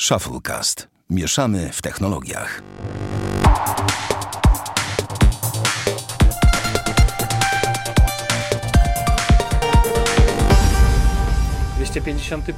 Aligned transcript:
Shufflecast. 0.00 0.88
Mieszamy 1.10 1.70
w 1.72 1.82
technologiach. 1.82 2.62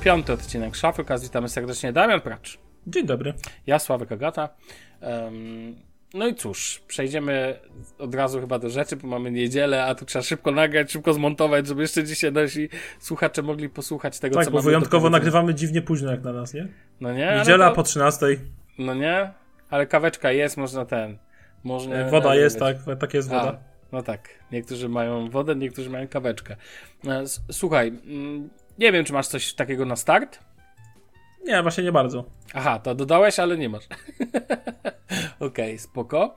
Piąty 0.00 0.32
odcinek 0.32 0.76
Shufflecast. 0.76 1.24
Witamy 1.24 1.48
serdecznie. 1.48 1.92
Damian 1.92 2.20
Pracz. 2.20 2.58
Dzień 2.86 3.06
dobry. 3.06 3.34
Ja, 3.66 3.78
Sławek 3.78 4.12
Agata. 4.12 4.48
Um, 5.00 5.76
no 6.14 6.26
i 6.26 6.34
cóż, 6.34 6.82
przejdziemy 6.86 7.60
od 7.98 8.14
razu 8.14 8.40
chyba 8.40 8.58
do 8.58 8.70
rzeczy, 8.70 8.96
bo 8.96 9.08
mamy 9.08 9.30
niedzielę, 9.30 9.84
a 9.84 9.94
tu 9.94 10.04
trzeba 10.04 10.22
szybko 10.22 10.50
nagrać, 10.50 10.92
szybko 10.92 11.12
zmontować, 11.12 11.66
żeby 11.66 11.82
jeszcze 11.82 12.04
dzisiaj 12.04 12.32
nasi 12.32 12.68
słuchacze 13.00 13.42
mogli 13.42 13.68
posłuchać 13.68 14.18
tego, 14.18 14.36
tak, 14.36 14.44
co 14.44 14.50
bo 14.50 14.56
mamy 14.56 14.66
wyjątkowo 14.66 15.10
nagrywamy 15.10 15.54
dziwnie 15.54 15.82
późno 15.82 16.10
jak 16.10 16.24
na 16.24 16.32
nas, 16.32 16.54
nie? 16.54 16.68
No 17.00 17.12
nie? 17.12 17.34
Niedziela 17.38 17.68
to... 17.68 17.74
po 17.74 17.82
13. 17.82 18.26
No 18.78 18.94
nie? 18.94 19.32
Ale 19.70 19.86
kaweczka 19.86 20.32
jest, 20.32 20.56
można 20.56 20.84
ten. 20.84 21.18
Można 21.64 21.96
E, 21.96 22.10
woda 22.10 22.34
jest, 22.34 22.58
tak, 22.58 22.76
tak 23.00 23.14
jest 23.14 23.28
woda. 23.28 23.48
A, 23.48 23.58
no 23.92 24.02
tak. 24.02 24.28
Niektórzy 24.52 24.88
mają 24.88 25.30
wodę, 25.30 25.56
niektórzy 25.56 25.90
mają 25.90 26.08
kaweczkę. 26.08 26.56
E, 27.06 27.24
słuchaj, 27.52 27.88
mm, 27.88 28.48
nie 28.78 28.92
wiem, 28.92 29.04
czy 29.04 29.12
masz 29.12 29.26
coś 29.26 29.54
takiego 29.54 29.84
na 29.84 29.96
start? 29.96 30.38
Nie, 31.48 31.62
właśnie 31.62 31.84
nie 31.84 31.92
bardzo. 31.92 32.24
Aha, 32.54 32.78
to 32.78 32.94
dodałeś, 32.94 33.38
ale 33.38 33.58
nie 33.58 33.68
masz. 33.68 33.84
Okej, 35.40 35.48
okay, 35.48 35.78
spoko. 35.78 36.36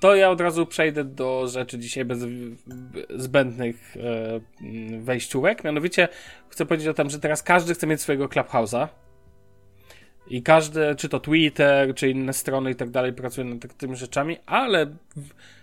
To 0.00 0.14
ja 0.14 0.30
od 0.30 0.40
razu 0.40 0.66
przejdę 0.66 1.04
do 1.04 1.48
rzeczy 1.48 1.78
dzisiaj 1.78 2.04
bez 2.04 2.18
zbędnych 3.10 3.96
wejściówek. 5.00 5.64
Mianowicie 5.64 6.08
chcę 6.48 6.66
powiedzieć 6.66 6.88
o 6.88 6.94
tym, 6.94 7.10
że 7.10 7.18
teraz 7.18 7.42
każdy 7.42 7.74
chce 7.74 7.86
mieć 7.86 8.00
swojego 8.00 8.26
Clubhouse'a. 8.26 8.88
I 10.26 10.42
każdy, 10.42 10.94
czy 10.94 11.08
to 11.08 11.20
Twitter, 11.20 11.94
czy 11.94 12.10
inne 12.10 12.32
strony 12.32 12.70
i 12.70 12.74
tak 12.74 12.90
dalej, 12.90 13.12
pracuje 13.12 13.46
nad 13.46 13.76
tymi 13.76 13.96
rzeczami, 13.96 14.36
ale 14.46 14.86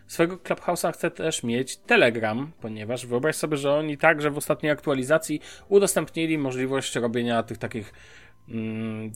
swojego 0.08 0.38
Clubhouse'a 0.38 0.94
chce 0.94 1.12
też 1.12 1.44
mieć 1.44 1.78
Telegram, 1.78 2.52
ponieważ 2.62 3.06
wyobraź 3.06 3.36
sobie, 3.36 3.58
że 3.58 3.74
oni 3.74 3.98
także 3.98 4.32
w 4.32 4.38
ostatniej 4.38 4.72
aktualizacji 4.72 5.42
udostępnili 5.70 6.38
możliwość 6.38 6.96
robienia 6.96 7.44
tych 7.44 7.58
takich 7.58 7.94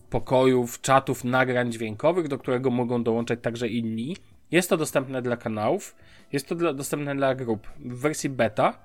pokojów, 0.10 0.82
czatów, 0.82 1.24
nagrań 1.24 1.72
dźwiękowych, 1.72 2.28
do 2.28 2.38
którego 2.38 2.70
mogą 2.70 3.04
dołączać 3.04 3.40
także 3.42 3.68
inni. 3.68 4.18
Jest 4.52 4.70
to 4.70 4.78
dostępne 4.78 5.22
dla 5.22 5.38
kanałów, 5.38 5.96
jest 6.32 6.48
to 6.48 6.56
dla, 6.56 6.74
dostępne 6.74 7.16
dla 7.16 7.36
grup 7.36 7.68
w 7.80 8.00
wersji 8.00 8.30
beta. 8.30 8.80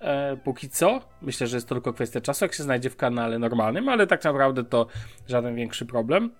E, 0.00 0.36
póki 0.36 0.68
co, 0.68 1.00
myślę, 1.22 1.46
że 1.46 1.56
jest 1.56 1.68
to 1.68 1.74
tylko 1.74 1.92
kwestia 1.92 2.20
czasu, 2.20 2.44
jak 2.44 2.54
się 2.54 2.62
znajdzie 2.62 2.90
w 2.90 2.96
kanale 2.96 3.38
normalnym, 3.38 3.88
ale 3.88 4.06
tak 4.06 4.24
naprawdę 4.24 4.64
to 4.64 4.86
żaden 5.28 5.56
większy 5.56 5.86
problem. 5.86 6.30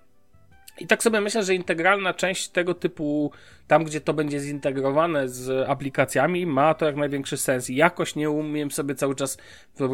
I 0.79 0.87
tak 0.87 1.03
sobie 1.03 1.21
myślę, 1.21 1.43
że 1.43 1.55
integralna 1.55 2.13
część 2.13 2.49
tego 2.49 2.73
typu, 2.73 3.31
tam 3.67 3.83
gdzie 3.83 4.01
to 4.01 4.13
będzie 4.13 4.39
zintegrowane 4.39 5.29
z 5.29 5.69
aplikacjami, 5.69 6.45
ma 6.45 6.73
to 6.73 6.85
jak 6.85 6.95
największy 6.95 7.37
sens. 7.37 7.69
I 7.69 7.75
jakoś 7.75 8.15
nie 8.15 8.29
umiem 8.29 8.71
sobie 8.71 8.95
cały 8.95 9.15
czas. 9.15 9.37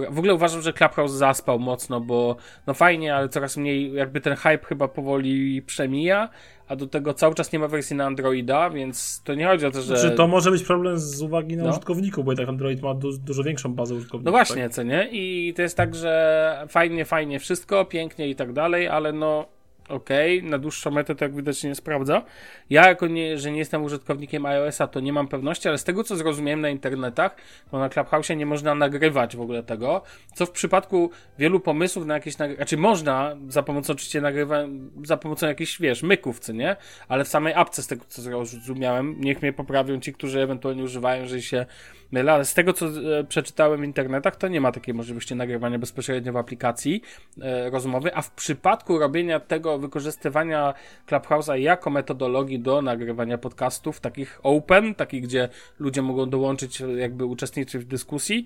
W 0.09 0.17
ogóle 0.17 0.33
uważam, 0.33 0.61
że 0.61 0.73
Clubhouse 0.73 1.11
zaspał 1.11 1.59
mocno, 1.59 2.01
bo 2.01 2.35
no 2.67 2.73
fajnie, 2.73 3.15
ale 3.15 3.29
coraz 3.29 3.57
mniej, 3.57 3.93
jakby 3.93 4.21
ten 4.21 4.35
hype 4.35 4.65
chyba 4.65 4.87
powoli 4.87 5.61
przemija, 5.61 6.29
a 6.67 6.75
do 6.75 6.87
tego 6.87 7.13
cały 7.13 7.35
czas 7.35 7.51
nie 7.51 7.59
ma 7.59 7.67
wersji 7.67 7.95
na 7.95 8.05
Androida, 8.05 8.69
więc 8.69 9.21
to 9.23 9.35
nie 9.35 9.45
chodzi 9.45 9.65
o 9.65 9.71
to, 9.71 9.81
że. 9.81 9.97
Znaczy, 9.97 10.15
to 10.15 10.27
może 10.27 10.51
być 10.51 10.63
problem 10.63 10.99
z 10.99 11.21
uwagi 11.21 11.57
na 11.57 11.63
no. 11.63 11.69
użytkowników, 11.69 12.25
bo 12.25 12.33
i 12.33 12.35
tak 12.35 12.49
Android 12.49 12.81
ma 12.81 12.93
du 12.93 13.17
dużo 13.17 13.43
większą 13.43 13.73
bazę 13.73 13.95
użytkowników. 13.95 14.25
No 14.25 14.31
właśnie, 14.31 14.63
tak? 14.63 14.71
co 14.71 14.83
nie? 14.83 15.09
I 15.11 15.53
to 15.53 15.61
jest 15.61 15.77
tak, 15.77 15.95
że 15.95 16.65
fajnie, 16.69 17.05
fajnie 17.05 17.39
wszystko, 17.39 17.85
pięknie 17.85 18.29
i 18.29 18.35
tak 18.35 18.53
dalej, 18.53 18.87
ale 18.87 19.13
no 19.13 19.60
ok, 19.91 20.09
na 20.43 20.57
dłuższą 20.57 20.91
metę 20.91 21.15
to 21.15 21.25
jak 21.25 21.35
widać 21.35 21.63
nie 21.63 21.75
sprawdza. 21.75 22.23
Ja 22.69 22.87
jako 22.87 23.07
nie, 23.07 23.37
że 23.37 23.51
nie 23.51 23.59
jestem 23.59 23.83
użytkownikiem 23.83 24.45
iOS-a, 24.45 24.87
to 24.87 24.99
nie 24.99 25.13
mam 25.13 25.27
pewności, 25.27 25.67
ale 25.67 25.77
z 25.77 25.83
tego 25.83 26.03
co 26.03 26.15
zrozumiałem 26.15 26.61
na 26.61 26.69
internetach, 26.69 27.35
to 27.71 27.79
na 27.79 27.89
Clubhouse 27.89 28.29
nie 28.29 28.45
można 28.45 28.75
nagrywać 28.75 29.35
w 29.35 29.41
ogóle 29.41 29.63
tego, 29.63 30.01
co 30.35 30.45
w 30.45 30.51
przypadku 30.51 31.11
wielu 31.39 31.59
pomysłów 31.59 32.05
na 32.05 32.13
jakieś 32.13 32.37
nagrywania, 32.37 32.57
znaczy 32.57 32.77
można 32.77 33.35
za 33.47 33.63
pomocą 33.63 33.93
oczywiście 33.93 34.21
nagrywa, 34.21 34.57
za 35.03 35.17
pomocą 35.17 35.47
jakichś, 35.47 35.79
wiesz, 35.79 36.03
myków, 36.03 36.39
co 36.39 36.53
nie? 36.53 36.75
Ale 37.07 37.23
w 37.23 37.27
samej 37.27 37.53
apce 37.53 37.83
z 37.83 37.87
tego 37.87 38.05
co 38.07 38.21
zrozumiałem, 38.21 39.15
niech 39.19 39.41
mnie 39.41 39.53
poprawią 39.53 39.99
ci, 39.99 40.13
którzy 40.13 40.41
ewentualnie 40.41 40.83
używają, 40.83 41.27
że 41.27 41.41
się 41.41 41.65
mylę, 42.11 42.33
ale 42.33 42.45
z 42.45 42.53
tego 42.53 42.73
co 42.73 42.85
e, 42.85 43.23
przeczytałem 43.23 43.81
w 43.81 43.83
internetach, 43.83 44.35
to 44.35 44.47
nie 44.47 44.61
ma 44.61 44.71
takiej 44.71 44.93
możliwości 44.93 45.35
nagrywania 45.35 45.79
bezpośrednio 45.79 46.33
w 46.33 46.37
aplikacji 46.37 47.01
e, 47.41 47.69
rozmowy, 47.69 48.15
a 48.15 48.21
w 48.21 48.31
przypadku 48.31 48.99
robienia 48.99 49.39
tego, 49.39 49.79
wykorzystywania 49.79 50.73
Clubhouse'a 51.07 51.53
jako 51.53 51.89
metodologii 51.89 52.59
do 52.59 52.81
nagrywania 52.81 53.37
podcastów, 53.37 53.99
takich 53.99 54.39
open, 54.43 54.95
takich, 54.95 55.23
gdzie 55.23 55.49
ludzie 55.79 56.01
mogą 56.01 56.29
dołączyć, 56.29 56.83
jakby 56.97 57.25
uczestniczyć 57.25 57.83
w 57.83 57.87
dyskusji, 57.87 58.45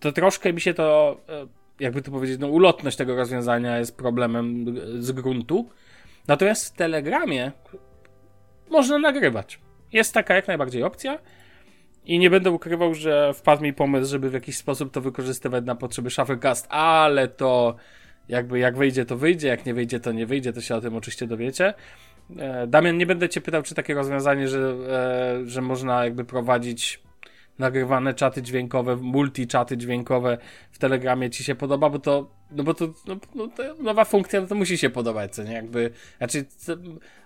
to 0.00 0.12
troszkę 0.12 0.52
mi 0.52 0.60
się 0.60 0.74
to, 0.74 1.20
e, 1.28 1.46
jakby 1.80 2.02
to 2.02 2.10
powiedzieć, 2.10 2.40
no 2.40 2.48
ulotność 2.48 2.96
tego 2.96 3.16
rozwiązania 3.16 3.78
jest 3.78 3.96
problemem 3.96 4.64
z 5.02 5.12
gruntu. 5.12 5.70
Natomiast 6.28 6.74
w 6.74 6.76
Telegramie 6.76 7.52
można 8.70 8.98
nagrywać. 8.98 9.60
Jest 9.92 10.14
taka 10.14 10.34
jak 10.34 10.48
najbardziej 10.48 10.82
opcja. 10.82 11.18
I 12.10 12.18
nie 12.18 12.30
będę 12.30 12.50
ukrywał, 12.50 12.94
że 12.94 13.34
wpadł 13.34 13.62
mi 13.62 13.72
pomysł, 13.72 14.10
żeby 14.10 14.30
w 14.30 14.32
jakiś 14.32 14.56
sposób 14.56 14.92
to 14.92 15.00
wykorzystywać 15.00 15.64
na 15.64 15.74
potrzeby 15.74 16.10
Shufflecast, 16.10 16.66
ale 16.70 17.28
to 17.28 17.76
jakby 18.28 18.58
jak 18.58 18.76
wyjdzie, 18.76 19.04
to 19.04 19.16
wyjdzie, 19.16 19.48
jak 19.48 19.66
nie 19.66 19.74
wyjdzie, 19.74 20.00
to 20.00 20.12
nie 20.12 20.26
wyjdzie, 20.26 20.52
to 20.52 20.60
się 20.60 20.74
o 20.74 20.80
tym 20.80 20.96
oczywiście 20.96 21.26
dowiecie. 21.26 21.74
E, 22.38 22.66
Damian, 22.66 22.98
nie 22.98 23.06
będę 23.06 23.28
cię 23.28 23.40
pytał, 23.40 23.62
czy 23.62 23.74
takie 23.74 23.94
rozwiązanie, 23.94 24.48
że, 24.48 24.74
e, 24.88 25.46
że 25.46 25.62
można 25.62 26.04
jakby 26.04 26.24
prowadzić 26.24 27.02
nagrywane 27.58 28.14
czaty 28.14 28.42
dźwiękowe, 28.42 28.96
multi-czaty 28.96 29.76
dźwiękowe 29.76 30.38
w 30.70 30.78
Telegramie 30.78 31.30
ci 31.30 31.44
się 31.44 31.54
podoba, 31.54 31.90
bo 31.90 31.98
to, 31.98 32.30
no 32.52 32.64
bo 32.64 32.74
to, 32.74 32.88
no, 33.06 33.16
no 33.34 33.48
to 33.48 33.62
nowa 33.82 34.04
funkcja, 34.04 34.40
no 34.40 34.46
to 34.46 34.54
musi 34.54 34.78
się 34.78 34.90
podobać, 34.90 35.34
co 35.34 35.42
nie, 35.42 35.52
jakby, 35.52 35.90
znaczy, 36.18 36.44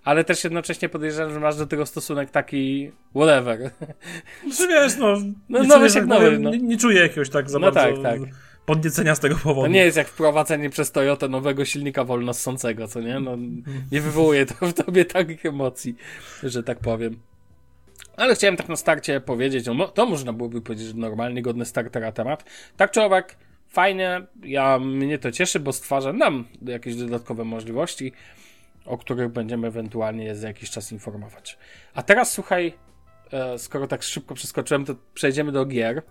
ale 0.05 0.25
też 0.25 0.45
jednocześnie 0.45 0.89
podejrzewam, 0.89 1.33
że 1.33 1.41
masz 1.41 1.57
do 1.57 1.67
tego 1.67 1.87
stosunek 1.87 2.31
taki 2.31 2.93
whatever. 3.11 3.71
Znaczy 4.47 4.69
wiesz, 4.69 4.97
no, 4.97 5.17
no 5.49 5.63
nie, 5.63 5.69
nowy 5.69 5.91
czuję, 5.91 6.05
nowy, 6.05 6.39
no. 6.39 6.51
nie, 6.51 6.59
nie 6.59 6.77
czuję 6.77 7.01
jakiegoś 7.01 7.31
tak 7.31 7.51
za 7.51 7.59
no 7.59 7.73
bardzo... 7.73 8.03
tak, 8.03 8.13
tak 8.21 8.21
podniecenia 8.67 9.15
z 9.15 9.21
tego 9.21 9.37
powodu. 9.37 9.61
To 9.61 9.73
nie 9.73 9.85
jest 9.85 9.97
jak 9.97 10.09
wprowadzenie 10.09 10.71
przez 10.71 10.93
Toyota 10.93 11.29
nowego 11.29 11.65
silnika 11.65 12.05
wolnossącego, 12.05 12.89
co 12.89 13.01
nie? 13.01 13.21
No, 13.21 13.37
nie 13.93 14.01
wywołuje 14.01 14.47
to 14.47 14.67
w 14.67 14.73
tobie 14.73 15.05
takich 15.05 15.47
emocji, 15.47 15.97
że 16.43 16.63
tak 16.63 16.79
powiem. 16.79 17.17
Ale 18.17 18.35
chciałem 18.35 18.57
tak 18.57 18.69
na 18.69 18.77
starcie 18.77 19.21
powiedzieć, 19.21 19.67
no, 19.67 19.89
to 19.89 20.07
można 20.07 20.33
byłoby 20.33 20.63
powiedzieć, 20.63 20.87
że 20.87 20.95
normalnie 20.95 21.43
godny 21.43 21.65
startera 21.65 22.13
temat. 22.13 22.45
Tak 22.77 22.91
czy 22.91 23.03
owak, 23.03 23.37
fajnie, 23.75 24.27
ja, 24.43 24.79
mnie 24.79 25.19
to 25.19 25.33
cieszy, 25.33 25.61
bo 25.61 25.73
stwarza 25.73 26.13
nam 26.13 26.45
jakieś 26.63 26.97
dodatkowe 26.97 27.45
możliwości, 27.45 28.13
o 28.85 28.99
których 28.99 29.29
będziemy 29.29 29.67
ewentualnie 29.67 30.37
za 30.37 30.49
jakiś 30.49 30.71
czas 30.71 30.93
informować. 30.93 31.59
A 31.95 32.03
teraz 32.03 32.33
słuchaj, 32.33 32.75
e, 33.33 33.59
skoro 33.59 33.87
tak 33.87 34.03
szybko 34.03 34.35
przeskoczyłem, 34.35 34.85
to 34.85 34.95
przejdziemy 35.15 35.53
do 35.53 35.67
gier. 35.67 36.03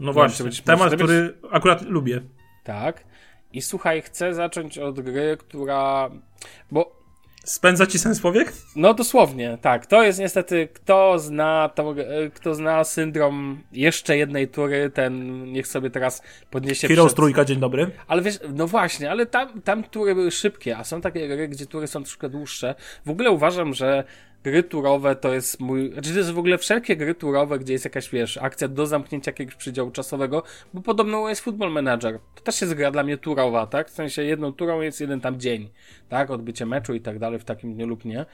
No 0.00 0.12
właśnie, 0.12 0.50
temat, 0.64 0.94
który 0.94 1.38
akurat 1.50 1.82
lubię. 1.82 2.20
Tak. 2.64 3.04
I 3.52 3.62
słuchaj, 3.62 4.02
chcę 4.02 4.34
zacząć 4.34 4.78
od 4.78 5.00
gry, 5.00 5.36
która. 5.36 6.10
Bo. 6.70 6.95
Spędza 7.46 7.86
ci 7.86 7.98
sens 7.98 8.20
powiek? 8.20 8.52
No 8.76 8.94
dosłownie, 8.94 9.58
tak. 9.60 9.86
To 9.86 10.02
jest 10.02 10.18
niestety, 10.18 10.68
kto 10.74 11.18
zna, 11.18 11.70
to, 11.74 11.94
kto 12.34 12.54
zna 12.54 12.84
syndrom 12.84 13.62
jeszcze 13.72 14.16
jednej 14.16 14.48
tury, 14.48 14.90
ten 14.90 15.44
niech 15.52 15.66
sobie 15.66 15.90
teraz 15.90 16.22
podniesie. 16.50 16.88
Heroes 16.88 17.06
przed... 17.06 17.16
trójka, 17.16 17.44
dzień 17.44 17.60
dobry. 17.60 17.90
Ale 18.06 18.22
wiesz, 18.22 18.38
no 18.54 18.66
właśnie, 18.66 19.10
ale 19.10 19.26
tam, 19.26 19.62
tam 19.62 19.84
tury 19.84 20.14
były 20.14 20.30
szybkie, 20.30 20.76
a 20.78 20.84
są 20.84 21.00
takie 21.00 21.28
gry, 21.28 21.48
gdzie 21.48 21.66
tury 21.66 21.86
są 21.86 22.02
troszkę 22.02 22.28
dłuższe. 22.28 22.74
W 23.06 23.10
ogóle 23.10 23.30
uważam, 23.30 23.74
że 23.74 24.04
gry 24.46 24.62
turowe 24.62 25.16
to 25.16 25.34
jest 25.34 25.60
mój, 25.60 25.92
znaczy 25.92 26.10
to 26.12 26.18
jest 26.18 26.30
w 26.30 26.38
ogóle 26.38 26.58
wszelkie 26.58 26.96
gry 26.96 27.14
turowe, 27.14 27.58
gdzie 27.58 27.72
jest 27.72 27.84
jakaś, 27.84 28.10
wiesz, 28.10 28.38
akcja 28.38 28.68
do 28.68 28.86
zamknięcia 28.86 29.30
jakiegoś 29.30 29.54
przydziału 29.54 29.90
czasowego, 29.90 30.42
bo 30.74 30.80
podobno 30.80 31.28
jest 31.28 31.40
Football 31.40 31.70
Manager. 31.70 32.18
To 32.34 32.40
też 32.42 32.60
jest 32.60 32.74
gra 32.74 32.90
dla 32.90 33.02
mnie 33.02 33.18
turowa, 33.18 33.66
tak? 33.66 33.88
W 33.88 33.94
sensie 33.94 34.22
jedną 34.22 34.52
turą 34.52 34.80
jest 34.80 35.00
jeden 35.00 35.20
tam 35.20 35.40
dzień, 35.40 35.70
tak? 36.08 36.30
Odbycie 36.30 36.66
meczu 36.66 36.94
i 36.94 37.00
tak 37.00 37.18
dalej 37.18 37.38
w 37.38 37.44
takim 37.44 37.74
dniu 37.74 37.86
lub 37.86 38.04
nie. 38.04 38.26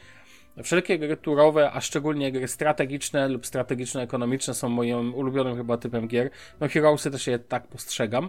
Wszelkie 0.62 0.98
gry 0.98 1.16
turowe, 1.16 1.72
a 1.72 1.80
szczególnie 1.80 2.32
gry 2.32 2.48
strategiczne 2.48 3.28
lub 3.28 3.46
strategiczno-ekonomiczne 3.46 4.54
są 4.54 4.68
moim 4.68 5.14
ulubionym 5.14 5.56
chyba 5.56 5.76
typem 5.76 6.08
gier. 6.08 6.30
No 6.60 6.68
Heroesy 6.68 7.10
też 7.10 7.26
je 7.26 7.38
tak 7.38 7.66
postrzegam. 7.66 8.28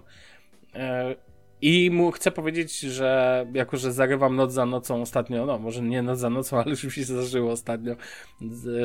I 1.66 1.92
mu 1.92 2.12
chcę 2.12 2.32
powiedzieć, 2.32 2.80
że 2.80 3.46
jako, 3.54 3.78
że 3.78 3.94
zarywam 3.94 4.36
noc 4.36 4.54
za 4.54 4.66
nocą 4.66 5.02
ostatnio, 5.02 5.46
no 5.46 5.60
może 5.60 5.82
nie 5.82 6.02
noc 6.02 6.20
za 6.20 6.30
nocą, 6.30 6.58
ale 6.60 6.70
już 6.70 6.84
mi 6.84 6.92
się 6.92 7.04
zdarzyło 7.04 7.52
ostatnio 7.52 7.96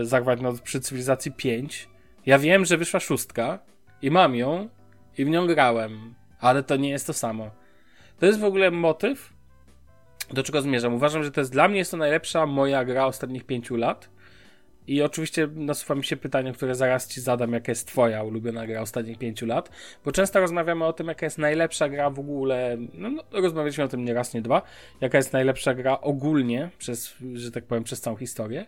zarwać 0.02 0.40
noc 0.40 0.60
przy 0.60 0.80
cywilizacji 0.80 1.32
5. 1.32 1.88
Ja 2.26 2.38
wiem, 2.38 2.64
że 2.64 2.76
wyszła 2.76 3.00
szóstka 3.00 3.58
i 4.02 4.10
mam 4.10 4.34
ją 4.34 4.68
i 5.18 5.24
w 5.24 5.28
nią 5.28 5.46
grałem, 5.46 6.14
ale 6.40 6.62
to 6.62 6.76
nie 6.76 6.90
jest 6.90 7.06
to 7.06 7.12
samo. 7.12 7.50
To 8.18 8.26
jest 8.26 8.40
w 8.40 8.44
ogóle 8.44 8.70
motyw, 8.70 9.32
do 10.30 10.42
czego 10.42 10.62
zmierzam? 10.62 10.94
Uważam, 10.94 11.24
że 11.24 11.30
to 11.30 11.40
jest 11.40 11.52
dla 11.52 11.68
mnie 11.68 11.78
jest 11.78 11.90
to 11.90 11.96
najlepsza 11.96 12.46
moja 12.46 12.84
gra 12.84 13.06
ostatnich 13.06 13.44
pięciu 13.44 13.76
lat. 13.76 14.10
I 14.88 15.02
oczywiście 15.02 15.48
nasuwa 15.54 15.94
mi 15.94 16.04
się 16.04 16.16
pytanie, 16.16 16.52
które 16.52 16.74
zaraz 16.74 17.08
ci 17.08 17.20
zadam, 17.20 17.52
jaka 17.52 17.72
jest 17.72 17.88
twoja 17.88 18.22
ulubiona 18.22 18.66
gra 18.66 18.80
ostatnich 18.80 19.18
pięciu 19.18 19.46
lat, 19.46 19.70
bo 20.04 20.12
często 20.12 20.40
rozmawiamy 20.40 20.84
o 20.84 20.92
tym, 20.92 21.06
jaka 21.08 21.26
jest 21.26 21.38
najlepsza 21.38 21.88
gra 21.88 22.10
w 22.10 22.18
ogóle, 22.18 22.76
no, 22.94 23.10
no 23.10 23.22
rozmawialiśmy 23.32 23.84
o 23.84 23.88
tym 23.88 24.04
nie 24.04 24.14
raz, 24.14 24.34
nie 24.34 24.42
dwa, 24.42 24.62
jaka 25.00 25.18
jest 25.18 25.32
najlepsza 25.32 25.74
gra 25.74 26.00
ogólnie, 26.00 26.70
przez, 26.78 27.14
że 27.34 27.52
tak 27.52 27.64
powiem, 27.64 27.84
przez 27.84 28.00
całą 28.00 28.16
historię. 28.16 28.66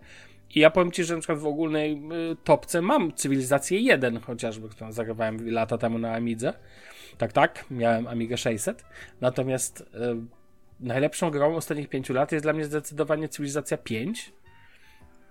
I 0.54 0.60
ja 0.60 0.70
powiem 0.70 0.92
ci, 0.92 1.04
że 1.04 1.14
na 1.14 1.20
przykład 1.20 1.38
w 1.38 1.46
ogólnej 1.46 2.02
y, 2.32 2.36
topce 2.44 2.82
mam 2.82 3.12
Cywilizację 3.12 3.80
1 3.80 4.20
chociażby, 4.20 4.68
którą 4.68 4.92
zagrywałem 4.92 5.50
lata 5.50 5.78
temu 5.78 5.98
na 5.98 6.14
Amidze. 6.14 6.52
Tak, 7.18 7.32
tak, 7.32 7.64
miałem 7.70 8.06
Amigę 8.06 8.36
600. 8.36 8.84
Natomiast 9.20 9.80
y, 9.80 9.84
najlepszą 10.80 11.30
grą 11.30 11.56
ostatnich 11.56 11.88
pięciu 11.88 12.14
lat 12.14 12.32
jest 12.32 12.44
dla 12.44 12.52
mnie 12.52 12.64
zdecydowanie 12.64 13.28
Cywilizacja 13.28 13.76
5 13.76 14.32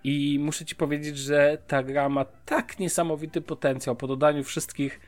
i 0.03 0.39
muszę 0.39 0.65
ci 0.65 0.75
powiedzieć, 0.75 1.17
że 1.17 1.57
ta 1.67 1.83
gra 1.83 2.09
ma 2.09 2.25
tak 2.45 2.79
niesamowity 2.79 3.41
potencjał 3.41 3.95
po 3.95 4.07
dodaniu 4.07 4.43
wszystkich 4.43 4.99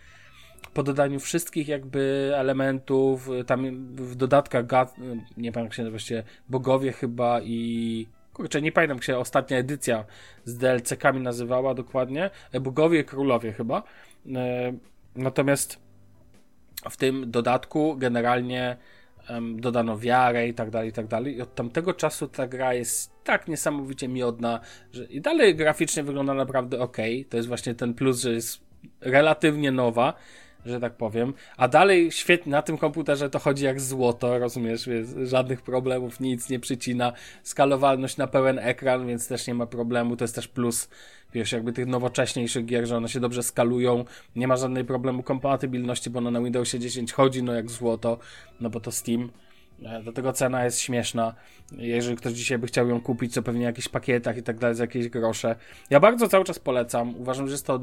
po 0.74 0.84
dodaniu 0.84 1.20
wszystkich 1.20 1.68
jakby 1.68 2.32
elementów, 2.36 3.30
tam 3.48 3.86
w 3.96 4.16
dodatkach 4.16 4.66
nie 5.38 5.52
pamiętam 5.52 5.64
jak 5.64 5.74
się 5.74 5.90
właściwie 5.90 6.24
bogowie 6.50 6.92
chyba 6.92 7.42
i 7.42 8.08
kurczę, 8.34 8.62
nie 8.62 8.72
pamiętam 8.72 8.98
jak 8.98 9.04
się 9.04 9.18
ostatnia 9.18 9.58
edycja 9.58 10.06
z 10.46 10.58
DLC-kami 10.58 11.22
nazywała 11.22 11.74
dokładnie, 11.74 12.30
bogowie 12.62 13.00
i 13.00 13.06
królowie 13.06 13.54
chyba. 13.54 13.84
E, 14.36 14.74
natomiast 15.16 15.80
w 16.90 16.98
tym 16.98 17.32
dodatku 17.32 17.96
generalnie 17.98 18.78
dodano 19.56 19.98
wiarę 19.98 20.48
i 20.48 20.54
tak 20.54 20.70
dalej, 20.70 20.90
i 20.90 20.94
tak 20.94 21.08
dalej. 21.08 21.36
I 21.36 21.42
od 21.42 21.56
tamtego 21.56 21.94
czasu 21.94 22.28
ta 22.28 22.48
gra 22.48 22.74
jest 22.74 23.12
tak 23.24 23.48
niesamowicie 23.48 24.08
miodna, 24.08 24.60
że 24.92 25.06
i 25.06 25.22
dalej 25.22 25.56
graficznie 25.56 26.04
wygląda 26.04 26.34
naprawdę 26.34 26.80
ok. 26.80 26.98
To 27.30 27.38
jest 27.38 27.50
właśnie 27.50 27.76
ten 27.76 27.94
plus, 27.94 28.22
że 28.22 28.34
jest 28.34 28.62
relatywnie 29.02 29.72
nowa, 29.72 30.14
że 30.66 30.80
tak 30.80 30.94
powiem. 30.94 31.34
A 31.58 31.68
dalej 31.68 32.12
świetnie 32.12 32.52
na 32.52 32.62
tym 32.62 32.78
komputerze 32.78 33.30
to 33.30 33.40
chodzi 33.40 33.66
jak 33.66 33.82
złoto, 33.82 34.40
rozumiesz, 34.40 34.90
więc 34.90 35.30
żadnych 35.30 35.62
problemów, 35.62 36.20
nic 36.20 36.50
nie 36.50 36.60
przycina. 36.60 37.14
Skalowalność 37.44 38.18
na 38.18 38.28
pełen 38.28 38.60
ekran, 38.60 39.08
więc 39.08 39.28
też 39.28 39.48
nie 39.48 39.54
ma 39.54 39.66
problemu. 39.66 40.16
To 40.18 40.24
jest 40.24 40.36
też 40.36 40.48
plus, 40.48 40.90
wiesz, 41.34 41.52
jakby 41.52 41.74
tych 41.74 41.88
nowocześniejszych 41.88 42.66
gier, 42.66 42.88
że 42.88 42.98
one 42.98 43.10
się 43.10 43.20
dobrze 43.20 43.44
skalują. 43.44 44.06
Nie 44.36 44.48
ma 44.48 44.58
żadnej 44.58 44.86
problemu 44.86 45.24
kompatybilności, 45.24 46.10
bo 46.10 46.22
na 46.22 46.42
Windowsie 46.42 46.80
10 46.80 47.14
chodzi 47.14 47.44
no 47.44 47.54
jak 47.54 47.70
złoto, 47.70 48.18
no 48.60 48.70
bo 48.70 48.80
to 48.80 48.92
Steam. 48.92 49.30
E, 49.86 50.04
do 50.04 50.12
tego 50.12 50.34
cena 50.34 50.66
jest 50.66 50.80
śmieszna. 50.80 51.36
Jeżeli 51.78 52.18
ktoś 52.18 52.34
dzisiaj 52.34 52.58
by 52.58 52.68
chciał 52.68 52.88
ją 52.88 53.02
kupić, 53.02 53.34
to 53.34 53.44
pewnie 53.44 53.62
w 53.62 53.64
jakichś 53.64 53.88
pakietach 53.88 54.38
i 54.38 54.44
tak 54.44 54.60
dalej, 54.60 54.76
za 54.76 54.84
jakieś 54.84 55.10
grosze. 55.10 55.56
Ja 55.90 56.00
bardzo 56.00 56.28
cały 56.28 56.46
czas 56.46 56.60
polecam. 56.60 57.16
Uważam, 57.16 57.48
że 57.48 57.52
jest 57.52 57.66
to 57.66 57.80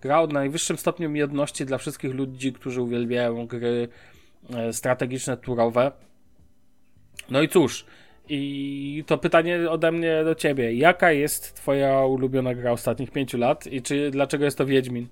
gra 0.00 0.20
o 0.20 0.26
najwyższym 0.26 0.78
stopniu 0.78 1.10
miodności 1.10 1.66
dla 1.66 1.78
wszystkich 1.78 2.14
ludzi, 2.14 2.52
którzy 2.52 2.82
uwielbiają 2.82 3.46
gry 3.46 3.88
e, 4.50 4.72
strategiczne, 4.72 5.36
turowe. 5.36 5.92
No 7.30 7.42
i 7.42 7.48
cóż, 7.48 7.86
i 8.28 9.04
to 9.06 9.18
pytanie 9.18 9.70
ode 9.70 9.92
mnie 9.92 10.24
do 10.24 10.34
ciebie. 10.34 10.74
Jaka 10.74 11.12
jest 11.12 11.54
twoja 11.54 12.00
ulubiona 12.00 12.54
gra 12.54 12.72
ostatnich 12.72 13.10
pięciu 13.10 13.38
lat 13.38 13.66
i 13.66 13.82
czy 13.82 14.10
dlaczego 14.10 14.44
jest 14.44 14.58
to 14.58 14.66
Wiedźmin? 14.66 15.08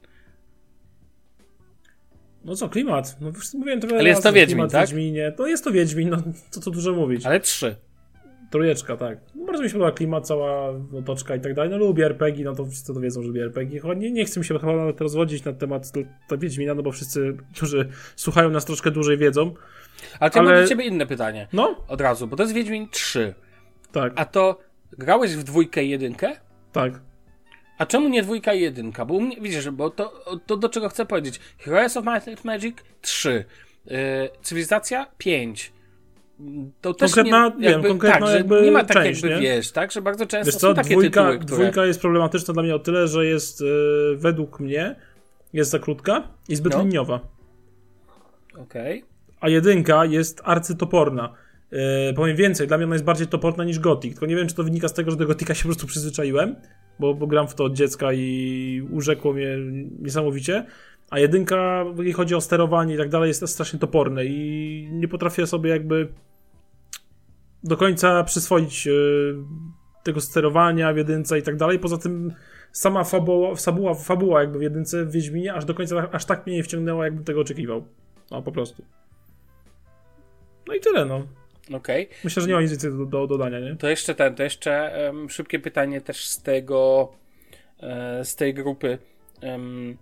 No 2.45 2.57
co, 2.57 2.69
klimat. 2.69 3.17
No 3.21 3.33
mówiłem 3.55 3.81
to 3.81 3.89
Ale 3.89 4.09
jest 4.09 4.23
to 4.23 4.33
Wiedźmin, 4.33 4.69
tak? 4.69 4.81
Wiedźminie. 4.81 5.33
No 5.39 5.47
jest 5.47 5.65
to 5.65 5.71
Wiedźmin, 5.71 6.11
no 6.11 6.17
co 6.51 6.61
tu 6.61 6.71
dużo 6.71 6.93
mówić. 6.93 7.27
Ale 7.27 7.41
trzy. 7.41 7.77
Trójeczka, 8.51 8.97
tak. 8.97 9.19
No, 9.35 9.45
bardzo 9.45 9.63
mi 9.63 9.69
się 9.69 9.73
podoba 9.73 9.93
klimat, 9.93 10.27
cała 10.27 10.73
otoczka 10.99 11.37
i 11.37 11.41
tak 11.41 11.55
dalej. 11.55 11.71
No 11.71 11.79
lubię 11.79 12.07
RPG, 12.07 12.45
no 12.45 12.55
to 12.55 12.67
wszyscy 12.67 12.95
to 12.95 13.01
wiedzą, 13.01 13.23
że 13.23 13.29
lubię 13.29 13.43
RPG. 13.43 13.81
Nie, 13.97 14.13
nie 14.13 14.25
chcę 14.25 14.41
mi 14.41 14.47
się 14.47 14.59
chyba 14.59 14.77
nawet 14.77 15.01
rozwodzić 15.01 15.45
na 15.45 15.53
temat 15.53 15.93
to 16.29 16.39
Wiedźmina, 16.39 16.75
no 16.75 16.83
bo 16.83 16.93
wszyscy, 16.93 17.37
którzy 17.57 17.89
słuchają 18.17 18.51
nas 18.51 18.65
troszkę 18.65 18.91
dłużej 18.91 19.19
wiedzą. 19.19 19.55
Ale 20.21 20.31
to 20.31 20.41
ale... 20.41 20.53
mam 20.53 20.63
do 20.63 20.69
ciebie 20.69 20.85
inne 20.85 21.07
pytanie. 21.07 21.49
No? 21.53 21.85
Od 21.89 22.01
razu, 22.01 22.27
bo 22.27 22.37
to 22.37 22.43
jest 22.43 22.55
Wiedźmin 22.55 22.89
3. 22.91 23.35
Tak. 23.93 24.13
A 24.17 24.25
to 24.25 24.59
grałeś 24.99 25.37
w 25.37 25.43
dwójkę 25.43 25.85
i 25.85 25.91
jedynkę? 25.91 26.37
Tak. 26.73 27.10
A 27.81 27.87
czemu 27.87 28.09
nie 28.09 28.23
dwójka 28.23 28.55
i 28.55 28.61
jedynka? 28.61 29.05
Bo 29.05 29.15
u 29.15 29.21
mnie, 29.21 29.37
widzisz, 29.41 29.71
bo 29.71 29.91
to, 29.91 30.25
to 30.47 30.57
do 30.57 30.69
czego 30.69 30.89
chcę 30.89 31.07
powiedzieć. 31.07 31.41
Heroes 31.59 31.97
of 31.97 32.05
Magic 32.45 32.77
3. 33.01 33.45
Yy, 33.87 33.97
Cywilizacja 34.43 35.07
5. 35.19 35.73
To 36.81 36.95
też 36.95 37.15
konkretna, 37.15 37.53
nie, 37.59 37.71
jakby, 37.71 37.83
wiem, 37.83 37.83
konkretna 37.83 38.27
tak, 38.27 38.37
jakby 38.37 38.63
nie 38.63 38.71
ma 38.71 38.85
tak 38.85 38.97
część, 38.97 39.23
jakby, 39.23 39.37
nie? 39.37 39.43
wiesz, 39.43 39.73
tak, 39.73 39.93
że 39.93 40.03
bardzo 40.03 40.27
często 40.27 40.47
wiesz 40.47 40.55
co, 40.55 40.69
są 40.69 40.75
takie 40.75 40.91
dwójka, 40.91 41.21
tytuły, 41.21 41.39
które... 41.39 41.57
Dwójka 41.57 41.87
jest 41.87 42.01
problematyczna 42.01 42.55
dla 42.55 42.63
mnie 42.63 42.75
o 42.75 42.79
tyle, 42.79 43.09
że 43.09 43.27
jest 43.27 43.61
yy, 43.61 44.17
według 44.17 44.61
mnie 44.61 44.97
jest 45.53 45.71
za 45.71 45.79
krótka 45.79 46.29
i 46.49 46.57
zbyt 46.57 46.73
no. 46.73 46.83
liniowa. 46.83 47.21
Okej. 48.55 48.99
Okay. 48.99 49.11
A 49.41 49.49
jedynka 49.49 50.05
jest 50.05 50.41
arcytoporna. 50.45 51.35
Yy, 51.73 52.15
powiem 52.17 52.37
więcej, 52.37 52.67
dla 52.67 52.77
mnie 52.77 52.87
ona 52.87 52.95
jest 52.95 53.05
bardziej 53.05 53.27
toporna 53.27 53.65
niż 53.65 53.79
Gothic, 53.79 54.13
tylko 54.13 54.27
nie 54.27 54.37
wiem, 54.37 54.49
czy 54.49 54.55
to 54.55 54.65
wynika 54.65 54.89
z 54.89 54.95
tego, 54.95 55.11
że 55.11 55.17
do 55.17 55.27
Gotika 55.27 55.55
się 55.55 55.63
po 55.63 55.69
prostu 55.69 55.87
przyzwyczaiłem, 55.87 56.57
bo, 56.99 57.15
bo 57.15 57.27
gram 57.27 57.49
w 57.49 57.55
to 57.55 57.65
od 57.65 57.73
dziecka 57.73 58.13
i 58.13 58.89
urzekło 58.91 59.33
mnie 59.33 59.57
niesamowicie. 60.01 60.67
A 61.11 61.19
jedynka, 61.19 61.85
jeżeli 61.91 62.13
chodzi 62.13 62.35
o 62.35 62.41
sterowanie 62.41 62.95
i 62.95 62.99
tak 62.99 63.09
dalej, 63.09 63.29
jest 63.29 63.49
strasznie 63.49 63.79
toporne 63.79 64.25
i 64.25 64.89
nie 64.93 65.09
potrafię 65.09 65.47
sobie 65.47 65.71
jakby 65.71 66.09
do 67.65 67.77
końca 67.77 68.25
przyswoić 68.25 68.87
e, 68.87 68.91
tego 70.03 70.21
sterowania 70.21 70.93
w 70.93 70.97
jedynce 70.97 71.39
i 71.39 71.43
tak 71.43 71.57
dalej. 71.57 71.79
Poza 71.79 71.99
tym 71.99 72.33
sama 72.73 73.05
fabuła, 73.05 73.55
fabuła, 73.55 73.95
fabuła 73.95 74.41
jakby 74.41 74.59
w 74.59 74.63
jedynce 74.63 75.05
w 75.05 75.11
Wiedźminie 75.11 75.55
aż 75.55 75.65
do 75.65 75.75
końca 75.75 76.11
aż 76.13 76.25
tak 76.25 76.47
mnie 76.47 76.57
nie 76.57 76.63
wciągnęła, 76.63 77.05
jakbym 77.05 77.25
tego 77.25 77.41
oczekiwał. 77.41 77.85
No 78.31 78.43
po 78.43 78.53
prostu. 78.53 78.85
No 80.69 80.75
i 80.75 80.81
tyle, 80.81 81.05
no. 81.05 81.40
Okay. 81.77 82.07
Myślę, 82.25 82.43
że 82.43 82.49
nie 82.49 82.55
ma 82.55 82.63
nic 82.63 82.71
więcej 82.71 82.91
do, 82.91 83.07
do 83.07 83.27
dodania, 83.27 83.61
nie? 83.61 83.77
To 83.77 83.89
jeszcze 83.89 84.15
ten, 84.15 84.35
to 84.35 84.43
jeszcze 84.43 84.93
um, 85.07 85.31
szybkie 85.31 85.59
pytanie 85.59 86.01
też 86.01 86.27
z 86.27 86.43
tego, 86.43 87.13
e, 87.81 88.25
z 88.25 88.37
tej 88.37 88.55
grupy. 88.55 88.99
Um, 89.43 89.97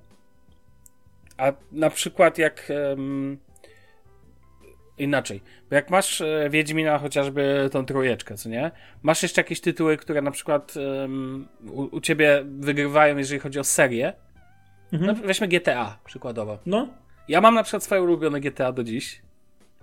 a 1.37 1.53
na 1.73 1.91
przykład 1.91 2.39
jak 2.39 2.73
um, 2.91 3.39
inaczej, 4.99 5.41
bo 5.71 5.77
jak 5.77 5.91
masz 5.91 6.21
e, 6.21 6.49
Wiedźmina 6.51 6.99
chociażby 6.99 7.69
tą 7.73 7.87
trójeczkę, 7.87 8.35
co 8.35 8.49
nie? 8.49 8.71
Masz 9.03 9.23
jeszcze 9.23 9.41
jakieś 9.41 9.61
tytuły, 9.61 9.97
które 9.97 10.23
na 10.23 10.31
przykład 10.31 10.75
u, 11.67 11.97
u, 11.97 12.01
ciebie 12.01 12.45
wygrywają, 12.45 13.17
jeżeli 13.17 13.41
chodzi 13.41 13.59
o 13.59 13.65
serię? 13.65 14.13
Mhm. 14.93 15.17
No, 15.17 15.27
weźmy 15.27 15.49
GTA 15.49 15.99
przykładowo. 16.05 16.59
No. 16.67 16.89
Ja 17.29 17.41
mam 17.41 17.55
na 17.55 17.63
przykład 17.63 17.83
swoje 17.83 18.03
ulubione 18.03 18.41
GTA 18.41 18.73
do 18.73 18.85
dziś. 18.85 19.23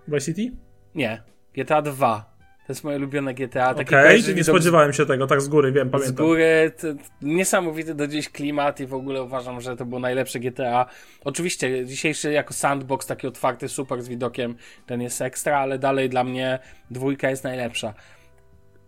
Vice 0.07 0.25
City? 0.25 0.55
Nie. 0.95 1.35
GTA 1.55 1.81
2. 1.81 2.35
To 2.67 2.74
jest 2.74 2.83
moje 2.83 2.97
ulubione 2.97 3.33
GTA. 3.33 3.71
Okej, 3.71 4.21
okay, 4.21 4.33
nie 4.35 4.43
spodziewałem 4.43 4.93
się 4.93 5.05
tego, 5.05 5.27
tak 5.27 5.41
z 5.41 5.47
góry, 5.47 5.71
wiem, 5.71 5.89
pamiętam. 5.89 6.15
Z 6.15 6.17
góry, 6.17 6.71
to, 6.81 6.88
niesamowity 7.21 7.95
do 7.95 8.07
dziś 8.07 8.29
klimat 8.29 8.79
i 8.79 8.88
w 8.88 8.93
ogóle 8.93 9.24
uważam, 9.24 9.62
że 9.62 9.75
to 9.75 9.85
było 9.85 10.00
najlepsze 10.00 10.39
GTA. 10.39 10.85
Oczywiście, 11.24 11.85
dzisiejszy 11.85 12.31
jako 12.31 12.53
sandbox, 12.53 13.07
taki 13.07 13.27
otwarty, 13.27 13.69
super 13.69 14.01
z 14.01 14.07
widokiem, 14.07 14.55
ten 14.85 15.01
jest 15.01 15.21
ekstra, 15.21 15.59
ale 15.59 15.79
dalej 15.79 16.09
dla 16.09 16.24
mnie 16.24 16.59
dwójka 16.91 17.29
jest 17.29 17.43
najlepsza. 17.43 17.93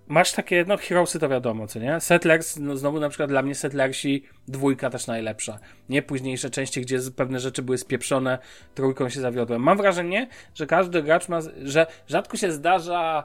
Masz 0.07 0.31
takie, 0.31 0.65
no 0.67 0.77
Heroesy 0.77 1.19
to 1.19 1.29
wiadomo, 1.29 1.67
co 1.67 1.79
nie? 1.79 1.99
Settlers, 1.99 2.57
no 2.57 2.77
znowu 2.77 2.99
na 2.99 3.09
przykład 3.09 3.29
dla 3.29 3.41
mnie 3.41 3.55
Settlersi 3.55 4.23
dwójka 4.47 4.89
też 4.89 5.07
najlepsza. 5.07 5.59
Nie 5.89 6.01
późniejsze 6.01 6.49
części, 6.49 6.81
gdzie 6.81 6.99
pewne 7.15 7.39
rzeczy 7.39 7.61
były 7.61 7.77
spieprzone, 7.77 8.37
trójką 8.75 9.09
się 9.09 9.21
zawiodłem. 9.21 9.61
Mam 9.61 9.77
wrażenie, 9.77 10.27
że 10.55 10.67
każdy 10.67 11.03
gracz 11.03 11.29
ma, 11.29 11.39
że 11.63 11.87
rzadko 12.07 12.37
się 12.37 12.51
zdarza 12.51 13.23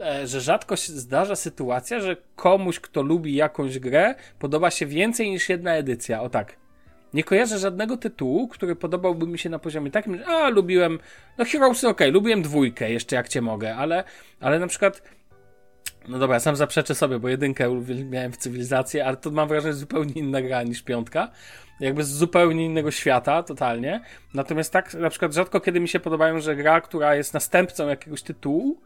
E, 0.00 0.26
że 0.26 0.40
rzadko 0.40 0.76
się 0.76 0.92
zdarza 0.92 1.36
sytuacja, 1.36 2.00
że 2.00 2.16
komuś, 2.36 2.80
kto 2.80 3.02
lubi 3.02 3.34
jakąś 3.34 3.78
grę, 3.78 4.14
podoba 4.38 4.70
się 4.70 4.86
więcej 4.86 5.30
niż 5.30 5.48
jedna 5.48 5.74
edycja. 5.74 6.22
O 6.22 6.28
tak. 6.28 6.56
Nie 7.14 7.24
kojarzę 7.24 7.58
żadnego 7.58 7.96
tytułu, 7.96 8.48
który 8.48 8.76
podobałby 8.76 9.26
mi 9.26 9.38
się 9.38 9.50
na 9.50 9.58
poziomie 9.58 9.90
takim, 9.90 10.18
że 10.18 10.26
a, 10.26 10.48
lubiłem, 10.48 10.98
no 11.38 11.44
Heroesy 11.44 11.88
ok, 11.88 12.00
lubiłem 12.12 12.42
dwójkę 12.42 12.90
jeszcze 12.90 13.16
jak 13.16 13.28
cię 13.28 13.40
mogę, 13.40 13.76
ale, 13.76 14.04
ale 14.40 14.58
na 14.58 14.66
przykład 14.66 15.02
no 16.08 16.18
dobra, 16.18 16.40
sam 16.40 16.56
zaprzeczę 16.56 16.94
sobie, 16.94 17.18
bo 17.18 17.28
jedynkę 17.28 17.82
miałem 18.10 18.32
w 18.32 18.36
cywilizacji, 18.36 19.00
ale 19.00 19.16
to 19.16 19.30
mam 19.30 19.48
wrażenie 19.48 19.74
zupełnie 19.74 20.12
inna 20.12 20.42
gra 20.42 20.62
niż 20.62 20.82
piątka. 20.82 21.30
Jakby 21.80 22.04
z 22.04 22.08
zupełnie 22.08 22.64
innego 22.64 22.90
świata, 22.90 23.42
totalnie. 23.42 24.00
Natomiast 24.34 24.72
tak, 24.72 24.94
na 24.94 25.10
przykład 25.10 25.34
rzadko 25.34 25.60
kiedy 25.60 25.80
mi 25.80 25.88
się 25.88 26.00
podobają, 26.00 26.40
że 26.40 26.56
gra, 26.56 26.80
która 26.80 27.14
jest 27.14 27.34
następcą 27.34 27.88
jakiegoś 27.88 28.22
tytułu, 28.22 28.80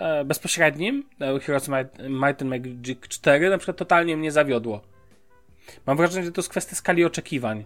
e, 0.00 0.24
bezpośrednim, 0.24 1.04
e, 1.20 1.40
Heroes 1.40 1.68
Might, 1.68 1.98
Might 2.08 2.42
and 2.42 2.50
Magic 2.50 2.98
4, 3.08 3.50
na 3.50 3.58
przykład 3.58 3.76
totalnie 3.76 4.16
mnie 4.16 4.32
zawiodło. 4.32 4.80
Mam 5.86 5.96
wrażenie, 5.96 6.24
że 6.26 6.32
to 6.32 6.40
jest 6.40 6.50
kwestia 6.50 6.76
skali 6.76 7.04
oczekiwań. 7.04 7.64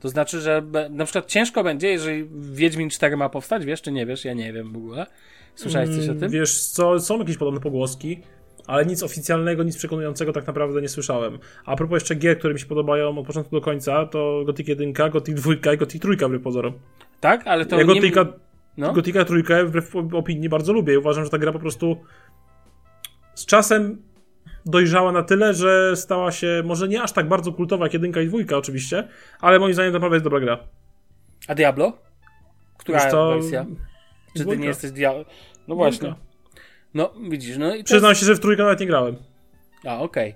To 0.00 0.08
znaczy, 0.08 0.40
że 0.40 0.62
na 0.90 1.04
przykład 1.04 1.26
ciężko 1.26 1.64
będzie, 1.64 1.88
jeżeli 1.88 2.28
Wiedźmin 2.40 2.90
4 2.90 3.16
ma 3.16 3.28
powstać, 3.28 3.64
wiesz 3.64 3.82
czy 3.82 3.92
nie 3.92 4.06
wiesz? 4.06 4.24
Ja 4.24 4.32
nie 4.34 4.52
wiem 4.52 4.72
w 4.72 4.76
ogóle. 4.76 5.06
Słyszałeś 5.54 5.88
coś 5.90 5.98
o 5.98 6.02
Mm, 6.02 6.20
tym? 6.20 6.30
Wiesz 6.30 6.60
co, 6.64 7.00
są 7.00 7.18
jakieś 7.18 7.36
podobne 7.36 7.60
pogłoski, 7.60 8.20
ale 8.66 8.86
nic 8.86 9.02
oficjalnego, 9.02 9.62
nic 9.62 9.76
przekonującego 9.76 10.32
tak 10.32 10.46
naprawdę 10.46 10.82
nie 10.82 10.88
słyszałem. 10.88 11.38
A 11.64 11.76
propos 11.76 11.94
jeszcze 11.96 12.14
gier, 12.14 12.38
które 12.38 12.54
mi 12.54 12.60
się 12.60 12.66
podobają 12.66 13.18
od 13.18 13.26
początku 13.26 13.56
do 13.56 13.60
końca, 13.60 14.06
to 14.06 14.42
Gothic 14.46 14.68
1, 14.68 14.92
Gothic 14.92 15.34
2 15.34 15.52
i 15.74 15.78
Gothic 15.78 16.02
3 16.02 16.16
wbrew 16.16 16.42
pozorom. 16.42 16.72
Tak, 17.20 17.46
ale 17.46 17.66
to 17.66 17.76
ja 17.76 17.82
nie... 17.82 17.94
Gothica, 17.94 18.26
No. 18.76 18.92
Gothica 18.92 19.24
3 19.24 19.42
wbrew 19.66 19.96
opinii 19.96 20.48
bardzo 20.48 20.72
lubię 20.72 20.98
uważam, 20.98 21.24
że 21.24 21.30
ta 21.30 21.38
gra 21.38 21.52
po 21.52 21.58
prostu 21.58 21.96
z 23.34 23.46
czasem 23.46 24.02
dojrzała 24.66 25.12
na 25.12 25.22
tyle, 25.22 25.54
że 25.54 25.96
stała 25.96 26.32
się 26.32 26.62
może 26.64 26.88
nie 26.88 27.02
aż 27.02 27.12
tak 27.12 27.28
bardzo 27.28 27.52
kultowa 27.52 27.84
jak 27.84 27.94
jedynka 27.94 28.20
i 28.20 28.26
dwójka 28.26 28.56
oczywiście, 28.56 29.08
ale 29.40 29.58
moim 29.58 29.74
zdaniem 29.74 29.92
to 29.92 29.96
naprawdę 29.98 30.16
jest 30.16 30.24
dobra 30.24 30.40
gra. 30.40 30.58
A 31.48 31.54
Diablo? 31.54 31.92
Która 32.78 32.98
Wiesz 33.02 33.10
co, 33.10 33.30
wersja? 33.30 33.66
Czy 34.26 34.34
ty 34.34 34.40
dwójka. 34.42 34.62
nie 34.62 34.68
jesteś 34.68 34.90
Diablo? 34.90 35.24
No 35.68 35.74
właśnie. 35.74 36.08
Dwójka. 36.08 36.30
No, 36.94 37.12
widzisz, 37.30 37.58
no 37.58 37.74
i 37.74 37.78
to 37.78 37.84
Przyznam 37.84 38.08
jest... 38.08 38.20
się, 38.20 38.26
że 38.26 38.34
w 38.34 38.40
trójkę 38.40 38.62
nawet 38.62 38.80
nie 38.80 38.86
grałem. 38.86 39.16
A, 39.84 39.98
okej. 39.98 40.30
E, 40.30 40.34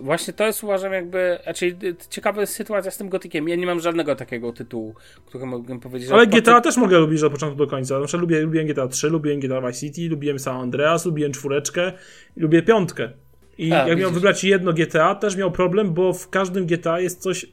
Właśnie 0.00 0.32
to 0.32 0.46
jest 0.46 0.64
uważam 0.64 0.92
jakby, 0.92 1.38
znaczy 1.42 1.76
ciekawa 2.10 2.40
jest 2.40 2.52
sytuacja 2.52 2.90
z 2.90 2.96
tym 2.96 3.08
gotykiem. 3.08 3.48
Ja 3.48 3.56
nie 3.56 3.66
mam 3.66 3.80
żadnego 3.80 4.16
takiego 4.16 4.52
tytułu, 4.52 4.94
który 5.26 5.46
mógłbym 5.46 5.80
powiedzieć, 5.80 6.10
Ale 6.10 6.26
GTA 6.26 6.60
też 6.60 6.76
mogę 6.76 6.98
lubić 6.98 7.22
od 7.22 7.32
początku 7.32 7.58
do 7.58 7.66
końca. 7.66 7.98
Na 7.98 8.06
przykład 8.06 8.20
lubię, 8.20 8.40
lubiłem 8.40 8.66
GTA 8.66 8.88
3, 8.88 9.08
lubiłem 9.08 9.40
GTA 9.40 9.60
Vice 9.60 9.80
City, 9.80 10.08
lubiłem 10.08 10.38
San 10.38 10.56
Andreas, 10.56 11.06
lubiłem 11.06 11.32
czwóreczkę, 11.32 11.92
lubię 12.36 12.62
piątkę. 12.62 13.10
I 13.58 13.72
A, 13.72 13.76
jak 13.76 13.86
miał 13.86 13.96
widzisz. 13.96 14.12
wybrać 14.12 14.44
jedno 14.44 14.72
GTA, 14.72 15.14
też 15.14 15.36
miał 15.36 15.50
problem, 15.50 15.94
bo 15.94 16.12
w 16.12 16.30
każdym 16.30 16.66
GTA 16.66 17.00
jest 17.00 17.22
coś 17.22 17.46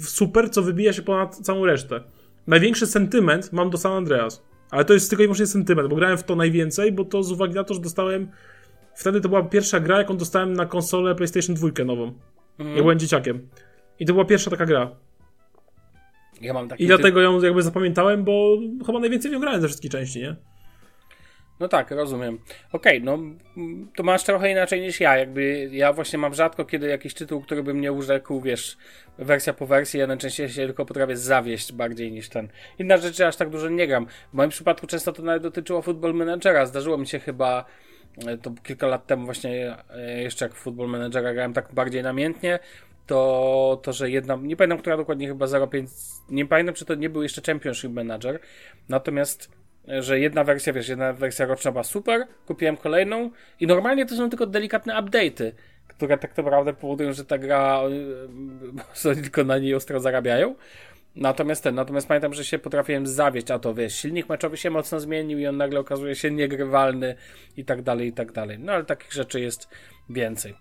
super, 0.00 0.50
co 0.50 0.62
wybija 0.62 0.92
się 0.92 1.02
ponad 1.02 1.36
całą 1.36 1.66
resztę. 1.66 2.00
Największy 2.46 2.86
sentyment 2.86 3.52
mam 3.52 3.70
do 3.70 3.78
San 3.78 3.92
Andreas. 3.92 4.42
Ale 4.70 4.84
to 4.84 4.94
jest 4.94 5.10
tylko 5.10 5.22
i 5.22 5.26
wyłącznie 5.26 5.46
sentyment, 5.46 5.88
bo 5.88 5.96
grałem 5.96 6.18
w 6.18 6.22
to 6.22 6.36
najwięcej, 6.36 6.92
bo 6.92 7.04
to 7.04 7.22
z 7.22 7.32
uwagi 7.32 7.54
na 7.54 7.64
to, 7.64 7.74
że 7.74 7.80
dostałem. 7.80 8.28
Wtedy 9.00 9.20
to 9.20 9.28
była 9.28 9.42
pierwsza 9.42 9.80
gra, 9.80 9.98
jaką 9.98 10.16
dostałem 10.16 10.52
na 10.52 10.66
konsolę 10.66 11.14
PlayStation 11.14 11.56
2 11.56 11.84
nową. 11.84 12.12
Mhm. 12.58 12.76
Ja 12.76 12.82
byłem 12.82 12.98
dzieciakiem. 12.98 13.48
I 13.98 14.06
to 14.06 14.12
była 14.12 14.24
pierwsza 14.24 14.50
taka 14.50 14.66
gra. 14.66 14.90
Ja 16.40 16.54
mam 16.54 16.68
taki 16.68 16.84
I 16.84 16.86
dlatego 16.86 17.20
ją 17.20 17.42
jakby 17.42 17.62
zapamiętałem, 17.62 18.24
bo 18.24 18.58
chyba 18.86 19.00
najwięcej 19.00 19.30
w 19.30 19.34
nią 19.34 19.40
grałem 19.40 19.60
ze 19.60 19.66
wszystkich 19.66 19.90
części, 19.90 20.20
nie? 20.20 20.36
No 21.60 21.68
tak, 21.68 21.90
rozumiem. 21.90 22.38
Okej, 22.72 23.02
no 23.02 23.14
mm, 23.14 23.88
to 23.96 24.02
masz 24.02 24.24
trochę 24.24 24.50
inaczej 24.50 24.80
niż 24.80 25.00
ja. 25.00 25.16
Jakby 25.16 25.68
ja 25.72 25.92
właśnie 25.92 26.18
mam 26.18 26.34
rzadko 26.34 26.64
kiedy 26.64 26.86
jakiś 26.86 27.14
tytuł, 27.14 27.40
który 27.42 27.62
by 27.62 27.74
mnie 27.74 27.92
urzekł, 27.92 28.40
wiesz, 28.40 28.76
wersja 29.18 29.52
po 29.52 29.66
wersji, 29.66 30.00
ja 30.00 30.06
najczęściej 30.06 30.48
się 30.48 30.66
tylko 30.66 30.86
potrafię 30.86 31.16
zawieść 31.16 31.72
bardziej 31.72 32.12
niż 32.12 32.28
ten. 32.28 32.48
Inna 32.78 32.96
rzecz, 32.96 33.16
że 33.16 33.26
aż 33.26 33.36
tak 33.36 33.50
dużo 33.50 33.68
nie 33.68 33.86
gram. 33.86 34.06
W 34.06 34.34
moim 34.34 34.50
przypadku 34.50 34.86
często 34.86 35.12
to 35.12 35.22
nawet 35.22 35.42
dotyczyło 35.42 35.82
Football 35.82 36.14
Managera. 36.14 36.66
Zdarzyło 36.66 36.98
mi 36.98 37.06
się 37.06 37.18
chyba 37.18 37.64
to 38.42 38.50
kilka 38.62 38.86
lat 38.86 39.06
temu 39.06 39.24
właśnie 39.24 39.76
e, 39.90 40.22
jeszcze 40.22 40.44
jak 40.44 40.54
w 40.54 40.58
Football 40.58 40.88
Managera 40.88 41.34
grałem 41.34 41.52
tak 41.52 41.72
bardziej 41.72 42.02
namiętnie, 42.02 42.58
to, 43.06 43.80
to 43.82 43.92
że 43.92 44.10
jedna, 44.10 44.38
nie 44.42 44.56
pamiętam 44.56 44.78
która 44.78 44.96
dokładnie, 44.96 45.28
chyba 45.28 45.46
0,5, 45.46 45.86
nie 46.30 46.46
pamiętam 46.46 46.74
czy 46.74 46.84
to 46.84 46.94
nie 46.94 47.10
był 47.10 47.22
jeszcze 47.22 47.42
Championship 47.42 47.92
Manager, 47.92 48.40
natomiast 48.88 49.50
że 50.00 50.20
jedna 50.20 50.44
wersja, 50.44 50.72
wiesz, 50.72 50.88
jedna 50.88 51.12
wersja 51.12 51.46
roczna 51.46 51.72
była 51.72 51.84
super, 51.84 52.26
kupiłem 52.46 52.76
kolejną 52.76 53.30
i 53.60 53.66
normalnie 53.66 54.06
to 54.06 54.16
są 54.16 54.30
tylko 54.30 54.46
delikatne 54.46 54.94
update'y, 54.94 55.52
które 55.88 56.18
tak 56.18 56.36
naprawdę 56.36 56.72
powodują, 56.72 57.12
że 57.12 57.24
ta 57.24 57.38
gra, 57.38 57.80
oni 59.10 59.22
tylko 59.22 59.44
na 59.44 59.58
niej 59.58 59.74
ostro 59.74 60.00
zarabiają. 60.00 60.54
Natomiast 61.16 61.62
ten, 61.62 61.74
natomiast 61.74 62.08
pamiętam, 62.08 62.34
że 62.34 62.44
się 62.44 62.58
potrafiłem 62.58 63.06
zawieść, 63.06 63.50
a 63.50 63.58
to 63.58 63.74
wiesz, 63.74 63.94
silnik 63.94 64.28
meczowy 64.28 64.56
się 64.56 64.70
mocno 64.70 65.00
zmienił 65.00 65.38
i 65.38 65.46
on 65.46 65.56
nagle 65.56 65.80
okazuje 65.80 66.14
się 66.14 66.30
niegrywalny 66.30 67.14
i 67.56 67.64
tak 67.64 67.82
dalej, 67.82 68.08
i 68.08 68.12
tak 68.12 68.32
dalej. 68.32 68.58
No 68.58 68.72
ale 68.72 68.84
takich 68.84 69.12
rzeczy 69.12 69.40
jest 69.40 69.68
więcej. 70.10 70.54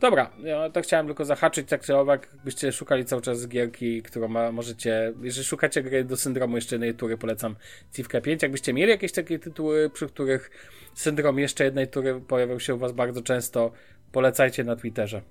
Dobra, 0.00 0.30
ja 0.42 0.70
to 0.70 0.82
chciałem 0.82 1.06
tylko 1.06 1.24
zahaczyć 1.24 1.68
tak 1.68 1.82
czy 1.82 1.96
owak, 1.96 2.28
byście 2.44 2.72
szukali 2.72 3.04
cały 3.04 3.22
czas 3.22 3.48
gierki, 3.48 4.02
którą 4.02 4.28
ma, 4.28 4.52
możecie, 4.52 5.12
jeżeli 5.22 5.44
szukacie 5.44 5.82
gry 5.82 6.04
do 6.04 6.16
syndromu 6.16 6.56
jeszcze 6.56 6.74
jednej 6.74 6.94
tury, 6.94 7.18
polecam 7.18 7.56
Civkę 7.92 8.20
5. 8.20 8.42
Jakbyście 8.42 8.72
mieli 8.72 8.90
jakieś 8.90 9.12
takie 9.12 9.38
tytuły, 9.38 9.90
przy 9.90 10.06
których 10.06 10.50
syndrom 10.94 11.38
jeszcze 11.38 11.64
jednej 11.64 11.88
tury 11.88 12.20
pojawiał 12.28 12.60
się 12.60 12.74
u 12.74 12.78
was 12.78 12.92
bardzo 12.92 13.22
często, 13.22 13.72
polecajcie 14.12 14.64
na 14.64 14.76
Twitterze. 14.76 15.22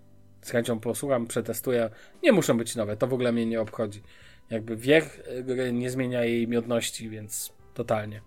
Z 0.42 0.52
chęcią 0.52 0.80
posłucham, 0.80 1.28
przetestuję. 1.28 1.90
Nie 2.24 2.32
muszą 2.32 2.58
być 2.58 2.76
nowe, 2.76 2.98
to 2.98 3.08
w 3.08 3.14
ogóle 3.14 3.32
mnie 3.32 3.46
nie 3.46 3.62
obchodzi. 3.62 4.02
Jakby 4.50 4.76
wiek 4.76 5.24
gry 5.44 5.74
nie 5.74 5.90
zmienia 5.90 6.24
jej 6.24 6.48
miodności, 6.48 7.10
więc 7.10 7.54
totalnie. 7.74 8.22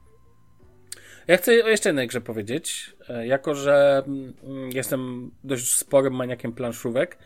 Ja 1.29 1.37
chcę 1.37 1.65
o 1.65 1.69
jeszcze 1.69 1.89
jednej 1.89 2.07
grze 2.09 2.21
powiedzieć. 2.21 2.97
E, 3.09 3.27
Jako, 3.27 3.55
że 3.55 4.03
mm, 4.07 4.71
jestem 4.73 5.31
dość 5.45 5.77
sporym 5.77 6.15
maniakiem 6.15 6.53
planszówek, 6.53 7.19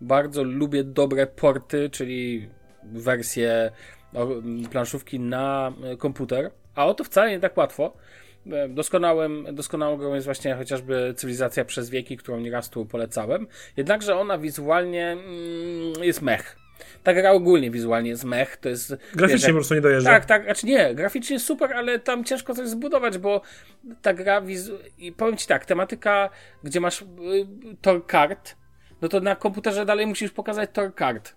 bardzo 0.00 0.42
lubię 0.44 0.84
dobre 0.84 1.26
porty, 1.26 1.90
czyli 1.90 2.48
wersje 2.82 3.70
mm, 4.14 4.64
planszówki 4.64 5.20
na 5.20 5.72
e, 5.84 5.96
komputer. 5.96 6.50
A 6.74 6.86
o 6.86 6.94
to 6.94 7.04
wcale 7.04 7.30
nie 7.30 7.40
tak 7.40 7.56
łatwo. 7.56 7.96
E, 8.46 8.68
Doskonałym, 8.68 9.46
doskonałą 9.52 9.96
grą 9.96 10.14
jest 10.14 10.24
właśnie 10.24 10.54
chociażby 10.54 11.14
Cywilizacja 11.16 11.64
przez 11.64 11.90
wieki, 11.90 12.16
którą 12.16 12.40
nieraz 12.40 12.70
tu 12.70 12.86
polecałem. 12.86 13.46
Jednakże 13.76 14.16
ona 14.16 14.38
wizualnie 14.38 15.06
mm, 15.10 16.04
jest 16.04 16.22
mech. 16.22 16.63
Ta 17.02 17.14
gra 17.14 17.32
ogólnie 17.32 17.70
wizualnie 17.70 18.10
jest 18.10 18.24
mech. 18.24 18.56
To 18.56 18.68
jest, 18.68 18.94
Graficznie 19.14 19.38
wiesz, 19.38 19.46
po 19.46 19.52
prostu 19.52 19.74
nie 19.74 19.80
dojeżdża. 19.80 20.10
tak, 20.10 20.24
tak, 20.24 20.44
znaczy 20.44 20.66
nie, 20.66 20.94
graficznie 20.94 21.40
super, 21.40 21.72
ale 21.72 21.98
tam 21.98 22.24
ciężko 22.24 22.54
coś 22.54 22.68
zbudować, 22.68 23.18
bo 23.18 23.40
ta 24.02 24.14
gra, 24.14 24.42
wizu... 24.42 24.78
i 24.98 25.12
powiem 25.12 25.36
ci 25.36 25.46
tak, 25.46 25.66
tematyka, 25.66 26.30
gdzie 26.64 26.80
masz 26.80 27.02
y, 27.02 27.04
tor 27.80 28.06
kart, 28.06 28.56
no 29.02 29.08
to 29.08 29.20
na 29.20 29.36
komputerze 29.36 29.86
dalej 29.86 30.06
musisz 30.06 30.30
pokazać 30.30 30.70
tor 30.72 30.94
kart. 30.94 31.34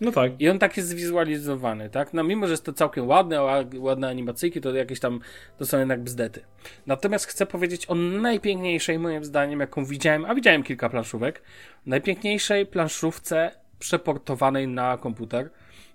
No 0.00 0.12
tak. 0.12 0.32
I 0.38 0.48
on 0.48 0.58
tak 0.58 0.76
jest 0.76 0.88
zwizualizowany, 0.88 1.90
tak? 1.90 2.14
No 2.14 2.24
mimo, 2.24 2.46
że 2.46 2.52
jest 2.52 2.64
to 2.64 2.72
całkiem 2.72 3.08
ładne, 3.08 3.64
ładne 3.78 4.08
animacyjki, 4.08 4.60
to 4.60 4.74
jakieś 4.74 5.00
tam, 5.00 5.20
to 5.58 5.66
są 5.66 5.78
jednak 5.78 6.02
bzdety. 6.02 6.40
Natomiast 6.86 7.26
chcę 7.26 7.46
powiedzieć 7.46 7.90
o 7.90 7.94
najpiękniejszej, 7.94 8.98
moim 8.98 9.24
zdaniem, 9.24 9.60
jaką 9.60 9.84
widziałem, 9.84 10.24
a 10.24 10.34
widziałem 10.34 10.62
kilka 10.62 10.88
planszówek, 10.88 11.42
najpiękniejszej 11.86 12.66
planszówce 12.66 13.50
przeportowanej 13.78 14.68
na 14.68 14.98
komputer. 14.98 15.50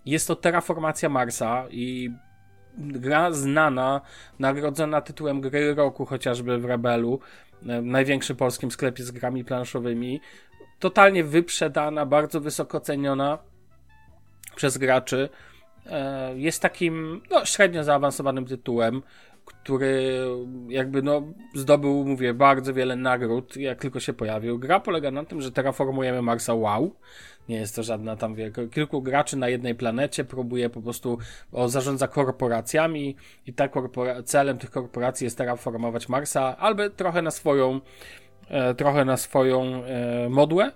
Jest 0.05 0.27
to 0.27 0.35
Terraformacja 0.35 1.09
Marsa 1.09 1.65
i 1.69 2.11
gra 2.77 3.31
znana, 3.31 4.01
nagrodzona 4.39 5.01
tytułem 5.01 5.41
gry 5.41 5.75
roku 5.75 6.05
chociażby 6.05 6.57
w 6.57 6.65
Rebelu, 6.65 7.19
e, 7.67 7.81
największym 7.81 8.35
polskim 8.35 8.71
sklepie 8.71 9.03
z 9.03 9.11
grami 9.11 9.45
planszowymi. 9.45 10.21
Totalnie 10.79 11.23
wyprzedana, 11.23 12.05
bardzo 12.05 12.41
wysoko 12.41 12.79
ceniona 12.79 13.37
przez 14.55 14.77
graczy. 14.77 15.29
E, 15.85 16.33
Jest 16.37 16.61
takim 16.61 17.21
no, 17.31 17.45
średnio 17.45 17.83
zaawansowanym 17.83 18.45
tytułem, 18.45 19.01
który 19.45 20.19
jakby 20.67 21.01
no 21.01 21.23
zdobył, 21.55 22.05
mówię, 22.05 22.33
bardzo 22.33 22.73
wiele 22.73 22.95
nagród, 22.95 23.57
jak 23.57 23.79
tylko 23.79 23.99
się 23.99 24.13
pojawił. 24.13 24.59
Gra 24.59 24.79
polega 24.79 25.11
na 25.11 25.25
tym, 25.25 25.41
że 25.41 25.51
terraformujemy 25.51 26.21
Marsa 26.21 26.53
wow. 26.53 26.95
Nie 27.49 27.55
jest 27.57 27.75
to 27.75 27.83
żadna 27.83 28.15
tam, 28.15 28.35
wie, 28.35 28.51
kilku 28.71 29.01
graczy 29.01 29.37
na 29.37 29.49
jednej 29.49 29.75
planecie 29.75 30.23
próbuje 30.23 30.69
po 30.69 30.81
prostu, 30.81 31.17
o, 31.51 31.69
zarządza 31.69 32.07
korporacjami 32.07 33.15
i 33.47 33.53
ta 33.53 33.67
korpora- 33.67 34.23
celem 34.23 34.57
tych 34.57 34.71
korporacji 34.71 35.25
jest 35.25 35.37
terraformować 35.37 36.09
Marsa, 36.09 36.57
albo 36.57 36.89
trochę 36.89 37.21
na 37.21 37.31
swoją, 37.31 37.81
e, 38.49 38.75
trochę 38.75 39.05
na 39.05 39.17
swoją 39.17 39.83
e, 39.83 40.29
modłę. 40.29 40.71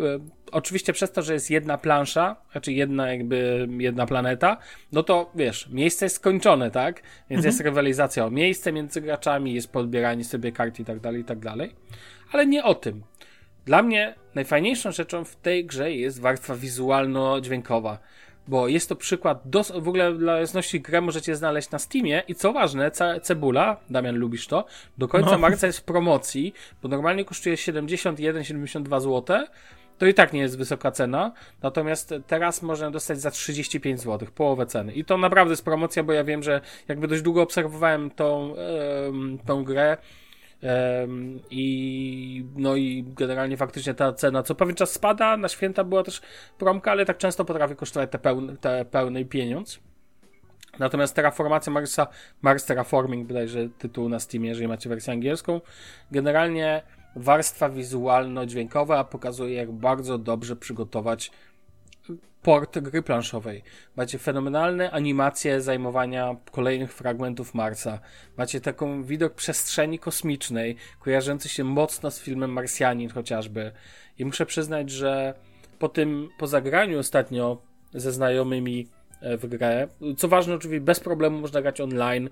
E, 0.00 0.18
Oczywiście 0.52 0.92
przez 0.92 1.12
to, 1.12 1.22
że 1.22 1.32
jest 1.34 1.50
jedna 1.50 1.78
plansza, 1.78 2.36
znaczy 2.52 2.72
jedna 2.72 3.12
jakby 3.12 3.68
jedna 3.78 4.06
planeta, 4.06 4.56
no 4.92 5.02
to 5.02 5.30
wiesz, 5.34 5.68
miejsce 5.70 6.04
jest 6.04 6.16
skończone, 6.16 6.70
tak? 6.70 7.02
Więc 7.30 7.44
jest 7.44 7.60
rywalizacja 7.60 8.26
o 8.26 8.30
miejsce 8.30 8.72
między 8.72 9.00
graczami, 9.00 9.54
jest 9.54 9.72
podbieranie 9.72 10.24
sobie 10.24 10.52
kart 10.52 10.80
i 10.80 10.84
tak 10.84 11.00
dalej, 11.00 11.20
i 11.20 11.24
tak 11.24 11.38
dalej. 11.38 11.74
Ale 12.32 12.46
nie 12.46 12.64
o 12.64 12.74
tym. 12.74 13.02
Dla 13.68 13.82
mnie 13.82 14.14
najfajniejszą 14.34 14.92
rzeczą 14.92 15.24
w 15.24 15.36
tej 15.36 15.64
grze 15.66 15.92
jest 15.92 16.20
warstwa 16.20 16.54
wizualno-dźwiękowa, 16.56 17.98
bo 18.46 18.68
jest 18.68 18.88
to 18.88 18.96
przykład, 18.96 19.40
dos- 19.44 19.72
w 19.76 19.88
ogóle 19.88 20.12
dla 20.14 20.38
jasności 20.40 20.80
grę 20.80 21.00
możecie 21.00 21.36
znaleźć 21.36 21.70
na 21.70 21.78
Steamie 21.78 22.22
i 22.28 22.34
co 22.34 22.52
ważne, 22.52 22.90
ce- 22.90 23.20
Cebula, 23.20 23.76
Damian 23.90 24.16
lubisz 24.16 24.46
to, 24.46 24.64
do 24.98 25.08
końca 25.08 25.30
No. 25.30 25.38
marca 25.38 25.66
jest 25.66 25.78
w 25.78 25.82
promocji, 25.82 26.54
bo 26.82 26.88
normalnie 26.88 27.24
kosztuje 27.24 27.56
71-72 27.56 29.00
zł, 29.00 29.46
to 29.98 30.06
i 30.06 30.14
tak 30.14 30.32
nie 30.32 30.40
jest 30.40 30.58
wysoka 30.58 30.90
cena, 30.90 31.32
natomiast 31.62 32.14
teraz 32.26 32.62
można 32.62 32.90
dostać 32.90 33.20
za 33.20 33.30
35 33.30 34.00
zł, 34.00 34.28
połowę 34.34 34.66
ceny. 34.66 34.92
I 34.92 35.04
to 35.04 35.16
naprawdę 35.18 35.52
jest 35.52 35.64
promocja, 35.64 36.02
bo 36.02 36.12
ja 36.12 36.24
wiem, 36.24 36.42
że 36.42 36.60
jakby 36.88 37.08
dość 37.08 37.22
długo 37.22 37.42
obserwowałem 37.42 38.10
tą, 38.10 38.54
em, 39.08 39.38
tą 39.46 39.64
grę, 39.64 39.96
I 41.50 42.44
no 42.56 42.76
i 42.76 43.04
generalnie 43.16 43.56
faktycznie 43.56 43.94
ta 43.94 44.12
cena 44.12 44.42
co 44.42 44.54
pewien 44.54 44.74
czas 44.74 44.92
spada, 44.92 45.36
na 45.36 45.48
święta 45.48 45.84
była 45.84 46.02
też 46.02 46.20
promka, 46.58 46.90
ale 46.90 47.04
tak 47.04 47.18
często 47.18 47.44
potrafi 47.44 47.76
kosztować 47.76 48.10
te, 48.10 48.18
pełny, 48.18 48.56
te 48.56 48.84
pełny 48.84 49.24
pieniądz. 49.24 49.80
Natomiast 50.78 51.14
Terraformacja 51.14 51.72
Marsa, 51.72 52.06
Mars 52.42 52.64
Terraforming 52.64 53.28
bodajże 53.28 53.68
tytuł 53.78 54.08
na 54.08 54.20
Steamie, 54.20 54.48
jeżeli 54.48 54.68
macie 54.68 54.88
wersję 54.88 55.12
angielską, 55.12 55.60
generalnie 56.10 56.82
warstwa 57.16 57.70
wizualno-dźwiękowa 57.70 59.04
pokazuje 59.04 59.54
jak 59.54 59.72
bardzo 59.72 60.18
dobrze 60.18 60.56
przygotować 60.56 61.30
port 62.42 62.78
gry 62.78 63.02
planszowej. 63.02 63.62
Macie 63.96 64.18
fenomenalne 64.18 64.90
animacje 64.90 65.60
zajmowania 65.60 66.36
kolejnych 66.52 66.92
fragmentów 66.92 67.54
Marsa. 67.54 68.00
Macie 68.36 68.60
taką 68.60 69.04
widok 69.04 69.34
przestrzeni 69.34 69.98
kosmicznej, 69.98 70.76
kojarzący 71.00 71.48
się 71.48 71.64
mocno 71.64 72.10
z 72.10 72.20
filmem 72.20 72.52
Marsjanin 72.52 73.10
chociażby. 73.10 73.72
I 74.18 74.24
muszę 74.24 74.46
przyznać, 74.46 74.90
że 74.90 75.34
po 75.78 75.88
tym, 75.88 76.28
po 76.38 76.46
zagraniu 76.46 76.98
ostatnio 76.98 77.62
ze 77.94 78.12
znajomymi 78.12 78.88
e, 79.20 79.36
w 79.36 79.46
grę, 79.46 79.88
co 80.16 80.28
ważne 80.28 80.54
oczywiście 80.54 80.80
bez 80.80 81.00
problemu 81.00 81.40
można 81.40 81.62
grać 81.62 81.80
online, 81.80 82.30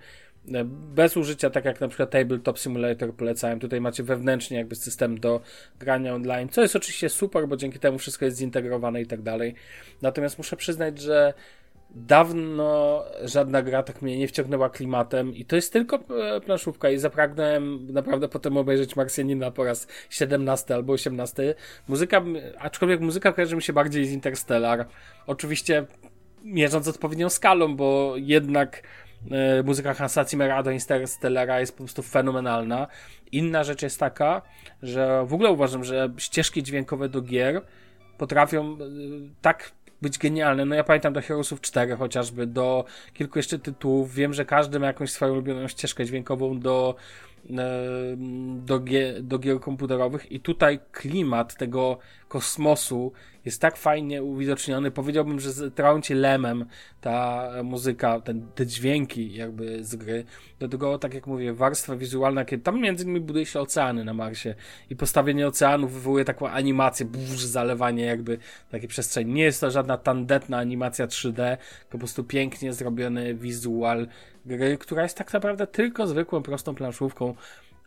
bez 0.69 1.17
użycia, 1.17 1.51
tak 1.51 1.65
jak 1.65 1.81
na 1.81 1.89
przykład 1.89 2.11
Tabletop 2.11 2.59
Simulator 2.59 3.15
polecałem. 3.15 3.61
Tutaj 3.61 3.81
macie 3.81 4.03
wewnętrznie 4.03 4.57
jakby 4.57 4.75
system 4.77 5.21
do 5.21 5.41
grania 5.79 6.15
online, 6.15 6.49
co 6.49 6.63
jest 6.63 6.77
oczywiście 6.77 7.09
super, 7.09 7.49
bo 7.49 7.57
dzięki 7.57 7.79
temu 7.79 7.99
wszystko 7.99 8.25
jest 8.25 8.39
zintegrowane 8.39 9.03
i 9.03 9.07
tak 9.07 9.23
dalej. 9.23 9.55
Natomiast 10.03 10.39
muszę 10.39 10.57
przyznać, 10.57 11.01
że 11.01 11.35
dawno 11.91 13.05
żadna 13.25 13.63
gra 13.63 13.83
tak 13.83 14.03
mnie 14.03 14.19
nie 14.19 14.29
wciągnęła 14.29 14.71
klimatem 14.71 15.35
i 15.35 15.45
to 15.45 15.57
jest 15.57 15.73
tylko 15.73 15.97
e, 15.97 16.41
planszówka 16.41 16.91
i 16.91 16.99
zapragnąłem 16.99 17.93
naprawdę 17.93 18.29
potem 18.29 18.57
obejrzeć 18.57 18.97
Marsjanina 18.97 19.51
po 19.51 19.65
raz 19.65 19.87
17 20.11 20.75
albo 20.75 20.93
18. 20.93 21.55
Muzyka, 21.89 22.23
aczkolwiek 22.59 23.01
muzyka 23.01 23.33
kojarzy 23.33 23.57
mi 23.57 23.63
się 23.63 23.73
bardziej 23.73 24.07
z 24.07 24.13
Interstellar. 24.13 24.87
Oczywiście 25.27 25.87
mierząc 26.45 26.89
odpowiednią 26.89 27.29
skalą, 27.29 27.77
bo 27.77 28.15
jednak 28.17 28.83
E, 28.83 29.06
muzyka 29.65 29.95
Hansa 29.95 30.25
Zimmera 30.25 30.63
do 30.63 30.71
Interstellara 30.71 31.61
jest 31.61 31.73
po 31.73 31.79
prostu 31.85 32.03
fenomenalna. 32.03 32.87
Inna 33.33 33.65
rzecz 33.65 33.83
jest 33.83 34.01
taka, 34.01 34.43
że 34.83 35.27
w 35.27 35.35
ogóle 35.35 35.51
uważam, 35.51 35.85
że 35.85 36.11
ścieżki 36.17 36.63
dźwiękowe 36.63 37.09
do 37.09 37.23
gier 37.23 37.63
potrafią 38.19 38.73
e, 38.73 38.77
tak 39.43 39.73
być 40.03 40.19
genialne. 40.19 40.65
No 40.65 40.75
ja 40.75 40.85
pamiętam 40.85 41.13
do 41.13 41.23
Heroesów 41.23 41.61
4 41.61 41.97
chociażby, 41.97 42.47
do 42.47 42.85
kilku 43.15 43.39
jeszcze 43.39 43.59
tytułów. 43.59 44.15
Wiem, 44.15 44.35
że 44.35 44.45
każdy 44.45 44.79
ma 44.79 44.87
jakąś 44.87 45.11
swoją 45.13 45.33
ulubioną 45.33 45.69
ścieżkę 45.69 46.05
dźwiękową 46.05 46.61
do 46.61 46.95
do, 48.57 48.81
gier, 48.81 49.23
do 49.23 49.39
gier 49.39 49.61
komputerowych 49.61 50.33
i 50.33 50.41
tutaj 50.41 50.79
klimat 50.93 51.57
tego 51.57 51.99
kosmosu 52.29 53.13
jest 53.45 53.61
tak 53.61 53.77
fajnie 53.77 54.23
uwidoczniony. 54.23 54.91
Powiedziałbym, 54.91 55.41
że 55.41 55.71
trał 55.71 56.01
cię 56.01 56.15
lemem 56.15 56.67
ta 57.01 57.49
muzyka, 57.65 58.21
ten, 58.21 58.47
te 58.55 58.67
dźwięki 58.67 59.35
jakby 59.35 59.85
z 59.85 59.97
gry. 59.97 60.25
Do 60.59 60.69
tego, 60.69 60.99
tak 60.99 61.15
jak 61.15 61.27
mówię, 61.27 61.53
warstwa 61.53 61.97
wizualna, 61.97 62.45
kiedy 62.45 62.63
tam 62.63 62.81
między 62.81 63.05
innymi 63.05 63.21
buduje 63.21 63.47
się 63.47 63.61
oceany 63.61 64.05
na 64.05 64.15
Marsie 64.15 64.55
i 64.91 64.97
postawienie 64.97 65.47
oceanów 65.47 65.93
wywołuje 65.93 66.25
taką 66.25 66.49
animację, 66.49 67.07
burz, 67.07 67.45
zalewanie 67.45 68.05
jakby 68.05 68.39
takiej 68.71 68.89
przestrzeni. 68.89 69.33
Nie 69.33 69.43
jest 69.43 69.61
to 69.61 69.71
żadna 69.71 69.97
tandetna 69.97 70.59
animacja 70.59 71.07
3D, 71.07 71.57
po 71.91 71.99
prostu 71.99 72.25
pięknie 72.25 72.73
zrobiony 72.73 73.35
wizual 73.35 74.09
gry, 74.47 74.79
która 74.79 75.03
jest 75.03 75.19
tak 75.19 75.33
naprawdę 75.33 75.67
tylko 75.67 76.07
zwykłą, 76.07 76.43
prostą 76.43 76.75
planszówką, 76.75 77.35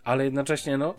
ale 0.04 0.26
jednocześnie, 0.26 0.78
no, 0.78 0.94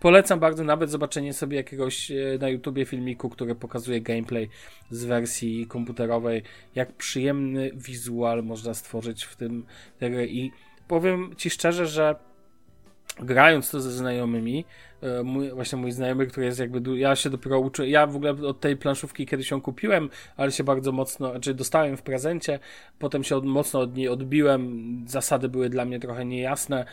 polecam 0.00 0.40
bardzo 0.40 0.64
nawet 0.64 0.90
zobaczenie 0.90 1.32
sobie 1.32 1.56
jakiegoś 1.56 2.10
e, 2.10 2.14
na 2.40 2.48
YouTubie 2.48 2.86
filmiku, 2.86 3.30
który 3.30 3.54
pokazuje 3.54 4.00
gameplay 4.00 4.48
z 4.90 5.04
wersji 5.04 5.66
komputerowej, 5.66 6.42
jak 6.74 6.92
przyjemny 6.92 7.70
wizual 7.74 8.44
można 8.44 8.74
stworzyć 8.74 9.24
w 9.24 9.36
tym 9.36 9.64
gry 10.00 10.28
i 10.30 10.50
powiem 10.88 11.30
Ci 11.36 11.50
szczerze, 11.50 11.86
że 11.86 12.16
grając 13.20 13.70
to 13.70 13.80
ze 13.80 13.92
znajomymi, 13.92 14.64
e, 15.02 15.22
mój, 15.22 15.50
właśnie 15.50 15.78
mój 15.78 15.92
znajomy, 15.92 16.26
który 16.26 16.46
jest 16.46 16.58
jakby, 16.58 16.98
ja 16.98 17.16
się 17.16 17.30
dopiero 17.30 17.60
uczę, 17.60 17.88
ja 17.88 18.06
w 18.06 18.16
ogóle 18.16 18.30
od 18.30 18.60
tej 18.60 18.76
planszówki 18.76 19.26
kiedyś 19.26 19.50
ją 19.50 19.60
kupiłem, 19.60 20.10
ale 20.36 20.52
się 20.52 20.64
bardzo 20.64 20.92
mocno, 20.92 21.30
znaczy 21.30 21.54
dostałem 21.54 21.96
w 21.96 22.02
prezencie, 22.02 22.58
potem 22.98 23.24
się 23.24 23.36
od, 23.36 23.44
mocno 23.44 23.80
od 23.80 23.96
niej 23.96 24.08
odbiłem, 24.08 25.04
zasady 25.06 25.48
były 25.48 25.68
dla 25.68 25.84
mnie 25.84 26.00
trochę 26.00 26.24
niejasne, 26.24 26.84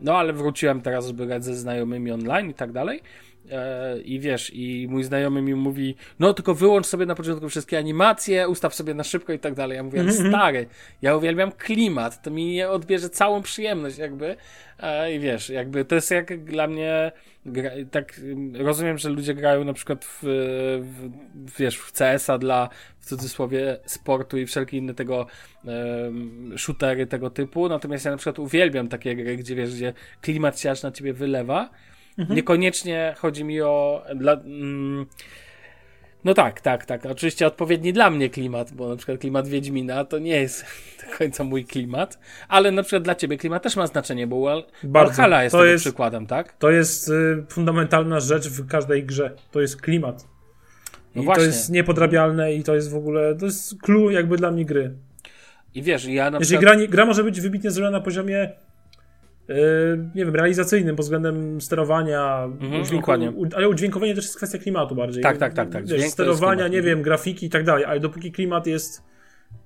no 0.00 0.16
ale 0.18 0.32
wróciłem 0.32 0.80
teraz, 0.80 1.06
żeby 1.06 1.26
grać 1.26 1.44
ze 1.44 1.54
znajomymi 1.54 2.12
online 2.12 2.50
i 2.50 2.54
tak 2.54 2.72
dalej. 2.72 3.02
E, 3.50 3.98
I 4.00 4.20
wiesz, 4.20 4.50
i 4.54 4.86
mój 4.90 5.04
znajomy 5.04 5.42
mi 5.42 5.54
mówi, 5.54 5.96
no 6.18 6.34
tylko 6.34 6.54
wyłącz 6.54 6.86
sobie 6.86 7.06
na 7.06 7.14
początku 7.14 7.48
wszystkie 7.48 7.78
animacje, 7.78 8.48
ustaw 8.48 8.74
sobie 8.74 8.94
na 8.94 9.04
szybko 9.04 9.32
i 9.32 9.38
tak 9.38 9.54
dalej. 9.54 9.76
Ja 9.76 9.82
mówię, 9.82 10.00
mm 10.00 10.14
-hmm. 10.14 10.28
stary, 10.28 10.66
ja 11.02 11.16
uwielbiam 11.16 11.52
klimat, 11.52 12.22
to 12.22 12.30
mi 12.30 12.62
odbierze 12.62 13.10
całą 13.10 13.42
przyjemność 13.42 13.98
jakby. 13.98 14.36
E, 14.78 15.14
I 15.14 15.20
wiesz, 15.20 15.48
jakby 15.48 15.84
to 15.84 15.94
jest 15.94 16.10
jak 16.10 16.44
dla 16.44 16.66
mnie, 16.66 17.12
tak 17.90 18.20
rozumiem, 18.54 18.98
że 18.98 19.08
ludzie 19.08 19.34
grają 19.34 19.64
na 19.64 19.72
przykład 19.72 20.04
w, 20.04 20.18
w 21.34 21.58
wiesz, 21.58 21.76
w 21.78 21.92
CS-a 21.92 22.38
dla, 22.38 22.68
w 23.00 23.06
cudzysłowie, 23.06 23.78
sportu 23.86 24.38
i 24.38 24.46
wszelkie 24.46 24.76
inne 24.76 24.94
tego 24.94 25.26
um, 25.64 26.54
shootery 26.58 27.06
tego 27.06 27.30
typu, 27.30 27.68
natomiast 27.68 28.04
ja 28.04 28.10
na 28.10 28.16
przykład 28.16 28.38
uwielbiam 28.38 28.88
takie 28.88 29.16
gry, 29.16 29.36
gdzie 29.36 29.54
wiesz, 29.54 29.74
gdzie 29.74 29.92
klimat 30.20 30.60
się 30.60 30.70
aż 30.70 30.82
na 30.82 30.90
ciebie 30.92 31.12
wylewa, 31.12 31.70
Mhm. 32.18 32.36
Niekoniecznie 32.36 33.14
chodzi 33.18 33.44
mi 33.44 33.62
o. 33.62 34.04
Dla, 34.14 34.32
mm, 34.32 35.06
no 36.24 36.34
tak, 36.34 36.60
tak, 36.60 36.86
tak. 36.86 37.06
Oczywiście 37.06 37.46
odpowiedni 37.46 37.92
dla 37.92 38.10
mnie 38.10 38.30
klimat, 38.30 38.72
bo 38.72 38.88
na 38.88 38.96
przykład 38.96 39.18
klimat 39.18 39.48
Wiedźmina 39.48 40.04
to 40.04 40.18
nie 40.18 40.40
jest 40.40 40.64
do 41.10 41.18
końca 41.18 41.44
mój 41.44 41.64
klimat, 41.64 42.18
ale 42.48 42.70
na 42.70 42.82
przykład 42.82 43.02
dla 43.02 43.14
ciebie 43.14 43.36
klimat 43.36 43.62
też 43.62 43.76
ma 43.76 43.86
znaczenie, 43.86 44.26
bo 44.26 44.64
Valhalla 44.84 45.44
jest 45.44 45.52
to 45.52 45.64
jest, 45.64 45.84
przykładem, 45.84 46.26
tak? 46.26 46.52
To 46.58 46.70
jest 46.70 47.08
y, 47.08 47.44
fundamentalna 47.48 48.20
rzecz 48.20 48.48
w 48.48 48.68
każdej 48.68 49.04
grze. 49.04 49.30
To 49.50 49.60
jest 49.60 49.80
klimat. 49.80 50.26
No 51.14 51.22
I 51.22 51.24
właśnie. 51.24 51.42
to 51.42 51.46
jest 51.46 51.70
niepodrabialne 51.70 52.54
i 52.54 52.62
to 52.62 52.74
jest 52.74 52.90
w 52.90 52.96
ogóle, 52.96 53.34
to 53.34 53.46
jest 53.46 53.74
clue 53.82 54.10
jakby 54.10 54.36
dla 54.36 54.50
mnie 54.50 54.64
gry. 54.64 54.94
I 55.74 55.82
wiesz, 55.82 56.04
ja 56.04 56.30
na 56.30 56.38
Jeżeli 56.38 56.58
przykład... 56.58 56.78
gra, 56.78 56.86
gra 56.86 57.06
może 57.06 57.24
być 57.24 57.40
wybitnie 57.40 57.70
zrobiona 57.70 57.98
na 57.98 58.04
poziomie 58.04 58.52
nie 60.14 60.24
wiem, 60.24 60.34
realizacyjnym 60.34 60.96
pod 60.96 61.04
względem 61.04 61.60
sterowania, 61.60 62.44
mhm, 62.44 62.82
udźwięku, 62.82 63.12
ale 63.56 63.68
udźwiękowanie 63.68 64.14
też 64.14 64.24
jest 64.24 64.36
kwestia 64.36 64.58
klimatu 64.58 64.94
bardziej. 64.94 65.22
Tak, 65.22 65.38
tak, 65.38 65.54
tak. 65.54 65.70
tak. 65.70 65.86
Wiesz, 65.86 66.02
sterowania, 66.02 66.68
nie 66.68 66.82
wiem, 66.82 67.02
grafiki 67.02 67.46
i 67.46 67.50
tak 67.50 67.64
dalej, 67.64 67.84
ale 67.84 68.00
dopóki 68.00 68.32
klimat 68.32 68.66
jest 68.66 69.02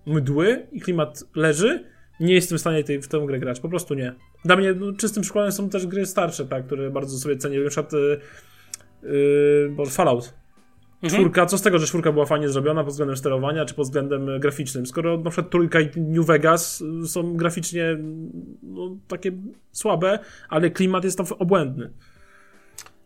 mdły 0.07 0.67
i 0.73 0.81
klimat 0.81 1.25
leży, 1.35 1.85
nie 2.21 2.35
jestem 2.35 2.59
w 2.59 2.61
stanie 2.61 2.85
tej, 2.85 3.03
w 3.03 3.09
tę 3.09 3.21
grę 3.27 3.39
grać, 3.39 3.61
po 3.61 3.69
prostu 3.69 3.95
nie. 3.95 4.15
Dla 4.45 4.57
mnie 4.57 4.75
no, 4.75 4.93
czystym 4.93 5.23
przykładem 5.23 5.53
są 5.53 5.71
też 5.71 5.87
gry 5.87 6.07
starsze, 6.07 6.47
tak, 6.47 6.67
które 6.67 6.91
bardzo 6.91 7.19
sobie 7.19 7.37
cenię, 7.37 7.61
na 7.61 7.71
przykład 7.71 7.93
yy, 7.93 8.21
yy, 9.79 9.87
Fallout 9.91 10.35
Mhm. 11.03 11.23
Czwórka, 11.23 11.47
co 11.47 11.59
z 11.59 11.63
tego, 11.63 11.79
że 11.79 11.87
czwórka 11.87 12.13
była 12.13 12.27
fajnie 12.27 12.49
zrobiona 12.49 12.85
pod 12.85 12.93
względem 12.93 13.17
sterowania, 13.17 13.65
czy 13.65 13.75
pod 13.75 13.87
względem 13.87 14.29
e, 14.29 14.41
graficznym? 14.41 14.87
Skoro 14.87 15.19
na 15.19 15.31
przykład 15.31 15.51
trójka 15.51 15.81
i 15.81 15.91
New 15.97 16.27
Vegas 16.27 16.83
e, 17.03 17.07
są 17.07 17.37
graficznie 17.37 17.99
no, 18.63 18.97
takie 19.09 19.33
słabe, 19.73 20.19
ale 20.49 20.71
klimat 20.71 21.05
jest 21.05 21.19
tam 21.19 21.27
obłędny. 21.39 21.91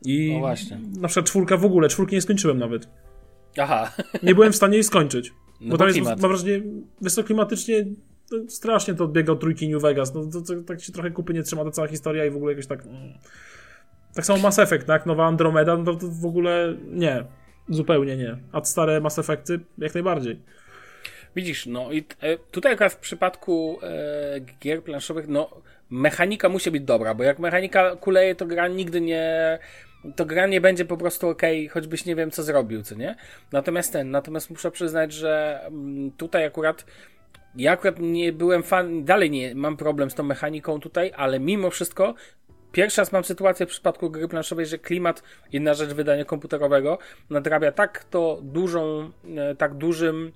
I 0.05 0.33
no 0.33 0.38
właśnie. 0.38 0.81
na 1.00 1.09
przykład 1.09 1.26
czwórka 1.26 1.57
w 1.57 1.64
ogóle, 1.64 1.88
czwórki 1.88 2.14
nie 2.14 2.22
skończyłem 2.22 2.59
nawet. 2.59 2.88
Aha. 3.59 3.92
Nie 4.22 4.35
byłem 4.35 4.53
w 4.53 4.57
stanie 4.57 4.74
jej 4.74 4.85
skończyć. 4.85 5.33
No 5.62 5.70
bo 5.70 5.79
tam 5.79 5.88
jest, 5.88 6.00
mam 6.00 6.18
wrażenie, 6.18 6.62
wysoklimatycznie 7.00 7.87
strasznie 8.48 8.94
to 8.94 9.05
odbiega 9.05 9.33
od 9.33 9.40
trójki 9.40 9.68
New 9.68 9.83
Vegas. 9.83 10.14
No, 10.14 10.26
to, 10.33 10.40
to, 10.40 10.62
tak 10.62 10.81
się 10.81 10.92
trochę 10.92 11.11
kupy 11.11 11.35
nie 11.35 11.42
trzyma 11.42 11.64
ta 11.64 11.70
cała 11.70 11.88
historia 11.88 12.26
i 12.26 12.31
w 12.31 12.37
ogóle 12.37 12.53
jakoś 12.53 12.66
tak... 12.66 12.87
Mm. 12.87 13.12
Tak 14.14 14.26
samo 14.26 14.42
Mass 14.42 14.59
Effect, 14.59 14.87
tak? 14.87 15.07
Nowa 15.07 15.26
Andromeda, 15.26 15.76
no 15.76 15.85
to, 15.85 15.94
to 15.94 16.07
w 16.09 16.26
ogóle 16.26 16.76
nie. 16.90 17.24
Zupełnie 17.70 18.16
nie. 18.16 18.37
A 18.52 18.64
stare 18.64 19.00
Mass 19.00 19.18
Effecty 19.18 19.61
jak 19.78 19.94
najbardziej. 19.94 20.40
Widzisz, 21.37 21.66
no 21.66 21.92
i 21.92 22.04
e, 22.20 22.38
tutaj 22.38 22.72
akurat 22.72 22.92
w 22.92 22.96
przypadku 22.96 23.78
e, 23.83 24.40
gier 24.61 24.83
planszowych, 24.83 25.28
no 25.28 25.50
mechanika 25.90 26.48
musi 26.48 26.70
być 26.70 26.83
dobra, 26.83 27.14
bo 27.14 27.24
jak 27.24 27.38
mechanika 27.38 27.96
kuleje, 27.96 28.35
to 28.35 28.46
gra 28.46 28.68
nigdy 28.68 29.00
nie 29.00 29.59
to 30.16 30.24
gra 30.24 30.46
nie 30.46 30.61
będzie 30.61 30.85
po 30.85 30.96
prostu 30.96 31.28
ok, 31.28 31.42
choćbyś 31.70 32.04
nie 32.04 32.16
wiem 32.16 32.30
co 32.30 32.42
zrobił, 32.42 32.83
co 32.83 32.94
nie? 32.94 33.16
Natomiast 33.52 33.92
ten, 33.92 34.11
natomiast 34.11 34.50
muszę 34.50 34.70
przyznać, 34.70 35.12
że 35.12 35.61
mm, 35.66 36.11
tutaj 36.11 36.44
akurat 36.44 36.85
ja 37.56 37.72
akurat 37.72 37.98
nie 37.98 38.33
byłem 38.33 38.62
fan, 38.62 39.04
dalej 39.04 39.30
nie 39.30 39.54
mam 39.54 39.76
problem 39.76 40.11
z 40.11 40.14
tą 40.14 40.22
mechaniką 40.22 40.80
tutaj, 40.80 41.12
ale 41.16 41.40
mimo 41.40 41.70
wszystko 41.70 42.14
Pierwszy 42.72 43.00
raz 43.00 43.12
mam 43.12 43.24
sytuację 43.24 43.66
w 43.66 43.68
przypadku 43.68 44.11
gry 44.11 44.28
planszowej, 44.28 44.66
że 44.66 44.78
klimat, 44.78 45.22
jedna 45.52 45.74
rzecz 45.74 45.90
wydania 45.90 46.24
komputerowego, 46.24 46.98
nadrabia 47.30 47.72
tak 47.72 48.04
to 48.04 48.38
dużą, 48.42 49.11
e, 49.37 49.54
tak 49.54 49.74
dużym 49.74 50.33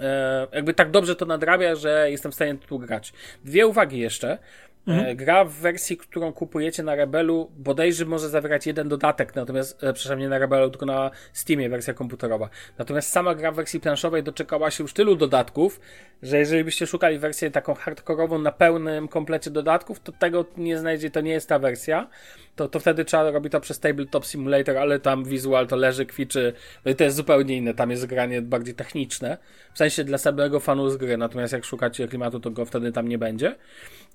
e, 0.00 0.46
jakby 0.52 0.74
tak 0.74 0.90
dobrze 0.90 1.16
to 1.16 1.26
nadrabia, 1.26 1.74
że 1.74 2.10
jestem 2.10 2.32
w 2.32 2.34
stanie 2.34 2.54
tu 2.54 2.78
grać. 2.78 3.12
Dwie 3.44 3.66
uwagi 3.66 3.98
jeszcze. 3.98 4.38
Mhm. 4.86 5.16
Gra 5.16 5.44
w 5.44 5.52
wersji, 5.52 5.96
którą 5.96 6.32
kupujecie 6.32 6.82
na 6.82 6.94
Rebelu, 6.94 7.50
bodajże 7.56 8.04
może 8.04 8.28
zawierać 8.28 8.66
jeden 8.66 8.88
dodatek, 8.88 9.34
natomiast, 9.34 9.84
e, 9.84 9.92
przepraszam, 9.92 10.18
nie 10.18 10.28
na 10.28 10.38
Rebelu, 10.38 10.70
tylko 10.70 10.86
na 10.86 11.10
Steamie, 11.32 11.68
wersja 11.68 11.94
komputerowa. 11.94 12.48
Natomiast 12.78 13.10
sama 13.10 13.34
gra 13.34 13.52
w 13.52 13.54
wersji 13.54 13.80
planszowej 13.80 14.22
doczekała 14.22 14.70
się 14.70 14.84
już 14.84 14.92
tylu 14.92 15.16
dodatków, 15.16 15.80
że 16.22 16.38
jeżeli 16.38 16.64
byście 16.64 16.86
szukali 16.86 17.18
wersję 17.18 17.50
taką 17.50 17.74
hardkorową 17.74 18.38
na 18.38 18.52
pełnym 18.52 19.08
komplecie 19.08 19.50
dodatków, 19.50 20.00
to 20.00 20.12
tego 20.12 20.44
nie 20.56 20.78
znajdzie, 20.78 21.10
to 21.10 21.20
nie 21.20 21.32
jest 21.32 21.48
ta 21.48 21.58
wersja. 21.58 22.08
To, 22.56 22.68
to 22.68 22.80
wtedy 22.80 23.04
trzeba 23.04 23.30
robić 23.30 23.52
to 23.52 23.60
przez 23.60 23.80
Tabletop 23.80 24.26
Simulator, 24.26 24.78
ale 24.78 25.00
tam 25.00 25.24
wizual 25.24 25.66
to 25.66 25.76
leży, 25.76 26.06
kwiczy, 26.06 26.52
no 26.84 26.90
i 26.90 26.94
to 26.94 27.04
jest 27.04 27.16
zupełnie 27.16 27.56
inne, 27.56 27.74
tam 27.74 27.90
jest 27.90 28.06
granie 28.06 28.42
bardziej 28.42 28.74
techniczne, 28.74 29.38
w 29.74 29.78
sensie 29.78 30.04
dla 30.04 30.18
samego 30.18 30.60
fanu 30.60 30.90
z 30.90 30.96
gry, 30.96 31.16
natomiast 31.16 31.52
jak 31.52 31.64
szukacie 31.64 32.08
klimatu, 32.08 32.40
to 32.40 32.50
go 32.50 32.64
wtedy 32.64 32.92
tam 32.92 33.08
nie 33.08 33.18
będzie. 33.18 33.56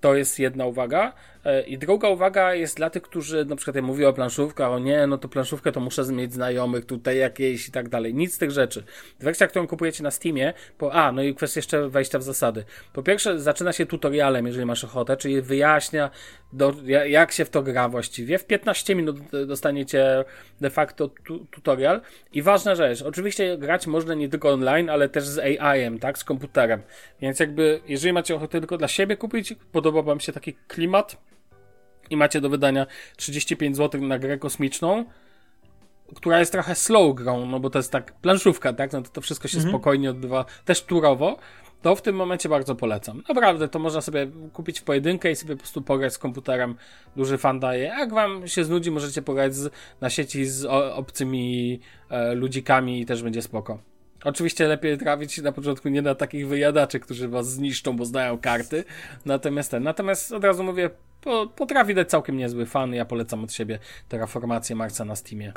To 0.01 0.15
jest 0.15 0.39
jedna 0.39 0.65
uwaga. 0.65 1.13
E, 1.45 1.61
I 1.61 1.77
druga 1.77 2.09
uwaga 2.09 2.53
jest 2.53 2.77
dla 2.77 2.89
tych, 2.89 3.03
którzy 3.03 3.45
na 3.45 3.55
przykład 3.55 3.75
ja 3.75 3.81
mówię 3.81 4.09
o 4.09 4.13
planszówkach, 4.13 4.71
o 4.71 4.79
nie, 4.79 5.07
no 5.07 5.17
to 5.17 5.29
planszówkę 5.29 5.71
to 5.71 5.79
muszę 5.79 6.03
mieć 6.03 6.33
znajomych 6.33 6.85
tutaj 6.85 7.17
jakieś 7.17 7.67
i 7.67 7.71
tak 7.71 7.89
dalej. 7.89 8.13
Nic 8.13 8.33
z 8.33 8.37
tych 8.37 8.51
rzeczy. 8.51 8.83
Wersja, 9.19 9.47
którą 9.47 9.67
kupujecie 9.67 10.03
na 10.03 10.11
Steamie, 10.11 10.53
po, 10.77 10.93
a, 10.93 11.11
no 11.11 11.23
i 11.23 11.35
kwestia 11.35 11.59
jeszcze 11.59 11.89
wejścia 11.89 12.19
w 12.19 12.23
zasady. 12.23 12.63
Po 12.93 13.03
pierwsze, 13.03 13.39
zaczyna 13.39 13.73
się 13.73 13.85
tutorialem, 13.85 14.47
jeżeli 14.47 14.65
masz 14.65 14.83
ochotę, 14.83 15.17
czyli 15.17 15.41
wyjaśnia, 15.41 16.09
do, 16.53 16.73
jak 17.07 17.31
się 17.31 17.45
w 17.45 17.49
to 17.49 17.63
gra 17.63 17.89
właściwie. 17.89 18.37
W 18.37 18.45
15 18.45 18.95
minut 18.95 19.17
dostaniecie 19.47 20.25
de 20.61 20.69
facto 20.69 21.07
tu, 21.07 21.45
tutorial. 21.51 22.01
I 22.33 22.41
ważna 22.41 22.75
rzecz, 22.75 23.01
oczywiście 23.01 23.57
grać 23.57 23.87
można 23.87 24.13
nie 24.13 24.29
tylko 24.29 24.49
online, 24.49 24.89
ale 24.89 25.09
też 25.09 25.23
z 25.23 25.39
AI-em, 25.39 25.99
tak, 25.99 26.17
z 26.17 26.23
komputerem. 26.23 26.81
Więc 27.21 27.39
jakby, 27.39 27.81
jeżeli 27.87 28.13
macie 28.13 28.35
ochotę 28.35 28.59
tylko 28.59 28.77
dla 28.77 28.87
siebie 28.87 29.17
kupić, 29.17 29.55
podoba 29.91 30.11
wam 30.11 30.19
się 30.19 30.31
taki 30.31 30.53
klimat, 30.53 31.17
i 32.09 32.17
macie 32.17 32.41
do 32.41 32.49
wydania 32.49 32.87
35 33.17 33.77
zł 33.77 34.01
na 34.01 34.19
grę 34.19 34.37
kosmiczną, 34.37 35.05
która 36.15 36.39
jest 36.39 36.51
trochę 36.51 36.75
slow 36.75 37.15
grą, 37.15 37.45
no 37.45 37.59
bo 37.59 37.69
to 37.69 37.79
jest 37.79 37.91
tak 37.91 38.13
planszówka, 38.13 38.73
tak? 38.73 38.93
No 38.93 39.01
to, 39.01 39.09
to 39.09 39.21
wszystko 39.21 39.47
się 39.47 39.57
mhm. 39.57 39.71
spokojnie 39.71 40.09
odbywa, 40.09 40.45
też 40.65 40.83
turowo, 40.83 41.37
to 41.81 41.95
w 41.95 42.01
tym 42.01 42.15
momencie 42.15 42.49
bardzo 42.49 42.75
polecam. 42.75 43.23
Naprawdę, 43.29 43.67
to 43.67 43.79
można 43.79 44.01
sobie 44.01 44.27
kupić 44.53 44.79
w 44.79 44.83
pojedynkę 44.83 45.31
i 45.31 45.35
sobie 45.35 45.55
po 45.55 45.59
prostu 45.59 45.81
pograć 45.81 46.13
z 46.13 46.17
komputerem. 46.17 46.75
Duży 47.15 47.37
fan 47.37 47.59
daje. 47.59 47.83
Jak 47.83 48.13
wam 48.13 48.47
się 48.47 48.63
znudzi, 48.63 48.91
możecie 48.91 49.21
pograć 49.21 49.55
z, 49.55 49.73
na 50.01 50.09
sieci 50.09 50.45
z 50.45 50.65
obcymi 50.95 51.79
e, 52.09 52.35
ludzikami 52.35 53.01
i 53.01 53.05
też 53.05 53.23
będzie 53.23 53.41
spoko. 53.41 53.90
Oczywiście 54.23 54.67
lepiej 54.67 54.97
trafić 54.97 55.41
na 55.41 55.51
początku 55.51 55.89
nie 55.89 56.01
na 56.01 56.15
takich 56.15 56.47
wyjadaczy, 56.47 56.99
którzy 56.99 57.27
was 57.27 57.51
zniszczą, 57.51 57.95
bo 57.95 58.05
znają 58.05 58.37
karty. 58.37 58.83
Natomiast 59.25 59.71
ten, 59.71 59.83
natomiast 59.83 60.31
od 60.31 60.43
razu 60.43 60.63
mówię, 60.63 60.89
po, 61.21 61.47
potrafi 61.47 61.95
dać 61.95 62.09
całkiem 62.09 62.37
niezły 62.37 62.65
fan. 62.65 62.93
Ja 62.93 63.05
polecam 63.05 63.43
od 63.43 63.53
siebie 63.53 63.79
Terraformację 64.09 64.75
Marca 64.75 65.05
na 65.05 65.15
Steamie. 65.15 65.53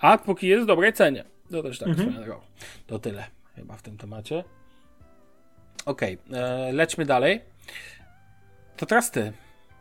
A 0.00 0.18
póki 0.18 0.48
jest 0.48 0.64
w 0.64 0.66
dobrej 0.66 0.92
cenie. 0.92 1.24
To 1.50 1.62
też 1.62 1.78
tak 1.78 1.88
mhm. 1.88 2.12
swoją 2.12 2.40
To 2.86 2.98
tyle 2.98 3.24
chyba 3.54 3.76
w 3.76 3.82
tym 3.82 3.96
temacie. 3.96 4.44
Okej, 5.84 6.18
okay, 6.28 6.38
e, 6.38 6.72
lećmy 6.72 7.04
dalej. 7.04 7.40
To 8.76 8.86
teraz 8.86 9.10
ty. 9.10 9.32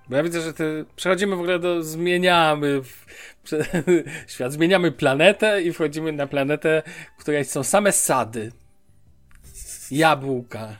Bo 0.10 0.16
ja 0.16 0.24
widzę, 0.24 0.42
że 0.42 0.54
ty 0.54 0.86
przechodzimy 0.96 1.36
w 1.36 1.40
ogóle 1.40 1.60
do. 1.60 1.84
Zmieniamy 1.84 2.82
w, 2.84 3.06
prze, 3.44 3.66
świat, 4.28 4.54
zmieniamy 4.54 4.92
planetę 4.92 5.62
i 5.62 5.74
wchodzimy 5.74 6.12
na 6.12 6.28
planetę, 6.28 6.84
w 7.18 7.22
której 7.22 7.46
są 7.46 7.64
same 7.64 7.92
sady. 7.92 8.52
Jabłka. 9.92 10.78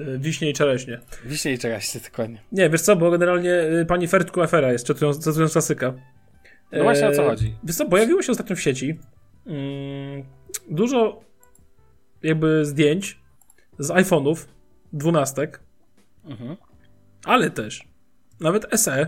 E, 0.00 0.18
wiśnie 0.18 0.50
i 0.50 0.52
czereśnie. 0.52 1.00
Wiśnie 1.24 1.52
i 1.52 1.58
czereśnie, 1.58 2.00
dokładnie. 2.00 2.42
Nie, 2.52 2.70
wiesz 2.70 2.80
co, 2.80 2.96
bo 2.96 3.10
generalnie 3.10 3.52
y, 3.52 3.86
pani 3.86 4.08
Fertku 4.08 4.42
afera 4.42 4.72
jest, 4.72 4.86
cytując, 4.86 5.18
cytując 5.18 5.52
klasyka. 5.52 5.94
No 6.72 6.82
właśnie 6.82 7.08
o 7.08 7.12
co 7.12 7.24
e, 7.24 7.28
chodzi? 7.28 7.54
Wiesz 7.64 7.76
co, 7.76 7.86
pojawiło 7.86 8.22
się 8.22 8.32
ostatnio 8.32 8.56
w 8.56 8.60
sieci 8.60 8.98
mm, 9.46 10.24
dużo 10.70 11.20
jakby 12.22 12.64
zdjęć 12.64 13.18
z 13.78 13.88
iPhone'ów 13.88 14.36
dwunastek, 14.92 15.60
mhm. 16.24 16.56
ale 17.24 17.50
też 17.50 17.93
nawet 18.40 18.80
SE 18.80 19.06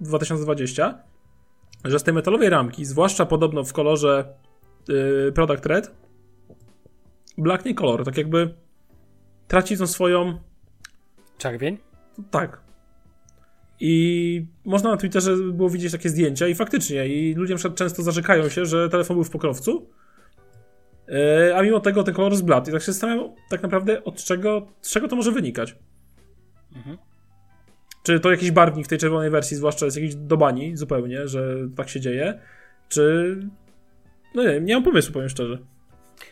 2020, 0.00 0.98
że 1.84 1.98
z 1.98 2.02
tej 2.02 2.14
metalowej 2.14 2.50
ramki, 2.50 2.84
zwłaszcza 2.84 3.26
podobno 3.26 3.64
w 3.64 3.72
kolorze 3.72 4.34
yy, 4.88 5.32
Product 5.34 5.66
Red, 5.66 5.94
blaknie 7.38 7.74
kolor, 7.74 8.04
tak 8.04 8.16
jakby 8.16 8.54
traci 9.48 9.78
tą 9.78 9.86
swoją... 9.86 10.38
Czerwień? 11.38 11.78
Tak. 12.30 12.60
I 13.80 14.46
można 14.64 14.90
na 14.90 14.96
Twitterze 14.96 15.36
było 15.36 15.70
widzieć 15.70 15.92
takie 15.92 16.08
zdjęcia 16.08 16.48
i 16.48 16.54
faktycznie, 16.54 17.08
i 17.08 17.34
ludzie 17.34 17.56
często 17.74 18.02
zarzekają 18.02 18.48
się, 18.48 18.66
że 18.66 18.88
telefon 18.88 19.16
był 19.16 19.24
w 19.24 19.30
pokrowcu, 19.30 19.90
yy, 21.08 21.56
a 21.56 21.62
mimo 21.62 21.80
tego 21.80 22.02
ten 22.02 22.14
kolor 22.14 22.36
zbladł. 22.36 22.70
I 22.70 22.72
tak 22.72 22.82
się 22.82 22.92
zastanawiam 22.92 23.30
tak 23.50 23.62
naprawdę 23.62 24.04
od 24.04 24.24
czego, 24.24 24.66
z 24.80 24.90
czego 24.90 25.08
to 25.08 25.16
może 25.16 25.32
wynikać. 25.32 25.76
Mhm. 26.76 26.98
Czy 28.04 28.20
to 28.20 28.30
jakiś 28.30 28.50
barwnik 28.50 28.86
w 28.86 28.88
tej 28.88 28.98
czerwonej 28.98 29.30
wersji, 29.30 29.56
zwłaszcza 29.56 29.84
jest 29.84 29.96
jakiś 29.96 30.14
do 30.14 30.36
bani 30.36 30.76
zupełnie, 30.76 31.28
że 31.28 31.56
tak 31.76 31.88
się 31.88 32.00
dzieje, 32.00 32.38
czy... 32.88 33.36
No 34.34 34.42
nie 34.42 34.60
nie 34.60 34.74
mam 34.74 34.82
pomysłu, 34.82 35.12
powiem 35.12 35.28
szczerze. 35.28 35.58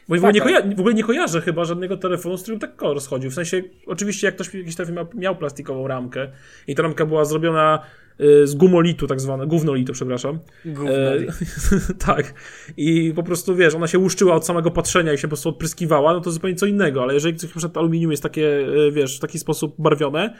Bo 0.09 0.15
w 0.15 0.19
ogóle, 0.19 0.33
nie 0.33 0.41
koja- 0.41 0.77
w 0.77 0.81
ogóle 0.81 0.95
nie 0.95 1.05
kojarzę 1.05 1.41
chyba 1.41 1.65
żadnego 1.65 1.97
telefonu, 1.97 2.37
z 2.37 2.43
którym 2.43 2.61
tak 2.61 2.77
kolor 2.77 3.01
schodził. 3.01 3.31
W 3.31 3.35
sensie, 3.35 3.63
oczywiście 3.87 4.27
jak 4.27 4.35
ktoś 4.35 4.55
jakiś 4.55 4.77
telefon 4.77 4.95
miał, 4.97 5.07
miał 5.15 5.37
plastikową 5.37 5.89
ramkę 5.89 6.29
i 6.67 6.75
ta 6.75 6.83
ramka 6.83 7.07
była 7.07 7.25
zrobiona 7.25 7.83
y, 8.21 8.47
z 8.47 8.55
gumolitu 8.55 9.07
tak 9.07 9.21
zwane, 9.21 9.47
gównolitu, 9.47 9.93
przepraszam. 9.93 10.39
Gównolitu. 10.65 11.33
E, 11.33 11.95
tak. 12.07 12.35
I 12.77 13.13
po 13.17 13.23
prostu, 13.23 13.57
wiesz, 13.57 13.75
ona 13.75 13.87
się 13.87 13.99
łuszczyła 13.99 14.35
od 14.35 14.47
samego 14.47 14.71
patrzenia 14.71 15.13
i 15.13 15.19
się 15.19 15.23
po 15.23 15.29
prostu 15.29 15.49
odpryskiwała, 15.49 16.13
no 16.13 16.21
to 16.21 16.31
zupełnie 16.31 16.57
co 16.57 16.67
innego, 16.67 17.03
ale 17.03 17.15
jeżeli 17.15 17.37
coś, 17.37 17.51
na 17.51 17.59
przykład 17.59 17.77
aluminium 17.77 18.11
jest 18.11 18.23
takie, 18.23 18.47
y, 18.49 18.93
wiesz, 18.93 19.17
w 19.17 19.21
taki 19.21 19.39
sposób 19.39 19.75
barwione, 19.79 20.35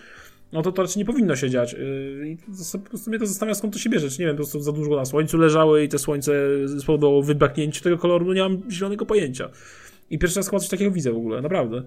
no 0.53 0.63
to 0.63 0.73
to 0.73 0.83
raczej 0.83 0.99
nie 0.99 1.05
powinno 1.05 1.37
się 1.37 1.51
dziać. 1.51 1.73
Yy, 1.73 2.29
I 2.29 2.37
po 2.73 2.89
prostu 2.89 3.11
mnie 3.11 3.19
to 3.19 3.27
zastanawia, 3.27 3.55
skąd 3.55 3.73
to 3.73 3.79
się 3.79 3.91
bierze. 3.91 4.11
Czy 4.11 4.21
nie 4.21 4.27
wiem, 4.27 4.37
po 4.37 4.43
prostu 4.43 4.61
za 4.61 4.73
dużo 4.73 4.97
na 4.97 5.05
słońcu 5.05 5.39
leżały 5.39 5.85
i 5.85 5.89
te 5.89 5.99
słońce 5.99 6.33
spowodowało 6.81 7.23
wyblaknięcie 7.23 7.81
tego 7.81 7.99
koloru, 7.99 8.27
no 8.27 8.35
nie 8.35 8.43
mam 8.43 8.71
zielonego 8.71 9.07
pojęcia. 9.07 9.51
I 10.11 10.19
pierwszy 10.19 10.39
raz 10.39 10.49
chyba 10.49 10.61
coś 10.61 10.69
takiego 10.69 10.91
widzę 10.91 11.13
w 11.13 11.17
ogóle, 11.17 11.41
naprawdę. 11.41 11.83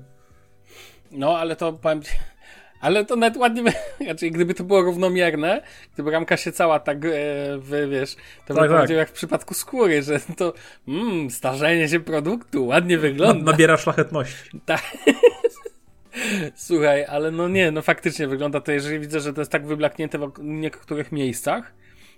No, 1.12 1.38
ale 1.38 1.56
to 1.56 1.74
powiem 1.74 2.02
ci, 2.02 2.12
ale 2.82 3.06
to 3.06 3.16
nawet 3.16 3.38
ładnie, 3.38 3.64
znaczy 4.06 4.30
gdyby 4.30 4.54
to 4.54 4.64
było 4.64 4.82
równomierne, 4.82 5.62
gdyby 5.94 6.12
ramka 6.12 6.38
się 6.38 6.52
cała 6.52 6.80
tak, 6.80 7.06
e, 7.06 7.10
wy, 7.58 7.88
wiesz, 7.88 8.16
to 8.16 8.54
tak, 8.54 8.58
bym 8.58 8.64
tak. 8.64 8.78
powiedział 8.78 8.98
jak 8.98 9.10
w 9.10 9.14
przypadku 9.14 9.54
skóry, 9.54 10.04
że 10.04 10.20
to 10.38 10.54
mm, 10.88 11.30
starzenie 11.30 11.90
się 11.90 12.00
produktu, 12.00 12.66
ładnie 12.68 12.98
wygląda. 12.98 13.52
Nabiera 13.52 13.78
szlachetności. 13.78 14.60
Tak. 14.66 14.82
Słuchaj, 16.56 17.06
ale 17.06 17.32
no 17.32 17.48
nie, 17.48 17.72
no 17.72 17.82
faktycznie 17.82 18.28
wygląda 18.28 18.62
to, 18.62 18.72
jeżeli 18.72 19.00
widzę, 19.00 19.20
że 19.20 19.34
to 19.34 19.42
jest 19.42 19.52
tak 19.52 19.68
wyblaknięte 19.68 20.18
w 20.18 20.32
niektórych 20.40 21.12
miejscach, 21.12 21.74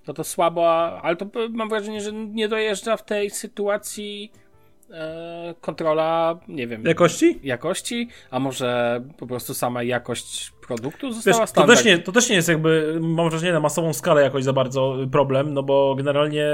to 0.06 0.14
to 0.14 0.24
słabo, 0.24 0.70
ale 1.02 1.16
to 1.16 1.26
mam 1.50 1.70
wrażenie, 1.70 2.02
że 2.02 2.14
nie 2.14 2.48
dojeżdża 2.48 2.98
w 2.98 3.06
tej 3.06 3.30
sytuacji 3.30 4.32
e, 4.92 5.56
kontrola, 5.62 6.40
nie 6.48 6.68
wiem. 6.68 6.84
Jakości? 6.86 7.40
Jakości, 7.44 8.10
a 8.32 8.40
może 8.40 9.02
po 9.18 9.28
prostu 9.28 9.54
sama 9.54 9.84
jakość 9.84 10.54
produktu 10.68 11.12
została 11.12 11.40
Wiesz, 11.40 11.52
to 11.52 11.68
też, 11.68 11.86
nie, 11.86 11.98
to 11.98 12.12
też 12.12 12.30
nie 12.30 12.36
jest 12.36 12.50
jakby, 12.50 13.00
mam 13.02 13.30
wrażenie, 13.30 13.54
na 13.54 13.60
masową 13.60 13.94
skalę 13.94 14.22
jakoś 14.22 14.44
za 14.44 14.54
bardzo 14.54 14.98
problem, 15.12 15.54
no 15.54 15.64
bo 15.64 15.96
generalnie 15.96 16.46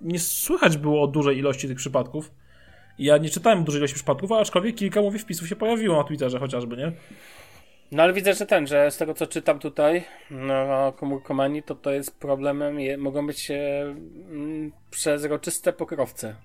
nie 0.00 0.18
słychać 0.18 0.76
było 0.76 1.02
o 1.02 1.06
dużej 1.06 1.38
ilości 1.38 1.68
tych 1.68 1.76
przypadków. 1.76 2.30
Ja 2.98 3.18
nie 3.18 3.30
czytałem 3.30 3.64
dużej 3.64 3.78
ilości 3.78 3.94
przypadków, 3.94 4.32
aczkolwiek 4.32 4.76
kilka 4.76 5.00
mówię 5.00 5.18
wpisów 5.18 5.48
się 5.48 5.56
pojawiło 5.56 5.96
na 5.96 6.04
Twitterze 6.04 6.38
chociażby, 6.38 6.76
nie? 6.76 6.92
No 7.92 8.02
ale 8.02 8.12
widzę, 8.12 8.34
że 8.34 8.46
ten, 8.46 8.66
że 8.66 8.90
z 8.90 8.96
tego 8.96 9.14
co 9.14 9.26
czytam 9.26 9.58
tutaj 9.58 10.04
na 10.30 10.92
komórkomanii, 10.96 11.62
to 11.62 11.74
to 11.74 11.92
jest 11.92 12.18
problemem, 12.18 12.80
je, 12.80 12.98
mogą 12.98 13.26
być 13.26 13.50
e, 13.50 13.82
mm, 14.30 14.72
przezroczyste 14.90 15.72
pokrowce. 15.72 16.36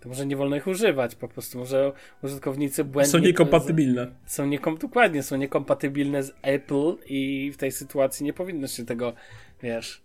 To 0.00 0.08
może 0.08 0.26
nie 0.26 0.36
wolno 0.36 0.56
ich 0.56 0.66
używać, 0.66 1.14
po 1.14 1.28
prostu 1.28 1.58
może 1.58 1.92
użytkownicy 2.22 2.84
błędnie... 2.84 3.12
Są 3.12 3.18
niekompatybilne. 3.18 4.06
Są 4.26 4.46
niekom, 4.46 4.78
dokładnie, 4.78 5.22
są 5.22 5.36
niekompatybilne 5.36 6.22
z 6.22 6.32
Apple 6.42 6.96
i 7.06 7.50
w 7.54 7.56
tej 7.56 7.72
sytuacji 7.72 8.24
nie 8.24 8.32
powinno 8.32 8.66
się 8.66 8.84
tego, 8.84 9.12
wiesz... 9.62 10.02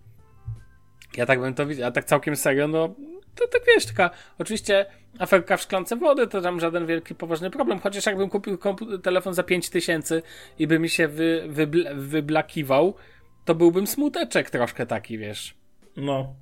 Ja 1.17 1.25
tak 1.25 1.41
bym 1.41 1.53
to 1.53 1.65
widział, 1.65 1.87
a 1.87 1.91
tak 1.91 2.05
całkiem 2.05 2.35
serio, 2.35 2.67
no 2.67 2.95
to 3.35 3.47
tak 3.47 3.61
wiesz, 3.67 3.85
taka 3.85 4.09
oczywiście 4.39 4.85
aferka 5.19 5.57
w 5.57 5.61
szklance 5.61 5.95
wody 5.95 6.27
to 6.27 6.41
tam 6.41 6.59
żaden 6.59 6.85
wielki, 6.85 7.15
poważny 7.15 7.49
problem, 7.49 7.79
chociaż 7.79 8.05
jakbym 8.05 8.29
kupił 8.29 8.57
telefon 9.03 9.33
za 9.33 9.43
5000 9.43 10.21
i 10.59 10.67
by 10.67 10.79
mi 10.79 10.89
się 10.89 11.07
wy, 11.07 11.43
wybl 11.47 11.85
wyblakiwał, 11.95 12.93
to 13.45 13.55
byłbym 13.55 13.87
smuteczek 13.87 14.49
troszkę 14.49 14.85
taki, 14.85 15.17
wiesz. 15.17 15.55
No. 15.97 16.35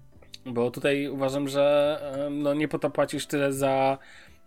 Bo 0.46 0.72
tutaj 0.72 1.08
uważam, 1.08 1.48
że 1.48 2.00
no 2.32 2.54
nie 2.54 2.68
po 2.68 2.80
to 2.80 2.90
płacisz 2.90 3.26
tyle 3.26 3.54
za 3.54 3.98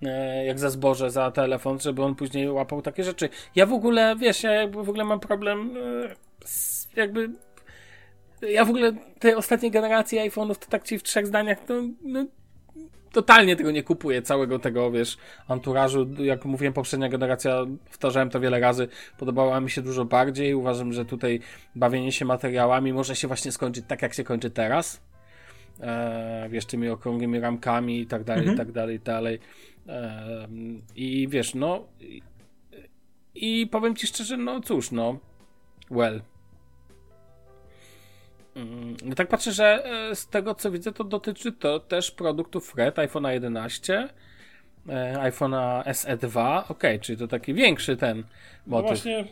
e, 0.03 0.45
jak 0.47 0.59
za 0.59 0.71
zboże, 0.71 1.11
za 1.11 1.31
telefon, 1.31 1.81
żeby 1.81 2.03
on 2.03 2.15
później 2.15 2.51
łapał 2.51 2.83
takie 2.83 3.05
rzeczy. 3.05 3.29
Ja 3.55 3.67
w 3.67 3.73
ogóle, 3.73 4.17
wiesz, 4.17 4.43
ja 4.43 4.53
jakby 4.53 4.85
w 4.85 4.89
ogóle 4.89 5.05
mam 5.05 5.21
problem 5.21 5.77
e, 5.77 6.15
z, 6.45 6.89
jakby 6.97 7.31
ja 8.43 8.65
w 8.65 8.71
ogóle 8.71 8.93
tej 9.19 9.35
ostatniej 9.35 9.71
generacji 9.71 10.19
iPhone'ów 10.19 10.57
to 10.57 10.67
tak 10.67 10.85
ci 10.85 10.99
w 10.99 11.03
trzech 11.03 11.27
zdaniach, 11.27 11.65
to 11.65 11.75
no, 12.03 12.27
totalnie 13.13 13.57
tego 13.57 13.71
nie 13.71 13.83
kupuję, 13.83 14.23
całego 14.23 14.59
tego, 14.59 14.91
wiesz, 14.91 15.19
anturażu. 15.49 16.09
Jak 16.19 16.45
mówiłem, 16.45 16.73
poprzednia 16.73 17.09
generacja, 17.09 17.67
powtarzałem 17.89 18.31
to 18.31 18.41
wiele 18.41 18.61
razy, 18.61 18.89
podobała 19.19 19.61
mi 19.61 19.71
się 19.71 19.83
dużo 19.83 20.05
bardziej. 20.05 20.55
Uważam, 20.55 20.93
że 20.93 21.05
tutaj 21.05 21.41
bawienie 21.75 22.13
się 22.13 22.25
materiałami 22.25 22.93
może 22.93 23.17
się 23.17 23.29
właśnie 23.29 23.53
skończyć 23.53 23.85
tak, 23.89 24.03
jak 24.03 24.15
się 24.15 24.25
kończy 24.25 24.51
teraz. 24.51 25.03
E, 25.81 26.49
wiesz, 26.51 26.67
tymi 26.67 26.89
okrągłymi 26.89 27.41
ramkami 27.41 28.01
i 28.01 28.07
tak 28.07 28.25
dalej, 28.25 28.49
mhm. 28.49 28.57
i 28.57 28.59
tak 28.59 28.73
dalej, 28.73 28.97
i 28.97 29.01
tak 29.01 29.15
dalej. 29.15 29.39
E, 29.89 30.49
I 30.97 31.29
wiesz, 31.29 31.55
no 31.55 31.87
i, 32.01 32.23
i 33.35 33.67
powiem 33.67 33.97
ci 33.97 34.07
szczerze, 34.07 34.37
no 34.37 34.61
cóż, 34.61 34.91
no 34.91 35.19
well. 35.91 36.23
No 39.05 39.15
tak 39.15 39.29
patrzę, 39.29 39.53
że 39.53 39.85
e, 39.85 40.15
z 40.17 40.29
tego 40.29 40.55
co 40.55 40.71
widzę, 40.71 40.93
to 40.93 41.05
dotyczy 41.05 41.53
to 41.53 41.81
też 41.81 42.11
produktów 42.11 42.75
Red, 42.77 42.97
iPhone'a 42.97 43.29
11, 43.29 44.09
e, 44.89 45.15
iPhone'a 45.15 45.83
SE2. 45.83 46.63
Ok, 46.69 46.83
czyli 47.01 47.19
to 47.19 47.29
taki 47.29 47.55
większy 47.55 47.97
ten 47.97 48.17
motyw. 48.17 48.29
No 48.67 48.83
właśnie, 48.83 49.25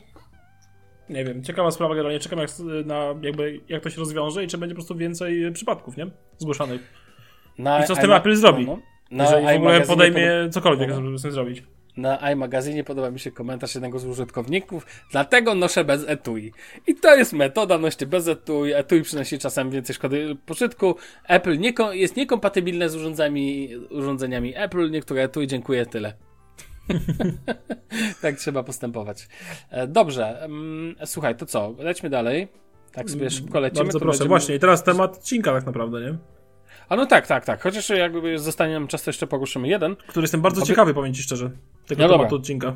nie 1.09 1.24
wiem, 1.24 1.42
ciekawa 1.42 1.70
sprawa, 1.70 1.94
generalnie 1.94 2.20
czekam 2.20 2.38
jak, 2.38 2.50
na, 2.85 3.14
jakby, 3.22 3.61
jak 3.68 3.83
to 3.83 3.90
się 3.90 4.00
rozwiąże 4.00 4.44
i 4.44 4.46
czy 4.46 4.59
będzie 4.59 4.74
po 4.74 4.78
prostu 4.78 4.96
więcej 4.96 5.52
przypadków, 5.52 5.96
nie? 5.96 6.07
Zgłoszonych. 6.38 6.81
Na 7.59 7.85
I 7.85 7.87
co 7.87 7.94
z 7.94 7.98
tym 7.98 8.12
Apple 8.12 8.37
zrobi? 8.37 8.66
No, 8.66 8.78
no. 9.11 9.24
Jeżeli 9.24 9.46
w 9.46 9.57
ogóle 9.57 9.81
podejmie 9.81 10.31
cokolwiek, 10.50 10.88
no. 10.88 10.94
żeby 10.94 11.18
z 11.18 11.22
tym 11.22 11.33
zrobić 11.33 11.62
na 11.99 12.31
iMagazynie 12.33 12.85
podoba 12.85 13.11
mi 13.11 13.21
się 13.21 13.31
komentarz 13.31 13.75
jednego 13.75 13.99
z 13.99 14.05
użytkowników, 14.05 14.87
dlatego 15.11 15.55
noszę 15.55 15.85
bez 15.85 16.05
etui. 16.09 16.53
I 16.87 16.95
to 16.95 17.17
jest 17.17 17.33
metoda, 17.33 17.79
noście 17.79 18.07
bez 18.07 18.29
etui. 18.29 18.73
Etui 18.73 19.03
przynosi 19.03 19.39
czasem 19.39 19.71
więcej 19.71 19.95
szkody 19.95 20.37
pożytku. 20.47 20.95
Apple 21.29 21.59
nie, 21.59 21.73
jest 21.93 22.17
niekompatybilne 22.17 22.89
z 22.89 22.97
urządzeniami, 22.97 23.77
urządzeniami 23.91 24.53
Apple. 24.57 24.91
Niektóre 24.91 25.23
etui, 25.23 25.47
dziękuję, 25.47 25.87
tyle. 25.87 26.13
tak 28.23 28.37
trzeba 28.37 28.63
postępować. 28.63 29.29
E, 29.71 29.87
dobrze, 29.87 30.43
mm, 30.43 30.95
słuchaj, 31.05 31.37
to 31.37 31.47
co? 31.47 31.75
Lećmy 31.79 32.11
dalej. 32.11 32.49
Tak 32.93 33.11
sobie 33.11 33.31
szybko 33.31 33.61
lecimy. 33.61 33.85
Bardzo 33.85 34.01
proszę, 34.01 34.19
będziemy... 34.19 34.29
właśnie. 34.29 34.55
I 34.55 34.59
teraz 34.59 34.85
temat 34.85 35.17
odcinka 35.17 35.53
tak 35.53 35.67
naprawdę, 35.67 36.01
nie? 36.01 36.38
A 36.88 36.96
no 36.96 37.07
tak, 37.07 37.27
tak, 37.27 37.44
tak. 37.44 37.62
Chociaż 37.62 37.88
jakby 37.88 38.38
zostanie 38.38 38.74
nam 38.74 38.88
czas, 38.88 39.03
to 39.03 39.11
jeszcze 39.11 39.27
poruszymy 39.27 39.68
jeden. 39.68 39.96
Który 39.96 40.24
jestem 40.24 40.40
bardzo 40.40 40.61
Obie... 40.61 40.68
ciekawy, 40.68 40.94
powiem 40.94 41.14
ci 41.14 41.22
szczerze, 41.22 41.51
tego 41.87 42.03
no 42.03 42.09
tematu 42.09 42.37
odcinka. 42.37 42.74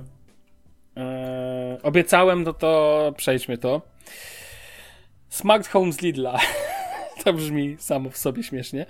Eee, 0.96 1.83
obiecałem, 1.83 2.42
no 2.42 2.53
to 2.53 3.12
przejdźmy 3.16 3.59
to. 3.59 3.83
Smart 5.29 5.68
Home 5.68 5.92
z 5.92 6.03
Lidla. 6.03 6.38
to 7.25 7.33
brzmi 7.33 7.77
samo 7.79 8.11
w 8.11 8.16
sobie 8.16 8.42
śmiesznie. 8.42 8.87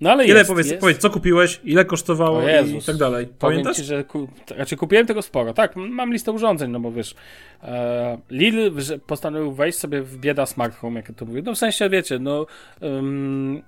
No 0.00 0.10
ale 0.10 0.26
ile 0.26 0.38
jest, 0.38 0.50
powiedz, 0.50 0.66
jest. 0.66 0.80
powiedz, 0.80 0.98
co 0.98 1.10
kupiłeś, 1.10 1.60
ile 1.64 1.84
kosztowało 1.84 2.42
i 2.42 2.82
tak 2.86 2.96
dalej. 2.96 3.26
Pamiętasz? 3.38 3.76
Ci, 3.76 3.84
że 3.84 4.04
ku... 4.04 4.28
znaczy 4.56 4.76
kupiłem 4.76 5.06
tego 5.06 5.22
sporo. 5.22 5.54
Tak, 5.54 5.76
mam 5.76 6.12
listę 6.12 6.32
urządzeń, 6.32 6.70
no 6.70 6.80
bo 6.80 6.92
wiesz, 6.92 7.14
e, 7.62 8.18
Lidl 8.30 8.70
postanowił 9.06 9.52
wejść 9.52 9.78
sobie 9.78 10.02
w 10.02 10.16
bieda 10.16 10.46
smart 10.46 10.76
home, 10.76 11.00
jak 11.00 11.12
to 11.16 11.24
mówię. 11.24 11.42
No 11.42 11.54
w 11.54 11.58
sensie, 11.58 11.90
wiecie, 11.90 12.18
no 12.18 12.46
um, 12.80 13.62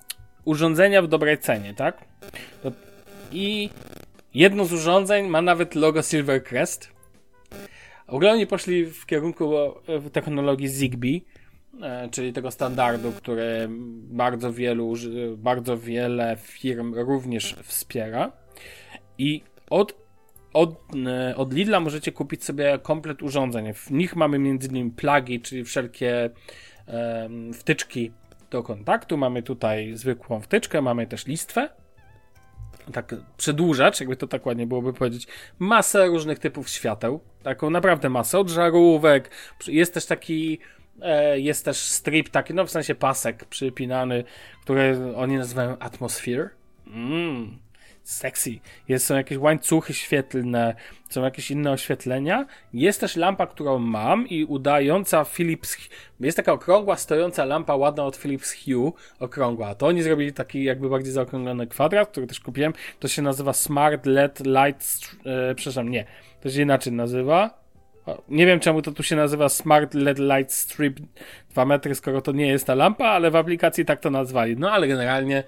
urządzenia 0.48 1.02
w 1.02 1.08
dobrej 1.08 1.38
cenie, 1.38 1.74
tak? 1.74 2.04
I 3.32 3.70
jedno 4.34 4.64
z 4.64 4.72
urządzeń 4.72 5.26
ma 5.26 5.42
nawet 5.42 5.74
logo 5.74 6.02
Silvercrest. 6.02 6.90
Oni 8.06 8.46
poszli 8.46 8.86
w 8.86 9.06
kierunku 9.06 9.54
technologii 10.12 10.68
Zigbee, 10.68 11.24
e, 11.82 12.08
czyli 12.10 12.32
tego 12.32 12.50
standardu, 12.50 13.12
który 13.12 13.68
bardzo 14.10 14.52
wielu, 14.52 14.94
bardzo 15.36 15.78
wiele 15.78 16.36
firm 16.42 16.94
również 16.94 17.56
wspiera. 17.62 18.32
I 19.18 19.42
od, 19.70 19.94
od, 20.52 20.70
e, 21.06 21.36
od 21.36 21.52
Lidla 21.52 21.80
możecie 21.80 22.12
kupić 22.12 22.44
sobie 22.44 22.78
komplet 22.82 23.22
urządzeń. 23.22 23.74
W 23.74 23.90
nich 23.90 24.16
mamy 24.16 24.36
m.in. 24.36 24.90
plagi, 24.90 25.40
czyli 25.40 25.64
wszelkie 25.64 26.30
wtyczki 27.54 28.12
do 28.50 28.62
kontaktu. 28.62 29.16
Mamy 29.16 29.42
tutaj 29.42 29.96
zwykłą 29.96 30.40
wtyczkę, 30.40 30.82
mamy 30.82 31.06
też 31.06 31.26
listwę. 31.26 31.68
Tak, 32.92 33.14
przedłużacz, 33.36 34.00
jakby 34.00 34.16
to 34.16 34.26
tak 34.26 34.46
ładnie 34.46 34.66
byłoby 34.66 34.92
powiedzieć, 34.92 35.26
masę 35.58 36.06
różnych 36.06 36.38
typów 36.38 36.68
świateł. 36.68 37.20
Taką 37.42 37.70
naprawdę 37.70 38.08
masę, 38.08 38.38
od 38.38 38.48
żarówek. 38.48 39.30
Jest 39.66 39.94
też 39.94 40.06
taki, 40.06 40.58
e, 41.02 41.40
jest 41.40 41.64
też 41.64 41.76
strip 41.78 42.28
taki, 42.28 42.54
no 42.54 42.66
w 42.66 42.70
sensie 42.70 42.94
pasek 42.94 43.44
przypinany, 43.44 44.24
który 44.62 45.14
oni 45.16 45.36
nazywają 45.36 45.78
Atmosphere. 45.78 46.48
Mmm, 46.86 47.58
sexy. 48.08 48.50
Jest, 48.88 49.06
są 49.06 49.16
jakieś 49.16 49.38
łańcuchy 49.38 49.94
świetlne, 49.94 50.74
są 51.10 51.24
jakieś 51.24 51.50
inne 51.50 51.72
oświetlenia. 51.72 52.46
Jest 52.72 53.00
też 53.00 53.16
lampa, 53.16 53.46
którą 53.46 53.78
mam 53.78 54.28
i 54.28 54.44
udająca 54.44 55.24
Philips. 55.24 55.76
Jest 56.20 56.36
taka 56.36 56.52
okrągła, 56.52 56.96
stojąca 56.96 57.44
lampa 57.44 57.76
ładna 57.76 58.04
od 58.04 58.16
Philips 58.16 58.54
Hue, 58.64 58.92
okrągła. 59.20 59.74
To 59.74 59.86
oni 59.86 60.02
zrobili 60.02 60.32
taki 60.32 60.64
jakby 60.64 60.88
bardziej 60.88 61.12
zaokrąglony 61.12 61.66
kwadrat, 61.66 62.08
który 62.08 62.26
też 62.26 62.40
kupiłem. 62.40 62.72
To 62.98 63.08
się 63.08 63.22
nazywa 63.22 63.52
Smart 63.52 64.06
LED 64.06 64.40
Light. 64.40 65.16
E, 65.26 65.54
przepraszam, 65.54 65.88
nie. 65.88 66.04
To 66.40 66.50
się 66.50 66.62
inaczej 66.62 66.92
nazywa. 66.92 67.58
Nie 68.28 68.46
wiem 68.46 68.60
czemu 68.60 68.82
to 68.82 68.92
tu 68.92 69.02
się 69.02 69.16
nazywa 69.16 69.48
Smart 69.48 69.94
LED 69.94 70.18
Light 70.18 70.52
Strip 70.52 71.00
2 71.50 71.64
metry, 71.64 71.94
skoro 71.94 72.20
to 72.20 72.32
nie 72.32 72.46
jest 72.46 72.66
ta 72.66 72.74
lampa, 72.74 73.06
ale 73.06 73.30
w 73.30 73.36
aplikacji 73.36 73.84
tak 73.84 74.00
to 74.00 74.10
nazwali. 74.10 74.56
No 74.56 74.70
ale 74.70 74.88
generalnie 74.88 75.44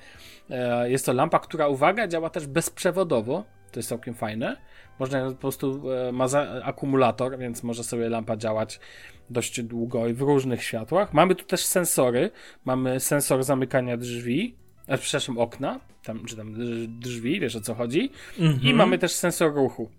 jest 0.84 1.06
to 1.06 1.12
lampa, 1.12 1.38
która, 1.38 1.68
uwaga, 1.68 2.08
działa 2.08 2.30
też 2.30 2.46
bezprzewodowo. 2.46 3.44
To 3.72 3.78
jest 3.78 3.88
całkiem 3.88 4.14
fajne. 4.14 4.56
Można 4.98 5.30
po 5.30 5.34
prostu, 5.34 5.92
e, 5.92 6.12
ma 6.12 6.26
akumulator, 6.62 7.38
więc 7.38 7.62
może 7.62 7.84
sobie 7.84 8.08
lampa 8.08 8.36
działać 8.36 8.80
dość 9.30 9.62
długo 9.62 10.08
i 10.08 10.14
w 10.14 10.20
różnych 10.20 10.64
światłach. 10.64 11.14
Mamy 11.14 11.34
tu 11.34 11.44
też 11.44 11.64
sensory. 11.64 12.30
Mamy 12.64 13.00
sensor 13.00 13.44
zamykania 13.44 13.96
drzwi, 13.96 14.56
a, 14.88 14.92
e, 14.92 14.98
przepraszam, 14.98 15.38
okna, 15.38 15.80
tam, 16.04 16.24
czy 16.24 16.36
tam 16.36 16.54
drzwi, 17.00 17.40
wiesz 17.40 17.56
o 17.56 17.60
co 17.60 17.74
chodzi. 17.74 18.12
-hmm. 18.38 18.64
I 18.64 18.74
mamy 18.74 18.98
też 18.98 19.12
sensor 19.12 19.54
ruchu. 19.54 19.90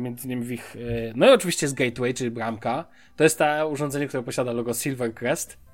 między 0.00 0.26
innymi 0.26 0.54
ich, 0.54 0.76
no 1.14 1.26
i 1.26 1.30
oczywiście 1.30 1.66
jest 1.66 1.76
gateway, 1.76 2.14
czyli 2.14 2.30
bramka. 2.30 2.84
To 3.16 3.24
jest 3.24 3.38
to 3.38 3.68
urządzenie, 3.68 4.08
które 4.08 4.22
posiada 4.22 4.52
logo 4.52 4.74
Silvercrest. 4.74 5.67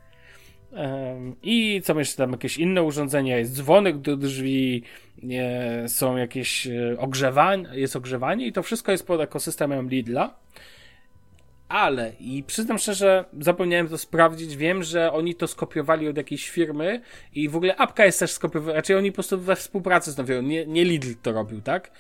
I 1.43 1.81
co 1.85 1.99
jeszcze 1.99 2.17
tam 2.17 2.33
jakieś 2.33 2.59
inne 2.59 2.83
urządzenia, 2.83 3.39
jest 3.39 3.53
dzwonek 3.53 3.99
do 3.99 4.17
drzwi, 4.17 4.83
są 5.87 6.17
jakieś 6.17 6.67
e, 6.67 6.97
ogrzewanie, 6.99 7.69
jest 7.73 7.97
ogrzewanie 7.97 8.47
i 8.47 8.53
to 8.53 8.63
wszystko 8.63 8.93
jest 8.93 9.07
pod 9.07 9.21
ekosystemem 9.21 9.89
Lidla. 9.89 10.35
Ale 11.69 12.13
i 12.21 12.43
przyznam 12.43 12.79
szczerze, 12.79 13.25
zapomniałem 13.41 13.89
to 13.89 13.99
sprawdzić. 13.99 14.57
Wiem, 14.57 14.83
że 14.83 15.13
oni 15.13 15.35
to 15.35 15.47
skopiowali 15.47 16.09
od 16.09 16.17
jakiejś 16.17 16.51
firmy 16.51 17.01
i 17.35 17.49
w 17.49 17.57
ogóle 17.57 17.77
apka 17.77 18.05
jest 18.05 18.21
też 18.21 18.31
skopiowana. 18.31 18.73
Raczej 18.73 18.97
oni 18.97 19.13
po 19.13 19.15
prostu 19.15 19.41
we 19.41 19.57
współpracy 19.57 20.13
z 20.13 20.43
nie, 20.43 20.67
nie 20.67 20.85
Lidl 20.85 21.15
to 21.23 21.33
robił, 21.33 21.61
tak? 21.61 21.91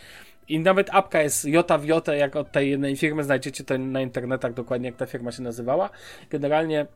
I 0.48 0.60
nawet 0.60 0.90
apka 0.92 1.22
jest 1.22 1.44
jota 1.44 1.78
w 1.78 1.84
jotę, 1.84 2.16
jak 2.16 2.36
od 2.36 2.52
tej 2.52 2.70
jednej 2.70 2.96
firmy. 2.96 3.24
Znajdziecie 3.24 3.64
to 3.64 3.78
na 3.78 4.00
internetach 4.00 4.54
dokładnie, 4.54 4.88
jak 4.88 4.96
ta 4.96 5.06
firma 5.06 5.32
się 5.32 5.42
nazywała. 5.42 5.90
Generalnie 6.30 6.86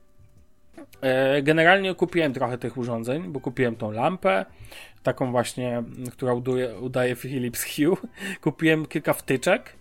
generalnie 1.42 1.94
kupiłem 1.94 2.32
trochę 2.32 2.58
tych 2.58 2.76
urządzeń, 2.76 3.22
bo 3.22 3.40
kupiłem 3.40 3.76
tą 3.76 3.90
lampę, 3.90 4.46
taką 5.02 5.30
właśnie, 5.30 5.82
która 6.12 6.34
uduje, 6.34 6.78
udaje 6.78 7.16
Philips 7.16 7.64
Hue. 7.64 7.96
Kupiłem 8.40 8.86
kilka 8.86 9.12
wtyczek. 9.12 9.76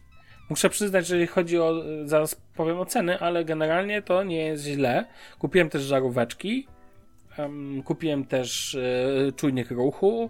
Muszę 0.50 0.70
przyznać, 0.70 1.08
że 1.08 1.16
jeżeli 1.16 1.28
chodzi 1.28 1.60
o, 1.60 1.74
zaraz 2.06 2.42
powiem 2.56 2.80
o 2.80 2.86
ceny, 2.86 3.20
ale 3.20 3.46
generalnie 3.46 4.02
to 4.02 4.24
nie 4.24 4.46
jest 4.46 4.64
źle. 4.64 5.06
Kupiłem 5.40 5.70
też 5.70 5.82
żaróweczki, 5.82 6.68
kupiłem 7.86 8.26
też 8.26 8.76
e, 8.76 9.32
czujnik 9.32 9.72
ruchu. 9.72 10.30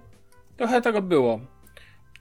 Trochę 0.58 0.82
tego 0.82 1.02
było. 1.02 1.40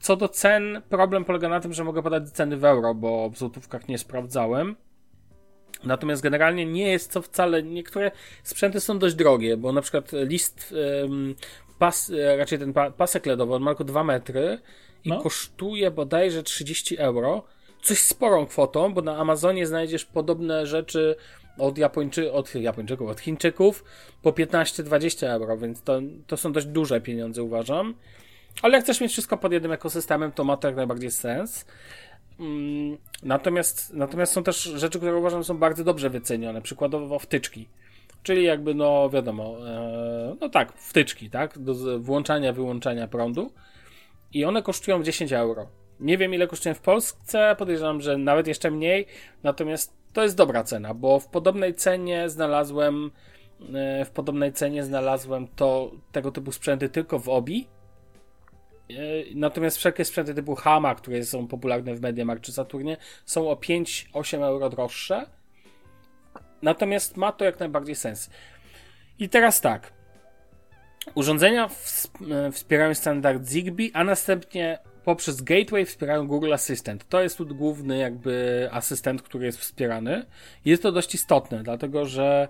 Co 0.01 0.17
do 0.17 0.29
cen, 0.29 0.83
problem 0.89 1.25
polega 1.25 1.49
na 1.49 1.61
tym, 1.61 1.73
że 1.73 1.85
mogę 1.85 2.03
podać 2.03 2.31
ceny 2.31 2.57
w 2.57 2.65
euro, 2.65 2.95
bo 2.95 3.31
w 3.31 3.39
złotówkach 3.39 3.89
nie 3.89 3.99
sprawdzałem. 3.99 4.77
Natomiast 5.85 6.23
generalnie 6.23 6.67
nie 6.67 6.89
jest 6.89 7.13
to 7.13 7.23
wcale, 7.23 7.63
niektóre 7.63 8.11
sprzęty 8.43 8.81
są 8.81 8.99
dość 8.99 9.15
drogie, 9.15 9.57
bo 9.57 9.73
na 9.73 9.83
przykład 9.83 10.13
list, 10.13 10.75
pas, 11.79 12.11
e, 12.11 12.37
raczej 12.37 12.59
ten 12.59 12.73
pasek 12.97 13.27
LEDowy, 13.27 13.55
on 13.55 13.63
ma 13.63 13.71
tylko 13.71 13.85
2 13.85 14.05
metry 14.05 14.59
i 15.05 15.09
no. 15.09 15.23
kosztuje 15.23 15.91
bodajże 15.91 16.43
30 16.43 16.99
euro. 16.99 17.45
Coś 17.83 17.99
sporą 17.99 18.47
kwotą, 18.47 18.95
bo 18.95 19.03
na 19.03 19.17
Amazonie 19.17 19.67
znajdziesz 19.67 20.05
podobne 20.05 20.67
rzeczy 20.67 21.17
od, 21.59 21.79
Japończy, 21.79 22.33
od 22.33 22.55
Japończyków, 22.55 23.11
od 23.11 23.21
Chińczyków 23.21 23.85
po 24.23 24.33
15-20 24.33 25.27
euro, 25.27 25.57
więc 25.57 25.83
to, 25.83 26.01
to 26.27 26.37
są 26.37 26.53
dość 26.53 26.67
duże 26.67 27.01
pieniądze, 27.01 27.43
uważam. 27.43 27.95
Ale 28.63 28.77
jak 28.77 28.85
chcesz 28.85 29.01
mieć 29.01 29.13
wszystko 29.13 29.37
pod 29.37 29.53
jednym 29.53 29.73
ekosystemem, 29.73 30.33
to 30.33 30.45
ma 30.45 30.57
to 30.57 30.69
jak 30.69 30.77
najbardziej 30.77 31.11
sens. 31.11 31.65
Mm, 32.41 32.99
natomiast, 33.23 33.95
natomiast 33.95 34.33
są 34.33 34.43
też 34.43 34.63
rzeczy, 34.63 34.99
które 34.99 35.17
uważam 35.17 35.45
są 35.45 35.59
bardzo 35.59 35.85
dobrze 35.85 36.11
wycenione. 36.11 36.63
Przykładowo 36.63 37.19
wtyczki. 37.19 37.69
Czyli 38.23 38.45
jakby, 38.45 38.75
no 38.75 39.11
wiadomo, 39.11 39.69
e, 39.69 40.37
no 40.41 40.49
tak, 40.49 40.73
wtyczki, 40.73 41.31
tak? 41.31 41.59
Do 41.59 41.99
włączania, 41.99 42.53
wyłączania 42.53 43.09
prądu. 43.09 43.53
I 44.33 44.45
one 44.45 44.63
kosztują 44.63 45.03
10 45.03 45.33
euro. 45.33 45.67
Nie 46.01 46.19
wiem 46.19 46.35
ile 46.35 46.47
kosztują 46.47 46.75
w 46.75 46.81
Polsce, 46.81 47.57
podejrzewam, 47.59 48.01
że 48.01 48.19
nawet 48.19 48.47
jeszcze 48.47 48.71
mniej. 48.71 49.07
Natomiast 49.43 49.93
to 50.13 50.23
jest 50.23 50.37
dobra 50.37 50.65
cena, 50.65 50.95
bo 50.95 51.21
w 51.21 51.27
podobnej 51.27 51.75
cenie 51.75 52.29
znalazłem 52.29 53.11
e, 53.75 54.05
w 54.05 54.11
podobnej 54.11 54.53
cenie 54.53 54.85
znalazłem 54.85 55.49
to 55.57 55.91
tego 56.13 56.33
typu 56.33 56.53
sprzęty 56.53 56.89
tylko 56.89 57.19
w 57.19 57.29
Obi 57.29 57.67
natomiast 59.35 59.77
wszelkie 59.77 60.05
sprzęty 60.05 60.35
typu 60.35 60.55
Hama, 60.55 60.95
które 60.95 61.25
są 61.25 61.47
popularne 61.47 61.95
w 61.95 62.01
Mediamarkt 62.01 62.45
czy 62.45 62.53
Saturnie, 62.53 62.97
są 63.25 63.51
o 63.51 63.55
5-8 63.55 64.45
euro 64.45 64.71
droższe. 64.71 65.27
Natomiast 66.63 67.17
ma 67.17 67.33
to 67.33 67.45
jak 67.45 67.61
najbardziej 67.61 67.95
sens. 67.95 68.31
I 69.19 69.29
teraz 69.29 69.61
tak. 69.61 69.93
Urządzenia 71.15 71.69
e, 72.31 72.53
wspierają 72.53 72.95
standard 72.95 73.45
Zigbee, 73.45 73.91
a 73.95 74.05
następnie 74.05 74.79
poprzez 75.05 75.43
Gateway 75.43 75.87
wspierają 75.87 76.27
Google 76.27 76.53
Assistant. 76.53 77.09
To 77.09 77.23
jest 77.23 77.39
tu 77.39 77.47
główny 77.47 77.99
jakby 77.99 78.69
asystent, 78.73 79.23
który 79.23 79.47
jest 79.47 79.59
wspierany. 79.59 80.27
Jest 80.65 80.83
to 80.83 80.93
dość 80.93 81.15
istotne, 81.15 81.63
dlatego 81.63 82.07
że 82.07 82.49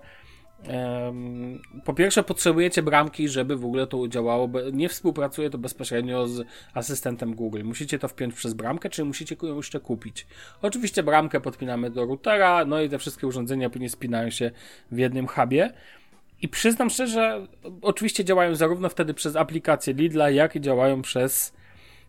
po 1.85 1.93
pierwsze, 1.93 2.23
potrzebujecie 2.23 2.83
bramki, 2.83 3.29
żeby 3.29 3.55
w 3.55 3.65
ogóle 3.65 3.87
to 3.87 4.07
działało. 4.07 4.49
Nie 4.73 4.89
współpracuje 4.89 5.49
to 5.49 5.57
bezpośrednio 5.57 6.27
z 6.27 6.47
asystentem 6.73 7.35
Google. 7.35 7.63
Musicie 7.63 7.99
to 7.99 8.07
wpiąć 8.07 8.35
przez 8.35 8.53
bramkę, 8.53 8.89
czy 8.89 9.05
musicie 9.05 9.35
ją 9.43 9.55
jeszcze 9.55 9.79
kupić. 9.79 10.27
Oczywiście 10.61 11.03
bramkę 11.03 11.41
podpinamy 11.41 11.89
do 11.89 12.05
routera, 12.05 12.65
no 12.65 12.81
i 12.81 12.89
te 12.89 12.99
wszystkie 12.99 13.27
urządzenia 13.27 13.69
później 13.69 13.89
spinają 13.89 14.29
się 14.29 14.51
w 14.91 14.97
jednym 14.97 15.27
hubie. 15.27 15.73
I 16.41 16.47
przyznam 16.47 16.89
szczerze, 16.89 17.47
oczywiście 17.81 18.25
działają 18.25 18.55
zarówno 18.55 18.89
wtedy 18.89 19.13
przez 19.13 19.35
aplikację 19.35 19.93
Lidla, 19.93 20.29
jak 20.29 20.55
i 20.55 20.61
działają 20.61 21.01
przez, 21.01 21.53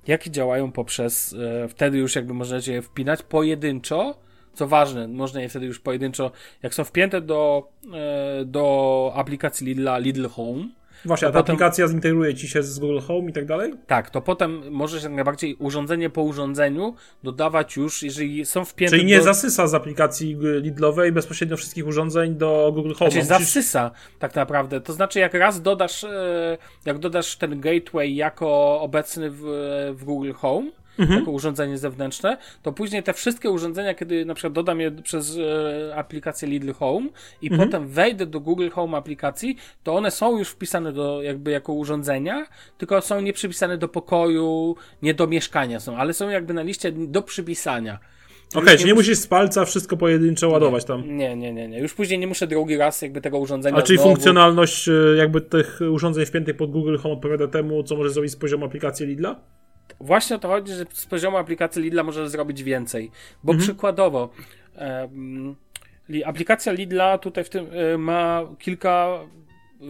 jak 0.07 0.27
i 0.27 0.31
działają 0.31 0.73
poprzez, 0.73 1.35
e, 1.65 1.69
wtedy 1.69 1.99
już 1.99 2.17
jakby 2.17 2.35
możecie 2.35 2.73
je 2.73 2.83
wpinać 2.83 3.23
pojedynczo 3.23 4.28
co 4.53 4.67
ważne, 4.67 5.09
można 5.09 5.41
je 5.41 5.49
wtedy 5.49 5.67
już 5.67 5.81
pojedynczo, 5.81 6.31
jak 6.63 6.75
są 6.75 6.85
wpięte 6.85 7.21
do, 7.21 7.69
e, 7.95 8.45
do 8.45 9.13
aplikacji 9.15 9.67
Lidla, 9.67 9.99
Lidl 9.99 10.29
Home. 10.29 10.69
Właśnie, 11.05 11.29
a 11.29 11.31
ta 11.31 11.39
potem, 11.39 11.55
aplikacja 11.55 11.89
zintegruje 11.89 12.35
ci 12.35 12.49
się 12.49 12.63
z 12.63 12.79
Google 12.79 13.01
Home 13.01 13.31
i 13.31 13.33
tak 13.33 13.47
dalej? 13.47 13.75
Tak, 13.87 14.11
to 14.11 14.21
potem 14.21 14.71
możesz 14.71 15.03
jak 15.03 15.13
najbardziej 15.13 15.55
urządzenie 15.55 16.11
po 16.11 16.23
urządzeniu 16.23 16.95
dodawać 17.23 17.77
już, 17.77 18.03
jeżeli 18.03 18.47
są 18.47 18.65
wpięte 18.65 18.97
Czyli 18.97 19.09
nie 19.09 19.19
do... 19.19 19.25
zasysa 19.25 19.67
z 19.67 19.75
aplikacji 19.75 20.37
Lidlowej 20.41 21.13
bezpośrednio 21.13 21.57
wszystkich 21.57 21.87
urządzeń 21.87 22.35
do 22.35 22.73
Google 22.75 22.93
Home. 22.93 23.11
Znaczy 23.11 23.29
Musisz... 23.29 23.29
zasysa 23.29 23.91
tak 24.19 24.35
naprawdę. 24.35 24.81
To 24.81 24.93
znaczy 24.93 25.19
jak 25.19 25.35
raz 25.35 25.63
dodasz, 25.63 26.05
e, 26.05 26.59
jak 26.85 26.99
dodasz 26.99 27.37
ten 27.37 27.61
gateway 27.61 28.15
jako 28.15 28.81
obecny 28.81 29.31
w, 29.31 29.43
w 29.95 30.05
Google 30.05 30.33
Home, 30.33 30.71
mhm. 30.99 31.19
jako 31.21 31.31
urządzenie 31.31 31.79
zewnętrzne, 31.79 32.39
to 32.63 32.73
później 32.73 33.03
te 33.03 33.13
wszystkie 33.13 33.51
urządzenia, 33.51 33.95
kiedy 33.95 34.25
na 34.25 34.35
przykład 34.35 34.53
dodam 34.53 34.81
je 34.81 34.91
przez 34.91 35.39
e, 35.39 35.97
aplikację 35.97 36.49
Lidl 36.49 36.73
Home 36.73 37.09
i 37.43 37.51
mhm. 37.51 37.69
potem 37.69 37.89
wejdę 37.89 38.27
do 38.27 38.41
Google 38.41 38.69
Home 38.69 38.99
aplikacji, 38.99 39.57
to 39.83 39.95
one 39.95 40.11
są 40.11 40.39
już 40.39 40.49
wpisane 40.49 40.93
do 40.93 41.23
jakby 41.23 41.51
jako 41.51 41.73
urządzenia, 41.73 42.47
tylko 42.79 43.01
są 43.01 43.21
nie 43.21 43.33
przypisane 43.33 43.79
do 43.79 43.89
pokoju, 43.89 44.77
nie 45.03 45.15
do 45.15 45.27
mieszkania 45.27 45.81
są, 45.81 45.97
ale 45.97 46.15
są 46.15 46.29
jakby 46.29 46.55
na 46.55 46.63
liście 46.63 46.93
do 46.93 47.23
przypisania. 47.23 47.99
Okej, 48.51 48.63
okay, 48.63 48.77
czyli 48.77 48.89
nie 48.89 48.95
musisz 48.95 49.19
z 49.19 49.27
palca 49.27 49.65
wszystko 49.65 49.97
pojedynczo 49.97 50.49
ładować 50.49 50.85
tam. 50.85 51.17
Nie, 51.17 51.37
nie, 51.37 51.53
nie, 51.53 51.69
nie. 51.69 51.81
Już 51.81 51.95
później 51.95 52.19
nie 52.19 52.27
muszę 52.27 52.47
drugi 52.47 52.77
raz 52.77 53.03
jakby 53.03 53.21
tego 53.21 53.39
urządzenia. 53.39 53.77
A 53.77 53.83
czyli 53.83 53.97
znowu... 53.97 54.11
funkcjonalność 54.11 54.89
e, 54.89 54.93
jakby 55.17 55.41
tych 55.41 55.81
urządzeń 55.91 56.27
wpiętych 56.27 56.57
pod 56.57 56.71
Google 56.71 56.97
Home 56.97 57.15
odpowiada 57.15 57.49
temu, 57.49 57.83
co 57.83 57.97
może 57.97 58.11
zrobić 58.11 58.33
z 58.33 58.37
poziomu 58.37 58.67
aplikacji 58.67 59.07
Lidla? 59.07 59.41
Właśnie 60.01 60.37
o 60.37 60.39
to 60.39 60.49
chodzi, 60.49 60.73
że 60.73 60.85
z 60.93 61.07
poziomu 61.07 61.37
aplikacji 61.37 61.83
Lidla 61.83 62.03
możesz 62.03 62.29
zrobić 62.29 62.63
więcej. 62.63 63.11
Bo 63.45 63.53
mhm. 63.53 63.67
przykładowo, 63.69 64.29
um, 64.77 65.57
aplikacja 66.25 66.73
Lidla 66.73 67.19
tutaj 67.19 67.45
w 67.45 67.49
tym 67.49 67.75
y, 67.75 67.99
ma 67.99 68.43
kilka 68.59 69.19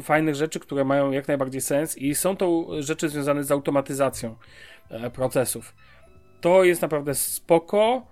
fajnych 0.02 0.34
rzeczy, 0.34 0.60
które 0.60 0.84
mają 0.84 1.10
jak 1.10 1.28
najbardziej 1.28 1.60
sens 1.60 1.98
i 1.98 2.14
są 2.14 2.36
to 2.36 2.66
rzeczy 2.82 3.08
związane 3.08 3.44
z 3.44 3.52
automatyzacją 3.52 4.36
e, 4.90 5.10
procesów. 5.10 5.74
To 6.40 6.64
jest 6.64 6.82
naprawdę 6.82 7.14
spoko 7.14 8.06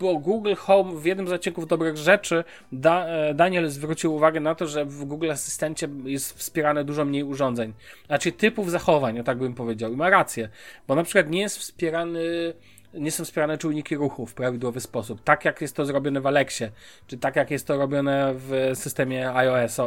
bo 0.00 0.18
Google 0.18 0.54
Home 0.54 1.00
w 1.00 1.04
jednym 1.04 1.28
z 1.28 1.32
odcinków 1.32 1.66
dobrych 1.66 1.96
rzeczy 1.96 2.44
da, 2.72 3.06
e, 3.06 3.34
Daniel 3.34 3.68
zwrócił 3.68 4.14
uwagę 4.14 4.40
na 4.40 4.54
to, 4.54 4.66
że 4.66 4.84
w 4.84 5.04
Google 5.04 5.30
Asystencie 5.30 5.88
jest 6.04 6.38
wspierane 6.38 6.84
dużo 6.84 7.04
mniej 7.04 7.24
urządzeń. 7.24 7.72
Znaczy 8.06 8.32
typów 8.32 8.70
zachowań, 8.70 9.20
o 9.20 9.24
tak 9.24 9.38
bym 9.38 9.54
powiedział. 9.54 9.92
I 9.92 9.96
ma 9.96 10.10
rację, 10.10 10.48
bo 10.88 10.94
na 10.94 11.02
przykład 11.02 11.30
nie 11.30 11.40
jest 11.40 11.58
wspierany 11.58 12.54
nie 12.94 13.10
są 13.10 13.24
wspierane 13.24 13.58
czujniki 13.58 13.96
ruchu 13.96 14.26
w 14.26 14.34
prawidłowy 14.34 14.80
sposób. 14.80 15.22
Tak 15.24 15.44
jak 15.44 15.60
jest 15.60 15.76
to 15.76 15.84
zrobione 15.84 16.20
w 16.20 16.26
Alexie, 16.26 16.70
czy 17.06 17.18
tak 17.18 17.36
jak 17.36 17.50
jest 17.50 17.66
to 17.66 17.76
robione 17.76 18.34
w 18.34 18.70
systemie 18.74 19.32
iOS, 19.32 19.80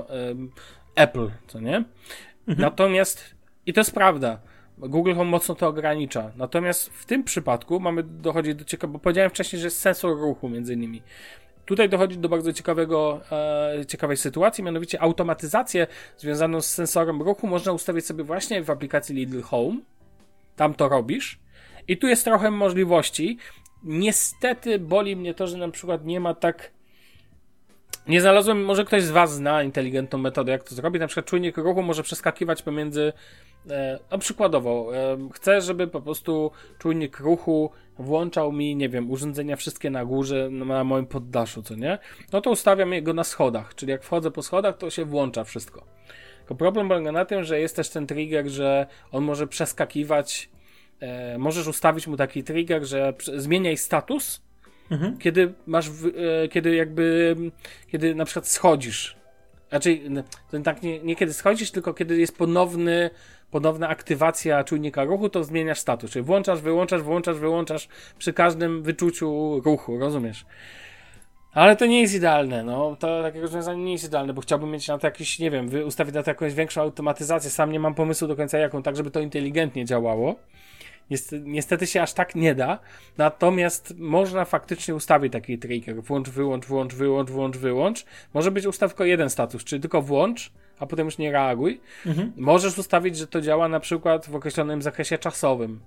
Apple, 0.95 1.29
co 1.47 1.59
nie? 1.59 1.75
Mhm. 1.75 1.85
Natomiast, 2.47 3.35
i 3.65 3.73
to 3.73 3.79
jest 3.79 3.93
prawda, 3.93 4.39
Google 4.89 5.13
Home 5.13 5.31
mocno 5.31 5.55
to 5.55 5.67
ogranicza. 5.67 6.31
Natomiast 6.35 6.89
w 6.89 7.05
tym 7.05 7.23
przypadku 7.23 7.79
mamy 7.79 8.03
dochodzi 8.03 8.55
do 8.55 8.65
ciekawego, 8.65 8.93
bo 8.93 8.99
powiedziałem 8.99 9.29
wcześniej, 9.29 9.59
że 9.59 9.67
jest 9.67 9.79
sensor 9.79 10.19
ruchu 10.19 10.49
między 10.49 10.73
innymi. 10.73 11.01
Tutaj 11.65 11.89
dochodzi 11.89 12.17
do 12.17 12.29
bardzo 12.29 12.53
ciekawego, 12.53 13.21
e, 13.31 13.85
ciekawej 13.85 14.17
sytuacji, 14.17 14.63
mianowicie 14.63 15.01
automatyzację 15.01 15.87
związaną 16.17 16.61
z 16.61 16.65
sensorem 16.65 17.21
ruchu 17.21 17.47
można 17.47 17.71
ustawić 17.71 18.05
sobie 18.05 18.23
właśnie 18.23 18.63
w 18.63 18.69
aplikacji 18.69 19.15
Lidl 19.15 19.41
Home. 19.41 19.77
Tam 20.55 20.73
to 20.73 20.89
robisz. 20.89 21.39
I 21.87 21.97
tu 21.97 22.07
jest 22.07 22.23
trochę 22.23 22.51
możliwości. 22.51 23.37
Niestety 23.83 24.79
boli 24.79 25.15
mnie 25.15 25.33
to, 25.33 25.47
że 25.47 25.57
na 25.57 25.69
przykład 25.69 26.05
nie 26.05 26.19
ma 26.19 26.33
tak. 26.33 26.71
Nie 28.07 28.21
znalazłem, 28.21 28.63
może 28.63 28.85
ktoś 28.85 29.03
z 29.03 29.11
Was 29.11 29.33
zna 29.33 29.63
inteligentną 29.63 30.19
metodę, 30.19 30.51
jak 30.51 30.63
to 30.63 30.75
zrobić. 30.75 30.99
Na 30.99 31.07
przykład 31.07 31.25
czujnik 31.25 31.57
ruchu 31.57 31.83
może 31.83 32.03
przeskakiwać 32.03 32.61
pomiędzy 32.61 33.13
E, 33.69 33.99
no 34.11 34.17
przykładowo, 34.17 34.91
e, 34.95 35.17
chcę, 35.33 35.61
żeby 35.61 35.87
po 35.87 36.01
prostu 36.01 36.51
czujnik 36.79 37.19
ruchu 37.19 37.71
włączał 37.99 38.51
mi, 38.51 38.75
nie 38.75 38.89
wiem, 38.89 39.11
urządzenia 39.11 39.55
wszystkie 39.55 39.89
na 39.89 40.05
górze, 40.05 40.49
na 40.49 40.83
moim 40.83 41.05
poddaszu, 41.05 41.61
co 41.61 41.75
nie? 41.75 41.97
No 42.33 42.41
to 42.41 42.51
ustawiam 42.51 42.91
go 43.01 43.13
na 43.13 43.23
schodach, 43.23 43.75
czyli 43.75 43.91
jak 43.91 44.03
wchodzę 44.03 44.31
po 44.31 44.41
schodach, 44.41 44.77
to 44.77 44.89
się 44.89 45.05
włącza 45.05 45.43
wszystko. 45.43 45.85
Tylko 46.39 46.55
problem 46.55 46.87
polega 46.87 47.11
na 47.11 47.25
tym, 47.25 47.43
że 47.43 47.59
jest 47.59 47.75
też 47.75 47.89
ten 47.89 48.07
trigger, 48.07 48.47
że 48.47 48.87
on 49.11 49.23
może 49.23 49.47
przeskakiwać, 49.47 50.49
e, 50.99 51.37
możesz 51.37 51.67
ustawić 51.67 52.07
mu 52.07 52.17
taki 52.17 52.43
trigger, 52.43 52.83
że 52.83 53.13
zmieniaj 53.37 53.77
status, 53.77 54.41
mhm. 54.91 55.17
kiedy 55.17 55.53
masz, 55.67 55.87
e, 55.87 56.47
kiedy 56.47 56.75
jakby, 56.75 57.35
kiedy 57.87 58.15
na 58.15 58.25
przykład 58.25 58.47
schodzisz. 58.47 59.15
Znaczy, 59.69 59.99
tak 60.63 60.83
nie, 60.83 60.99
nie 60.99 61.15
kiedy 61.15 61.33
schodzisz, 61.33 61.71
tylko 61.71 61.93
kiedy 61.93 62.19
jest 62.19 62.37
ponowny 62.37 63.09
ponowna 63.51 63.87
aktywacja 63.87 64.63
czujnika 64.63 65.03
ruchu, 65.03 65.29
to 65.29 65.43
zmieniasz 65.43 65.79
status. 65.79 66.11
Czyli 66.11 66.25
włączasz, 66.25 66.61
wyłączasz, 66.61 67.01
włączasz, 67.01 67.37
wyłączasz 67.37 67.87
przy 68.17 68.33
każdym 68.33 68.83
wyczuciu 68.83 69.61
ruchu, 69.65 69.99
rozumiesz? 69.99 70.45
Ale 71.53 71.75
to 71.75 71.85
nie 71.85 72.01
jest 72.01 72.13
idealne, 72.13 72.63
no. 72.63 72.95
To 72.99 73.23
takie 73.23 73.41
rozwiązanie 73.41 73.83
nie 73.83 73.91
jest 73.91 74.05
idealne, 74.05 74.33
bo 74.33 74.41
chciałbym 74.41 74.71
mieć 74.71 74.87
na 74.87 74.97
to 74.97 75.07
jakiś, 75.07 75.39
nie 75.39 75.51
wiem, 75.51 75.69
ustawić 75.85 76.15
na 76.15 76.23
to 76.23 76.31
jakąś 76.31 76.53
większą 76.53 76.81
automatyzację. 76.81 77.49
Sam 77.49 77.71
nie 77.71 77.79
mam 77.79 77.93
pomysłu 77.93 78.27
do 78.27 78.35
końca 78.35 78.57
jaką, 78.57 78.83
tak 78.83 78.95
żeby 78.95 79.11
to 79.11 79.19
inteligentnie 79.19 79.85
działało. 79.85 80.35
Niestety 81.43 81.87
się 81.87 82.01
aż 82.01 82.13
tak 82.13 82.35
nie 82.35 82.55
da, 82.55 82.79
natomiast 83.17 83.93
można 83.97 84.45
faktycznie 84.45 84.95
ustawić 84.95 85.33
taki 85.33 85.59
trigger. 85.59 86.03
Włącz, 86.03 86.29
wyłącz, 86.29 86.65
włącz, 86.65 86.93
wyłącz, 86.93 87.29
włącz, 87.29 87.57
wyłącz. 87.57 88.05
Może 88.33 88.51
być 88.51 88.65
ustaw 88.65 88.91
tylko 88.91 89.05
jeden 89.05 89.29
status, 89.29 89.63
czyli 89.63 89.81
tylko 89.81 90.01
włącz, 90.01 90.51
a 90.79 90.85
potem 90.85 91.05
już 91.05 91.17
nie 91.17 91.31
reaguj. 91.31 91.81
Mhm. 92.05 92.33
Możesz 92.37 92.77
ustawić, 92.77 93.17
że 93.17 93.27
to 93.27 93.41
działa 93.41 93.67
na 93.67 93.79
przykład 93.79 94.29
w 94.29 94.35
określonym 94.35 94.81
zakresie 94.81 95.17
czasowym. 95.17 95.79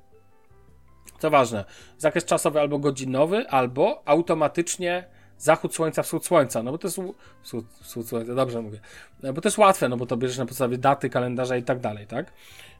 Co 1.18 1.30
ważne, 1.30 1.64
zakres 1.98 2.24
czasowy 2.24 2.60
albo 2.60 2.78
godzinowy, 2.78 3.48
albo 3.48 4.02
automatycznie 4.04 5.04
zachód 5.38 5.74
słońca, 5.74 6.02
wschód 6.02 6.26
słońca, 6.26 6.62
no 6.62 6.72
bo 6.72 6.78
to 6.78 6.88
jest 6.88 7.00
wschód, 7.42 7.66
wschód 7.82 8.08
słońca, 8.08 8.34
dobrze 8.34 8.62
mówię, 8.62 8.80
no 9.22 9.32
bo 9.32 9.40
to 9.40 9.48
jest 9.48 9.58
łatwe, 9.58 9.88
no 9.88 9.96
bo 9.96 10.06
to 10.06 10.16
bierzesz 10.16 10.38
na 10.38 10.46
podstawie 10.46 10.78
daty, 10.78 11.10
kalendarza 11.10 11.56
i 11.56 11.62
tak 11.62 11.80
dalej, 11.80 12.06
tak? 12.06 12.32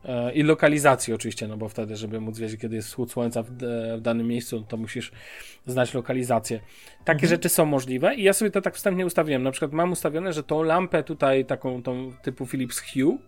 E, 0.04 0.32
I 0.32 0.42
lokalizacji 0.42 1.14
oczywiście, 1.14 1.48
no 1.48 1.56
bo 1.56 1.68
wtedy, 1.68 1.96
żeby 1.96 2.20
móc 2.20 2.38
wiedzieć, 2.38 2.60
kiedy 2.60 2.76
jest 2.76 2.88
wschód 2.88 3.12
słońca 3.12 3.42
w, 3.42 3.50
w 3.96 4.00
danym 4.00 4.26
miejscu, 4.26 4.64
to 4.68 4.76
musisz 4.76 5.12
znać 5.66 5.94
lokalizację. 5.94 6.60
Takie 7.04 7.12
mhm. 7.12 7.28
rzeczy 7.28 7.48
są 7.48 7.66
możliwe 7.66 8.14
i 8.14 8.22
ja 8.22 8.32
sobie 8.32 8.50
to 8.50 8.60
tak 8.60 8.74
wstępnie 8.74 9.06
ustawiłem. 9.06 9.42
Na 9.42 9.50
przykład 9.50 9.72
mam 9.72 9.92
ustawione, 9.92 10.32
że 10.32 10.42
tą 10.42 10.62
lampę 10.62 11.02
tutaj, 11.02 11.44
taką 11.44 11.82
tą 11.82 12.12
typu 12.22 12.46
Philips 12.46 12.80
Hue, 12.80 13.18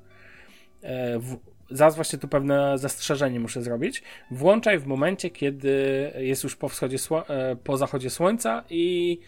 e, 0.83 1.19
w, 1.19 1.37
zaraz 1.71 1.97
właśnie 1.97 2.19
tu 2.19 2.29
pewne 2.29 2.79
zastrzeżenie 2.79 3.41
muszę 3.41 3.63
zrobić. 3.63 4.03
Włączaj 4.31 4.79
w 4.79 4.87
momencie, 4.87 5.31
kiedy 5.31 6.13
jest 6.19 6.45
już 6.45 6.57
po 6.57 6.69
wschodzie, 6.69 6.97
e, 7.29 7.57
po 7.57 7.77
zachodzie 7.77 8.11
słońca 8.11 8.65
i 8.71 9.19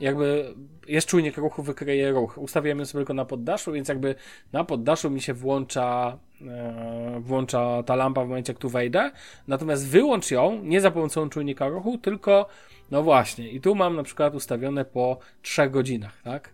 jakby 0.00 0.54
jest 0.88 1.08
czujnik 1.08 1.36
ruchu, 1.36 1.62
wykryje 1.62 2.10
ruch. 2.10 2.38
Ustawiamy 2.38 2.86
sobie 2.86 3.00
tylko 3.00 3.14
na 3.14 3.24
poddaszu, 3.24 3.72
więc 3.72 3.88
jakby 3.88 4.14
na 4.52 4.64
poddaszu 4.64 5.10
mi 5.10 5.20
się 5.20 5.34
włącza, 5.34 6.18
e, 6.46 7.20
włącza 7.20 7.82
ta 7.82 7.96
lampa 7.96 8.24
w 8.24 8.28
momencie, 8.28 8.52
jak 8.52 8.60
tu 8.60 8.68
wejdę. 8.68 9.10
Natomiast 9.48 9.88
wyłącz 9.88 10.30
ją 10.30 10.62
nie 10.64 10.80
za 10.80 10.90
pomocą 10.90 11.28
czujnika 11.28 11.68
ruchu, 11.68 11.98
tylko 11.98 12.48
no 12.90 13.02
właśnie. 13.02 13.50
I 13.50 13.60
tu 13.60 13.74
mam 13.74 13.96
na 13.96 14.02
przykład 14.02 14.34
ustawione 14.34 14.84
po 14.84 15.18
3 15.42 15.70
godzinach, 15.70 16.22
tak? 16.22 16.50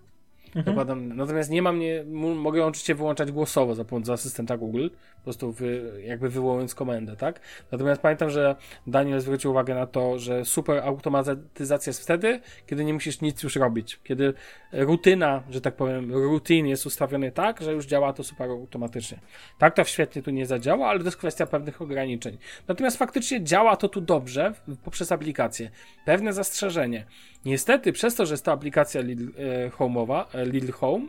Mhm. 0.54 1.16
Natomiast 1.16 1.50
nie 1.50 1.62
mam, 1.62 1.78
nie, 1.78 2.04
mogę 2.34 2.58
ją 2.58 2.66
oczywiście 2.66 2.94
wyłączać 2.94 3.32
głosowo 3.32 3.74
za 3.74 3.84
pomocą 3.84 4.12
asystenta 4.12 4.56
Google, 4.56 4.88
po 5.24 5.26
prostu 5.26 5.52
wy, 5.52 6.02
jakby 6.06 6.28
wywołując 6.28 6.74
komendę, 6.74 7.16
tak? 7.16 7.40
Natomiast 7.72 8.00
pamiętam, 8.00 8.30
że 8.30 8.56
Daniel 8.86 9.20
zwrócił 9.20 9.50
uwagę 9.50 9.74
na 9.74 9.86
to, 9.86 10.18
że 10.18 10.44
super 10.44 10.78
automatyzacja 10.78 11.90
jest 11.90 12.02
wtedy, 12.02 12.40
kiedy 12.66 12.84
nie 12.84 12.94
musisz 12.94 13.20
nic 13.20 13.42
już 13.42 13.56
robić. 13.56 14.00
Kiedy 14.04 14.34
rutyna, 14.72 15.42
że 15.50 15.60
tak 15.60 15.76
powiem, 15.76 16.12
rutin 16.12 16.66
jest 16.66 16.86
ustawiony 16.86 17.32
tak, 17.32 17.60
że 17.60 17.72
już 17.72 17.86
działa 17.86 18.12
to 18.12 18.24
super 18.24 18.50
automatycznie. 18.50 19.18
Tak 19.58 19.74
to 19.74 19.84
świetnie 19.84 20.22
tu 20.22 20.30
nie 20.30 20.46
zadziała, 20.46 20.88
ale 20.88 20.98
to 20.98 21.04
jest 21.04 21.16
kwestia 21.16 21.46
pewnych 21.46 21.82
ograniczeń. 21.82 22.38
Natomiast 22.68 22.96
faktycznie 22.96 23.44
działa 23.44 23.76
to 23.76 23.88
tu 23.88 24.00
dobrze 24.00 24.54
poprzez 24.84 25.12
aplikację. 25.12 25.70
Pewne 26.04 26.32
zastrzeżenie. 26.32 27.06
Niestety, 27.44 27.92
przez 27.92 28.14
to, 28.14 28.26
że 28.26 28.34
jest 28.34 28.44
to 28.44 28.52
aplikacja 28.52 29.00
Lidl 29.00 29.24
e, 29.24 29.70
Home'owa, 29.70 30.24
e, 30.34 30.46
Lidl 30.46 30.72
Home, 30.72 31.06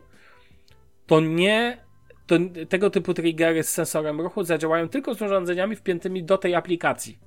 to 1.08 1.20
nie 1.20 1.85
to 2.28 2.36
tego 2.70 2.90
typu 2.90 3.14
triggery 3.14 3.64
z 3.64 3.70
sensorem 3.70 4.22
ruchu 4.22 4.44
zadziałają 4.44 4.90
tylko 4.90 5.16
z 5.16 5.22
urządzeniami 5.22 5.76
wpiętymi 5.76 6.24
do 6.24 6.38
tej 6.38 6.56
aplikacji. 6.56 7.20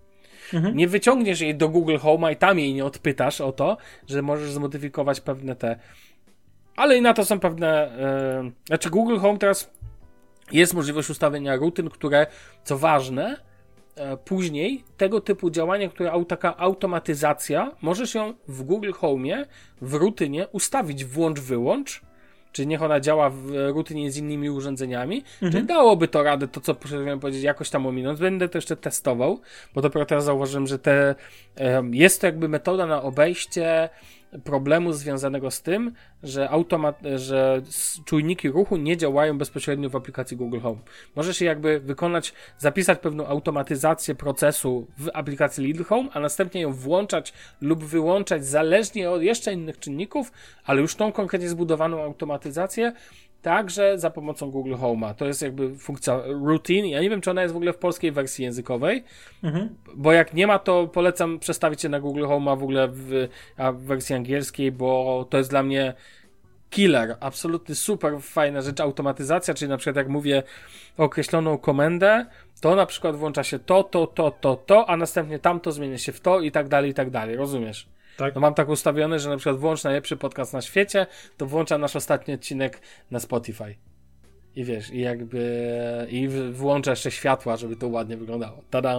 Mhm. 0.54 0.76
Nie 0.76 0.88
wyciągniesz 0.88 1.40
jej 1.40 1.54
do 1.54 1.68
Google 1.68 1.96
Home 1.96 2.32
i 2.32 2.36
tam 2.36 2.58
jej 2.58 2.74
nie 2.74 2.84
odpytasz 2.84 3.40
o 3.40 3.52
to, 3.52 3.76
że 4.08 4.22
możesz 4.22 4.50
zmodyfikować 4.50 5.20
pewne 5.20 5.56
te. 5.56 5.78
Ale 6.76 6.96
i 6.96 7.02
na 7.02 7.14
to 7.14 7.24
są 7.24 7.40
pewne. 7.40 7.90
Yy... 8.44 8.52
Znaczy, 8.66 8.90
Google 8.90 9.18
Home 9.18 9.38
teraz 9.38 9.70
jest 10.52 10.74
możliwość 10.74 11.10
ustawienia 11.10 11.56
rutyn, 11.56 11.90
które, 11.90 12.26
co 12.64 12.78
ważne, 12.78 13.36
E, 13.98 14.16
później 14.16 14.84
tego 14.96 15.20
typu 15.20 15.50
działania, 15.50 15.88
które 15.88 16.24
taka 16.28 16.56
automatyzacja, 16.56 17.72
możesz 17.82 18.14
ją 18.14 18.34
w 18.48 18.62
Google 18.62 18.92
Home 18.92 19.46
w 19.80 19.94
rutynie 19.94 20.48
ustawić 20.48 21.04
włącz-wyłącz, 21.04 22.00
czy 22.52 22.66
niech 22.66 22.82
ona 22.82 23.00
działa 23.00 23.30
w 23.30 23.50
rutynie 23.74 24.12
z 24.12 24.16
innymi 24.16 24.50
urządzeniami, 24.50 25.24
mhm. 25.42 25.52
czy 25.52 25.62
dałoby 25.62 26.08
to 26.08 26.22
radę, 26.22 26.48
to 26.48 26.60
co 26.60 26.74
powinienem 26.74 27.20
powiedzieć, 27.20 27.42
jakoś 27.42 27.70
tam 27.70 27.86
ominąć. 27.86 28.20
Będę 28.20 28.48
to 28.48 28.58
jeszcze 28.58 28.76
testował, 28.76 29.40
bo 29.74 29.82
dopiero 29.82 30.06
teraz 30.06 30.24
zauważyłem, 30.24 30.66
że 30.66 30.78
te, 30.78 31.14
jest 31.90 32.20
to 32.20 32.26
jakby 32.26 32.48
metoda 32.48 32.86
na 32.86 33.02
obejście 33.02 33.88
problemu 34.44 34.92
związanego 34.92 35.50
z 35.50 35.62
tym, 35.62 35.92
że, 36.22 36.50
automat, 36.50 37.00
że 37.16 37.62
czujniki 38.04 38.48
ruchu 38.48 38.76
nie 38.76 38.96
działają 38.96 39.38
bezpośrednio 39.38 39.90
w 39.90 39.96
aplikacji 39.96 40.36
Google 40.36 40.60
Home. 40.60 40.78
Możesz 41.16 41.40
jakby 41.40 41.80
wykonać, 41.80 42.32
zapisać 42.58 42.98
pewną 42.98 43.26
automatyzację 43.26 44.14
procesu 44.14 44.86
w 44.98 45.08
aplikacji 45.14 45.64
Lidl 45.64 45.84
Home, 45.84 46.08
a 46.12 46.20
następnie 46.20 46.60
ją 46.60 46.72
włączać 46.72 47.32
lub 47.60 47.84
wyłączać 47.84 48.46
zależnie 48.46 49.10
od 49.10 49.22
jeszcze 49.22 49.52
innych 49.52 49.78
czynników, 49.78 50.32
ale 50.64 50.80
już 50.80 50.94
tą 50.94 51.12
konkretnie 51.12 51.48
zbudowaną 51.48 52.02
automatyzację 52.02 52.92
Także 53.42 53.98
za 53.98 54.10
pomocą 54.10 54.50
Google 54.50 54.74
Home'a. 54.74 55.14
To 55.14 55.26
jest 55.26 55.42
jakby 55.42 55.76
funkcja 55.76 56.20
routine. 56.26 56.88
Ja 56.88 57.00
nie 57.00 57.10
wiem, 57.10 57.20
czy 57.20 57.30
ona 57.30 57.42
jest 57.42 57.54
w 57.54 57.56
ogóle 57.56 57.72
w 57.72 57.78
polskiej 57.78 58.12
wersji 58.12 58.44
językowej, 58.44 59.04
mhm. 59.44 59.68
bo 59.94 60.12
jak 60.12 60.34
nie 60.34 60.46
ma, 60.46 60.58
to 60.58 60.86
polecam 60.86 61.38
przestawić 61.38 61.80
się 61.80 61.88
na 61.88 62.00
Google 62.00 62.24
Home'a 62.24 62.58
w 62.58 62.62
ogóle 62.62 62.88
w, 62.88 63.28
w 63.58 63.76
wersji 63.76 64.14
angielskiej, 64.14 64.72
bo 64.72 65.26
to 65.30 65.38
jest 65.38 65.50
dla 65.50 65.62
mnie 65.62 65.94
killer. 66.70 67.16
Absolutny 67.20 67.74
super 67.74 68.22
fajna 68.22 68.60
rzecz, 68.60 68.80
automatyzacja, 68.80 69.54
czyli 69.54 69.68
na 69.68 69.76
przykład 69.76 69.96
jak 69.96 70.08
mówię 70.08 70.42
określoną 70.96 71.58
komendę, 71.58 72.26
to 72.60 72.76
na 72.76 72.86
przykład 72.86 73.16
włącza 73.16 73.44
się 73.44 73.58
to, 73.58 73.82
to, 73.82 74.06
to, 74.06 74.30
to, 74.30 74.56
to, 74.56 74.90
a 74.90 74.96
następnie 74.96 75.38
tamto 75.38 75.72
zmienia 75.72 75.98
się 75.98 76.12
w 76.12 76.20
to 76.20 76.40
i 76.40 76.50
tak 76.50 76.68
dalej, 76.68 76.90
i 76.90 76.94
tak 76.94 77.10
dalej. 77.10 77.36
Rozumiesz? 77.36 77.88
Tak. 78.18 78.34
No 78.34 78.40
mam 78.40 78.54
tak 78.54 78.68
ustawione, 78.68 79.18
że 79.18 79.30
na 79.30 79.36
przykład 79.36 79.56
włącz 79.56 79.84
najlepszy 79.84 80.16
podcast 80.16 80.52
na 80.52 80.62
świecie, 80.62 81.06
to 81.36 81.46
włącza 81.46 81.78
nasz 81.78 81.96
ostatni 81.96 82.34
odcinek 82.34 82.80
na 83.10 83.20
Spotify. 83.20 83.74
I 84.56 84.64
wiesz, 84.64 84.90
i 84.90 85.00
jakby 85.00 86.06
i 86.10 86.28
włącza 86.52 86.90
jeszcze 86.90 87.10
światła, 87.10 87.56
żeby 87.56 87.76
to 87.76 87.88
ładnie 87.88 88.16
wyglądało. 88.16 88.62
Tada! 88.70 88.96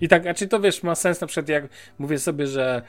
I 0.00 0.08
tak, 0.08 0.26
a 0.26 0.34
czy 0.34 0.48
to 0.48 0.60
wiesz, 0.60 0.82
ma 0.82 0.94
sens 0.94 1.20
na 1.20 1.26
przykład 1.26 1.48
jak 1.48 1.64
mówię 1.98 2.18
sobie, 2.18 2.46
że 2.46 2.82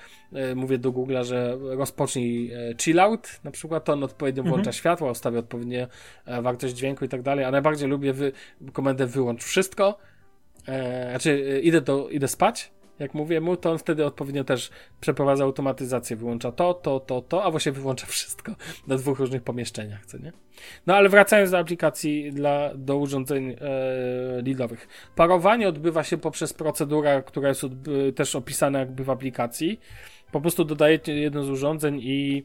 y, 0.51 0.55
mówię 0.55 0.77
do 0.77 0.91
Google'a, 0.91 1.23
że 1.23 1.57
rozpocznij 1.61 2.53
y, 2.53 2.75
chill 2.81 2.99
out, 2.99 3.39
na 3.43 3.51
przykład 3.51 3.85
to 3.85 3.93
on 3.93 4.03
odpowiednio 4.03 4.43
włącza 4.43 4.59
mhm. 4.59 4.73
światła, 4.73 5.11
ustawia 5.11 5.39
odpowiednie 5.39 5.87
y, 6.27 6.41
wartość 6.41 6.75
dźwięku 6.75 7.05
i 7.05 7.09
tak 7.09 7.21
dalej, 7.21 7.45
a 7.45 7.51
najbardziej 7.51 7.89
lubię 7.89 8.13
wy, 8.13 8.31
komendę 8.73 9.07
wyłącz 9.07 9.43
wszystko, 9.43 9.97
e, 10.67 11.09
znaczy 11.09 11.61
idę, 11.63 11.81
do, 11.81 12.09
idę 12.09 12.27
spać, 12.27 12.71
jak 13.01 13.13
mówię 13.13 13.41
mu, 13.41 13.57
to 13.57 13.71
on 13.71 13.77
wtedy 13.77 14.05
odpowiednio 14.05 14.43
też 14.43 14.69
przeprowadza 14.99 15.43
automatyzację, 15.43 16.15
wyłącza 16.15 16.51
to, 16.51 16.73
to, 16.73 16.99
to, 16.99 17.21
to, 17.21 17.43
a 17.43 17.51
właśnie 17.51 17.71
wyłącza 17.71 18.07
wszystko 18.07 18.55
na 18.87 18.95
dwóch 18.95 19.19
różnych 19.19 19.43
pomieszczeniach, 19.43 20.05
co 20.05 20.17
nie? 20.17 20.31
No 20.87 20.95
ale 20.95 21.09
wracając 21.09 21.51
do 21.51 21.57
aplikacji 21.57 22.31
dla, 22.31 22.75
do 22.75 22.97
urządzeń 22.97 23.49
e, 23.49 24.41
Lidlowych. 24.41 24.87
Parowanie 25.15 25.67
odbywa 25.67 26.03
się 26.03 26.17
poprzez 26.17 26.53
procedurę, 26.53 27.23
która 27.25 27.49
jest 27.49 27.61
też 28.15 28.35
opisana 28.35 28.79
jakby 28.79 29.03
w 29.03 29.09
aplikacji. 29.09 29.79
Po 30.31 30.41
prostu 30.41 30.65
dodajecie 30.65 31.15
jedno 31.15 31.43
z 31.43 31.49
urządzeń 31.49 31.99
i 32.03 32.43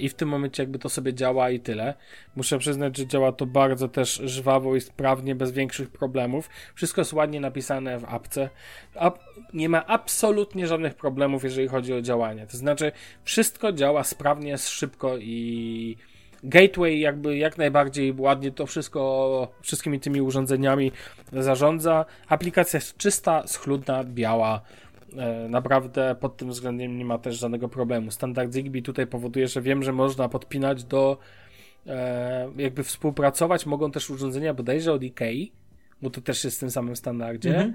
I 0.00 0.08
w 0.08 0.14
tym 0.14 0.28
momencie 0.28 0.62
jakby 0.62 0.78
to 0.78 0.88
sobie 0.88 1.14
działa 1.14 1.50
i 1.50 1.60
tyle. 1.60 1.94
Muszę 2.36 2.58
przyznać, 2.58 2.96
że 2.96 3.06
działa 3.06 3.32
to 3.32 3.46
bardzo 3.46 3.88
też 3.88 4.14
żwawo 4.24 4.76
i 4.76 4.80
sprawnie, 4.80 5.34
bez 5.34 5.52
większych 5.52 5.90
problemów. 5.90 6.50
Wszystko 6.74 7.00
jest 7.00 7.12
ładnie 7.12 7.40
napisane 7.40 7.98
w 7.98 8.04
apce. 8.04 8.48
nie 9.54 9.68
ma 9.68 9.86
absolutnie 9.86 10.66
żadnych 10.66 10.94
problemów, 10.94 11.44
jeżeli 11.44 11.68
chodzi 11.68 11.94
o 11.94 12.02
działanie. 12.02 12.46
To 12.46 12.56
znaczy, 12.56 12.92
wszystko 13.24 13.72
działa 13.72 14.04
sprawnie, 14.04 14.58
szybko 14.58 15.18
i 15.18 15.96
Gateway 16.42 17.00
jakby 17.00 17.36
jak 17.36 17.58
najbardziej 17.58 18.14
ładnie 18.18 18.52
to 18.52 18.66
wszystko, 18.66 19.48
wszystkimi 19.62 20.00
tymi 20.00 20.20
urządzeniami 20.20 20.92
zarządza. 21.32 22.04
Aplikacja 22.28 22.76
jest 22.76 22.96
czysta, 22.96 23.46
schludna, 23.46 24.04
biała 24.04 24.62
E, 24.89 24.89
naprawdę 25.48 26.16
pod 26.20 26.36
tym 26.36 26.50
względem 26.50 26.98
nie 26.98 27.04
ma 27.04 27.18
też 27.18 27.38
żadnego 27.38 27.68
problemu. 27.68 28.10
Standard 28.10 28.52
Zigbee 28.52 28.82
tutaj 28.82 29.06
powoduje, 29.06 29.48
że 29.48 29.62
wiem, 29.62 29.82
że 29.82 29.92
można 29.92 30.28
podpinać 30.28 30.84
do 30.84 31.18
e, 31.86 32.50
jakby 32.56 32.82
współpracować 32.82 33.66
mogą 33.66 33.90
też 33.90 34.10
urządzenia 34.10 34.54
bodajże 34.54 34.92
od 34.92 35.02
IKEA, 35.02 35.52
bo 36.02 36.10
to 36.10 36.20
też 36.20 36.44
jest 36.44 36.56
w 36.56 36.60
tym 36.60 36.70
samym 36.70 36.96
standardzie. 36.96 37.50
Mhm. 37.50 37.74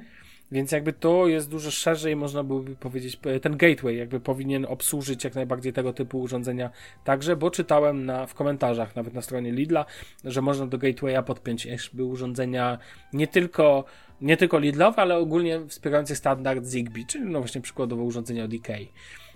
Więc 0.52 0.72
jakby 0.72 0.94
to 0.94 1.28
jest 1.28 1.50
dużo 1.50 1.72
szerzej, 1.72 2.16
można 2.16 2.44
byłoby 2.44 2.76
powiedzieć, 2.76 3.20
ten 3.42 3.58
gateway 3.58 3.98
jakby 3.98 4.20
powinien 4.20 4.66
obsłużyć 4.66 5.24
jak 5.24 5.36
najbardziej 5.36 5.74
tego 5.74 5.94
typu 5.94 6.22
urządzenia 6.22 6.70
także, 7.04 7.36
bo 7.36 7.52
czytałem 7.52 8.06
na, 8.06 8.26
w 8.26 8.34
komentarzach, 8.34 8.96
nawet 8.96 9.14
na 9.14 9.22
stronie 9.22 9.52
Lidla, 9.52 9.86
że 10.24 10.42
można 10.42 10.68
do 10.68 10.78
gatewaya 10.78 11.24
podpiąć 11.24 11.66
jakby 11.66 12.04
urządzenia 12.04 12.78
nie 13.14 13.28
tylko 13.28 13.86
nie 14.22 14.38
tylko 14.38 14.60
Lidlowe, 14.60 15.02
ale 15.02 15.18
ogólnie 15.18 15.62
wspierające 15.68 16.16
standard 16.16 16.66
Zigbee, 16.66 17.06
czyli 17.06 17.26
no 17.26 17.40
właśnie 17.40 17.62
przykładowo 17.62 18.04
urządzenia 18.04 18.44
od 18.44 18.52
IKEA. 18.52 18.88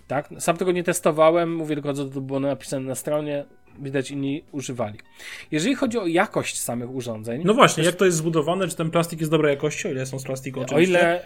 Tak? 0.08 0.30
Sam 0.40 0.58
tego 0.58 0.72
nie 0.72 0.84
testowałem, 0.84 1.56
mówię 1.56 1.76
tylko, 1.76 1.96
że 1.96 2.10
to 2.10 2.22
było 2.22 2.40
napisane 2.40 2.88
na 2.88 2.96
stronie, 2.96 3.46
widać 3.82 4.12
inni 4.12 4.44
używali. 4.52 5.00
Jeżeli 5.52 5.76
chodzi 5.76 5.98
o 5.98 6.08
jakość 6.08 6.62
samych 6.62 6.92
urządzeń. 6.92 7.42
No 7.46 7.54
właśnie, 7.54 7.84
jak 7.84 7.96
to 7.96 8.06
jest 8.06 8.18
zbudowane, 8.18 8.68
czy 8.68 8.76
ten 8.76 8.92
plastik 8.92 9.20
jest 9.20 9.32
dobrej 9.32 9.52
jakości, 9.52 9.88
o 9.88 9.92
ile 9.92 10.06
są 10.06 10.20
z 10.20 10.24
plastiku 10.24 10.62
oczywiście? 10.62 10.98
O 10.98 11.02
ile 11.02 11.26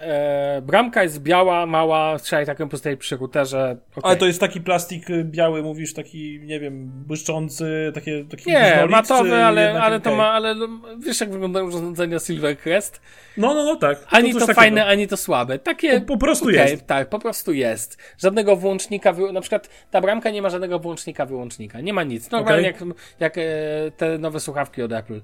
e, 0.57 0.61
bramka 0.61 1.03
jest 1.03 1.21
biała, 1.21 1.65
mała, 1.65 2.19
trzeba 2.19 2.45
taką 2.45 2.69
postawić 2.69 2.99
przy 2.99 3.17
routerze. 3.17 3.77
Okay. 3.91 4.09
Ale 4.09 4.19
to 4.19 4.25
jest 4.25 4.39
taki 4.39 4.61
plastik 4.61 5.09
y, 5.09 5.23
biały, 5.23 5.63
mówisz, 5.63 5.93
taki, 5.93 6.39
nie 6.43 6.59
wiem, 6.59 6.91
błyszczący, 7.07 7.91
takie, 7.93 8.25
taki 8.25 8.49
Nie, 8.49 8.85
matowy, 8.89 9.35
ale, 9.35 9.81
ale 9.81 9.99
to 9.99 10.15
ma, 10.15 10.31
ale 10.31 10.55
no, 10.55 10.67
wiesz 10.99 11.19
jak 11.19 11.31
wyglądają 11.31 11.65
urządzenia 11.65 12.19
Silvercrest? 12.19 13.01
No, 13.37 13.53
no, 13.53 13.65
no, 13.65 13.75
tak. 13.75 13.99
To 13.99 14.05
ani 14.09 14.33
to, 14.33 14.47
fajne, 14.47 14.85
ani 14.85 15.07
to 15.07 15.17
słabe. 15.17 15.59
Takie. 15.59 16.01
Po, 16.01 16.07
po 16.07 16.17
prostu 16.17 16.45
okay, 16.45 16.69
jest. 16.69 16.87
Tak, 16.87 17.09
po 17.09 17.19
prostu 17.19 17.53
jest. 17.53 17.97
Żadnego 18.17 18.55
włącznika, 18.55 19.13
na 19.33 19.41
przykład 19.41 19.69
ta 19.91 20.01
bramka 20.01 20.29
nie 20.29 20.41
ma 20.41 20.49
żadnego 20.49 20.79
włącznika, 20.79 21.25
wyłącznika. 21.25 21.81
Nie 21.81 21.93
ma 21.93 22.03
nic. 22.03 22.29
Normalnie 22.43 22.75
okay. 22.75 22.87
jak, 22.87 22.97
jak 23.19 23.37
e, 23.37 23.91
te 23.97 24.17
nowe 24.17 24.39
słuchawki 24.39 24.81
od 24.81 24.91
Apple. 24.91 25.21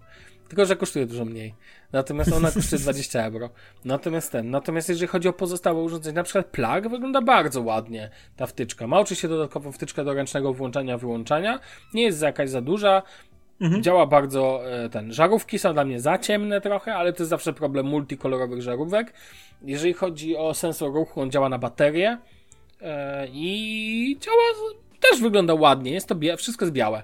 Tylko, 0.47 0.65
że 0.65 0.75
kosztuje 0.75 1.05
dużo 1.05 1.25
mniej. 1.25 1.55
Natomiast 1.91 2.33
ona 2.33 2.51
kosztuje 2.51 2.81
20 2.83 3.25
euro. 3.25 3.49
Natomiast 3.85 4.31
ten, 4.31 4.51
natomiast 4.51 4.89
jeżeli 4.89 5.07
chodzi 5.07 5.27
o 5.27 5.33
pozostałe 5.33 5.81
urządzenia, 5.81 6.15
na 6.15 6.23
przykład 6.23 6.45
plug 6.45 6.91
wygląda 6.91 7.21
bardzo 7.21 7.61
ładnie 7.61 8.09
ta 8.35 8.47
wtyczka. 8.47 8.87
Ma 8.87 8.99
oczywiście 8.99 9.27
dodatkową 9.27 9.71
wtyczkę 9.71 10.03
do 10.03 10.13
ręcznego 10.13 10.53
włączania, 10.53 10.97
wyłączania. 10.97 11.59
Nie 11.93 12.03
jest 12.03 12.21
jakaś 12.21 12.49
za 12.49 12.61
duża 12.61 13.03
Mhm. 13.61 13.83
Działa 13.83 14.05
bardzo 14.05 14.71
e, 14.71 14.89
ten. 14.89 15.13
Żarówki 15.13 15.59
są 15.59 15.73
dla 15.73 15.85
mnie 15.85 15.99
za 15.99 16.17
ciemne 16.17 16.61
trochę, 16.61 16.95
ale 16.95 17.13
to 17.13 17.23
jest 17.23 17.29
zawsze 17.29 17.53
problem 17.53 17.85
multikolorowych 17.85 18.61
żarówek. 18.61 19.13
Jeżeli 19.61 19.93
chodzi 19.93 20.37
o 20.37 20.53
sensor 20.53 20.93
ruchu, 20.93 21.21
on 21.21 21.31
działa 21.31 21.49
na 21.49 21.57
baterię 21.57 22.17
e, 22.81 23.27
i 23.27 24.17
działa, 24.19 24.71
też 24.99 25.21
wygląda 25.21 25.53
ładnie. 25.53 25.91
Jest 25.91 26.07
to 26.07 26.15
bia- 26.15 26.37
wszystko 26.37 26.65
jest 26.65 26.73
białe. 26.73 27.03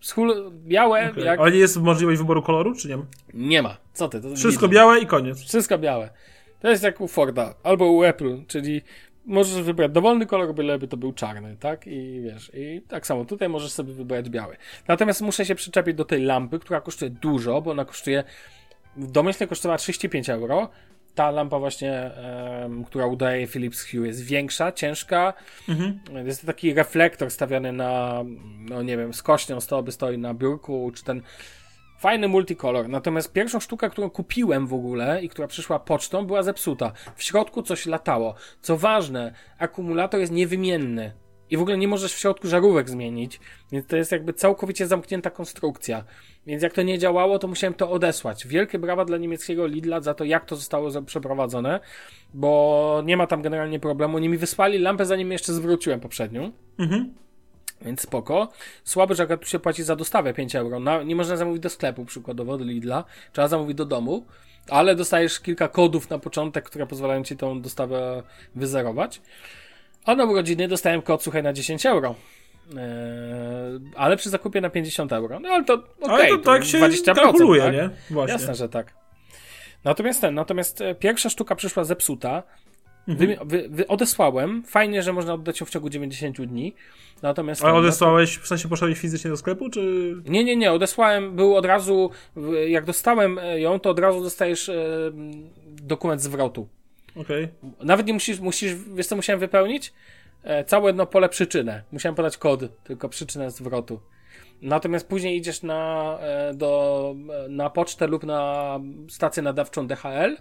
Schul 0.00 0.50
białe. 0.52 1.10
Okay. 1.10 1.24
Jak... 1.24 1.40
Ale 1.40 1.50
nie 1.50 1.58
jest 1.58 1.76
możliwość 1.76 2.18
wyboru 2.18 2.42
koloru, 2.42 2.74
czy 2.74 2.88
nie? 2.88 2.98
Nie 3.34 3.62
ma. 3.62 3.76
Co 3.92 4.08
ty? 4.08 4.36
Wszystko 4.36 4.68
białe 4.68 5.00
i 5.00 5.06
koniec. 5.06 5.40
Wszystko 5.40 5.78
białe. 5.78 6.10
To 6.60 6.70
jest 6.70 6.82
jak 6.82 7.00
u 7.00 7.08
Forda 7.08 7.54
albo 7.62 7.92
u 7.92 8.02
Apple, 8.02 8.44
czyli 8.46 8.82
możesz 9.26 9.62
wybrać 9.62 9.92
dowolny 9.92 10.26
kolor, 10.26 10.54
byleby 10.54 10.88
to 10.88 10.96
był 10.96 11.12
czarny, 11.12 11.56
tak? 11.60 11.86
I 11.86 12.20
wiesz, 12.20 12.50
i 12.54 12.82
tak 12.88 13.06
samo 13.06 13.24
tutaj 13.24 13.48
możesz 13.48 13.72
sobie 13.72 13.92
wybrać 13.92 14.30
biały. 14.30 14.56
Natomiast 14.88 15.20
muszę 15.20 15.44
się 15.44 15.54
przyczepić 15.54 15.96
do 15.96 16.04
tej 16.04 16.22
lampy, 16.22 16.58
która 16.58 16.80
kosztuje 16.80 17.10
dużo, 17.10 17.62
bo 17.62 17.70
ona 17.70 17.84
kosztuje, 17.84 18.24
domyślnie 18.96 19.48
kosztowała 19.48 19.78
35 19.78 20.30
euro. 20.30 20.68
Ta 21.18 21.30
lampa 21.30 21.58
właśnie, 21.58 22.10
um, 22.62 22.84
która 22.84 23.06
udaje 23.06 23.46
Philips 23.46 23.90
Hue 23.90 24.04
jest 24.04 24.24
większa, 24.24 24.72
ciężka. 24.72 25.34
Mhm. 25.68 26.00
Jest 26.26 26.40
to 26.40 26.46
taki 26.46 26.74
reflektor 26.74 27.30
stawiany 27.30 27.72
na, 27.72 28.24
no 28.58 28.82
nie 28.82 28.96
wiem, 28.96 29.14
skośnią 29.14 29.60
stoi, 29.60 29.92
stoi 29.92 30.18
na 30.18 30.34
biurku, 30.34 30.92
czy 30.94 31.04
ten 31.04 31.22
Fajny 31.98 32.28
multikolor. 32.28 32.88
Natomiast 32.88 33.32
pierwszą 33.32 33.60
sztukę, 33.60 33.90
którą 33.90 34.10
kupiłem 34.10 34.66
w 34.66 34.74
ogóle 34.74 35.22
i 35.22 35.28
która 35.28 35.48
przyszła 35.48 35.78
pocztą, 35.78 36.26
była 36.26 36.42
zepsuta. 36.42 36.92
W 37.16 37.22
środku 37.22 37.62
coś 37.62 37.86
latało. 37.86 38.34
Co 38.60 38.76
ważne, 38.76 39.32
akumulator 39.58 40.20
jest 40.20 40.32
niewymienny. 40.32 41.12
I 41.50 41.56
w 41.56 41.62
ogóle 41.62 41.78
nie 41.78 41.88
możesz 41.88 42.14
w 42.14 42.18
środku 42.18 42.48
żarówek 42.48 42.90
zmienić, 42.90 43.40
więc 43.72 43.86
to 43.86 43.96
jest 43.96 44.12
jakby 44.12 44.32
całkowicie 44.32 44.86
zamknięta 44.86 45.30
konstrukcja. 45.30 46.04
Więc 46.46 46.62
jak 46.62 46.72
to 46.72 46.82
nie 46.82 46.98
działało, 46.98 47.38
to 47.38 47.48
musiałem 47.48 47.74
to 47.74 47.90
odesłać. 47.90 48.46
Wielkie 48.46 48.78
brawa 48.78 49.04
dla 49.04 49.16
niemieckiego 49.16 49.66
Lidla 49.66 50.00
za 50.00 50.14
to, 50.14 50.24
jak 50.24 50.44
to 50.44 50.56
zostało 50.56 51.02
przeprowadzone, 51.02 51.80
bo 52.34 53.02
nie 53.04 53.16
ma 53.16 53.26
tam 53.26 53.42
generalnie 53.42 53.80
problemu. 53.80 54.16
Oni 54.16 54.28
mi 54.28 54.38
wysłali 54.38 54.78
lampę, 54.78 55.06
zanim 55.06 55.32
jeszcze 55.32 55.52
zwróciłem 55.52 56.00
poprzednią. 56.00 56.52
Mhm. 56.78 57.14
Więc 57.82 58.00
spoko. 58.00 58.48
Słaby, 58.84 59.14
że 59.14 59.38
tu 59.38 59.46
się 59.46 59.58
płaci 59.58 59.82
za 59.82 59.96
dostawę 59.96 60.34
5 60.34 60.56
euro. 60.56 61.04
Nie 61.04 61.16
można 61.16 61.36
zamówić 61.36 61.62
do 61.62 61.70
sklepu, 61.70 62.04
przykładowo 62.04 62.58
do 62.58 62.64
Lidla. 62.64 63.04
Trzeba 63.32 63.48
zamówić 63.48 63.76
do 63.76 63.84
domu. 63.84 64.26
Ale 64.68 64.94
dostajesz 64.94 65.40
kilka 65.40 65.68
kodów 65.68 66.10
na 66.10 66.18
początek, 66.18 66.64
które 66.64 66.86
pozwalają 66.86 67.24
ci 67.24 67.36
tą 67.36 67.60
dostawę 67.60 68.22
wyzerować. 68.54 69.20
A 70.08 70.14
na 70.14 70.24
urodziny 70.24 70.68
dostałem 70.68 71.02
kod, 71.02 71.22
słuchaj, 71.22 71.42
na 71.42 71.52
10 71.52 71.86
euro. 71.86 72.14
Eee, 72.70 72.78
ale 73.96 74.16
przy 74.16 74.30
zakupie 74.30 74.60
na 74.60 74.70
50 74.70 75.12
euro. 75.12 75.40
No 75.40 75.48
ale 75.48 75.64
to 75.64 75.74
okej, 75.74 75.88
okay, 76.00 76.26
ale 76.26 76.28
to, 76.28 76.38
tak 76.38 76.64
się 76.64 76.78
20%, 76.78 77.14
kalkuluje, 77.14 77.62
tak? 77.62 77.72
nie? 77.72 77.90
Właśnie. 78.10 78.32
Jasne, 78.32 78.54
że 78.54 78.68
tak. 78.68 78.94
Natomiast 79.84 80.20
ten, 80.20 80.34
natomiast 80.34 80.80
e, 80.80 80.94
pierwsza 80.94 81.30
sztuka 81.30 81.54
przyszła 81.54 81.84
zepsuta. 81.84 82.42
Mhm. 83.08 83.28
Wy, 83.28 83.38
wy, 83.44 83.68
wy 83.68 83.86
odesłałem. 83.86 84.62
Fajnie, 84.66 85.02
że 85.02 85.12
można 85.12 85.34
oddać 85.34 85.60
ją 85.60 85.66
w 85.66 85.70
ciągu 85.70 85.90
90 85.90 86.42
dni. 86.42 86.74
Natomiast. 87.22 87.64
Ale 87.64 87.74
odesłałeś, 87.74 88.38
w 88.38 88.46
sensie 88.46 88.68
poszedłeś 88.68 88.98
fizycznie 88.98 89.30
do 89.30 89.36
sklepu, 89.36 89.70
czy. 89.70 90.14
Nie, 90.24 90.44
nie, 90.44 90.56
nie. 90.56 90.72
Odesłałem, 90.72 91.36
był 91.36 91.56
od 91.56 91.64
razu. 91.64 92.10
Jak 92.68 92.84
dostałem 92.84 93.40
ją, 93.56 93.80
to 93.80 93.90
od 93.90 93.98
razu 93.98 94.22
dostajesz 94.22 94.68
e, 94.68 94.84
dokument 95.66 96.22
zwrotu. 96.22 96.68
Okay. 97.20 97.48
Nawet 97.80 98.06
nie 98.06 98.12
musisz, 98.12 98.40
musisz, 98.40 98.74
wiesz 98.74 99.06
co 99.06 99.16
musiałem 99.16 99.40
wypełnić? 99.40 99.92
E, 100.42 100.64
całe 100.64 100.86
jedno 100.86 101.06
pole 101.06 101.28
przyczynę. 101.28 101.82
Musiałem 101.92 102.14
podać 102.14 102.36
kod, 102.36 102.82
tylko 102.84 103.08
przyczynę 103.08 103.50
zwrotu. 103.50 104.00
Natomiast 104.62 105.08
później 105.08 105.36
idziesz 105.36 105.62
na, 105.62 106.18
e, 106.20 106.54
do, 106.54 107.14
na 107.48 107.70
pocztę 107.70 108.06
lub 108.06 108.24
na 108.24 108.80
stację 109.08 109.42
nadawczą 109.42 109.86
DHL 109.86 110.36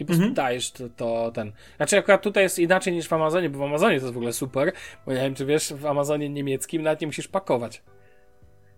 i 0.00 0.04
po 0.04 0.06
prostu 0.06 0.22
mhm. 0.22 0.34
dajesz 0.34 0.70
to, 0.70 0.88
to, 0.88 1.30
ten. 1.34 1.52
Znaczy, 1.76 1.98
akurat 1.98 2.22
tutaj 2.22 2.42
jest 2.42 2.58
inaczej 2.58 2.92
niż 2.92 3.08
w 3.08 3.12
Amazonie, 3.12 3.50
bo 3.50 3.58
w 3.58 3.62
Amazonie 3.62 3.98
to 3.98 4.04
jest 4.04 4.14
w 4.14 4.16
ogóle 4.16 4.32
super, 4.32 4.72
bo 5.06 5.12
nie 5.12 5.20
wiem, 5.20 5.34
czy 5.34 5.46
wiesz, 5.46 5.72
w 5.72 5.86
Amazonie 5.86 6.28
niemieckim 6.28 6.82
nawet 6.82 7.00
nie 7.00 7.06
musisz 7.06 7.28
pakować. 7.28 7.82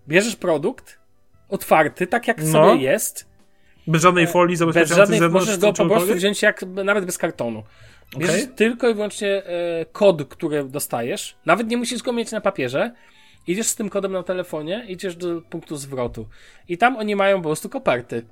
Bierzesz 0.08 0.36
produkt 0.36 0.98
otwarty, 1.48 2.06
tak 2.06 2.28
jak 2.28 2.38
no. 2.38 2.52
sobie 2.52 2.82
jest. 2.82 3.33
Bez 3.86 4.02
żadnej 4.02 4.26
folii 4.26 4.56
zabezpieczającej 4.56 5.06
Bez 5.06 5.20
żadnej, 5.20 5.40
możesz 5.40 5.58
go 5.58 5.72
po 5.72 5.86
prostu 5.86 6.14
wziąć 6.14 6.42
jak, 6.42 6.62
nawet 6.62 7.04
bez 7.04 7.18
kartonu. 7.18 7.62
Bierzesz 8.18 8.42
okay. 8.42 8.54
tylko 8.54 8.88
i 8.88 8.94
wyłącznie 8.94 9.44
e, 9.44 9.86
kod, 9.92 10.28
który 10.28 10.64
dostajesz. 10.64 11.36
Nawet 11.46 11.68
nie 11.68 11.76
musisz 11.76 12.02
go 12.02 12.12
mieć 12.12 12.32
na 12.32 12.40
papierze. 12.40 12.94
Idziesz 13.46 13.66
z 13.66 13.76
tym 13.76 13.90
kodem 13.90 14.12
na 14.12 14.22
telefonie, 14.22 14.84
idziesz 14.88 15.16
do 15.16 15.42
punktu 15.42 15.76
zwrotu. 15.76 16.28
I 16.68 16.78
tam 16.78 16.96
oni 16.96 17.16
mają 17.16 17.36
po 17.36 17.48
prostu 17.48 17.68
koperty. 17.68 18.26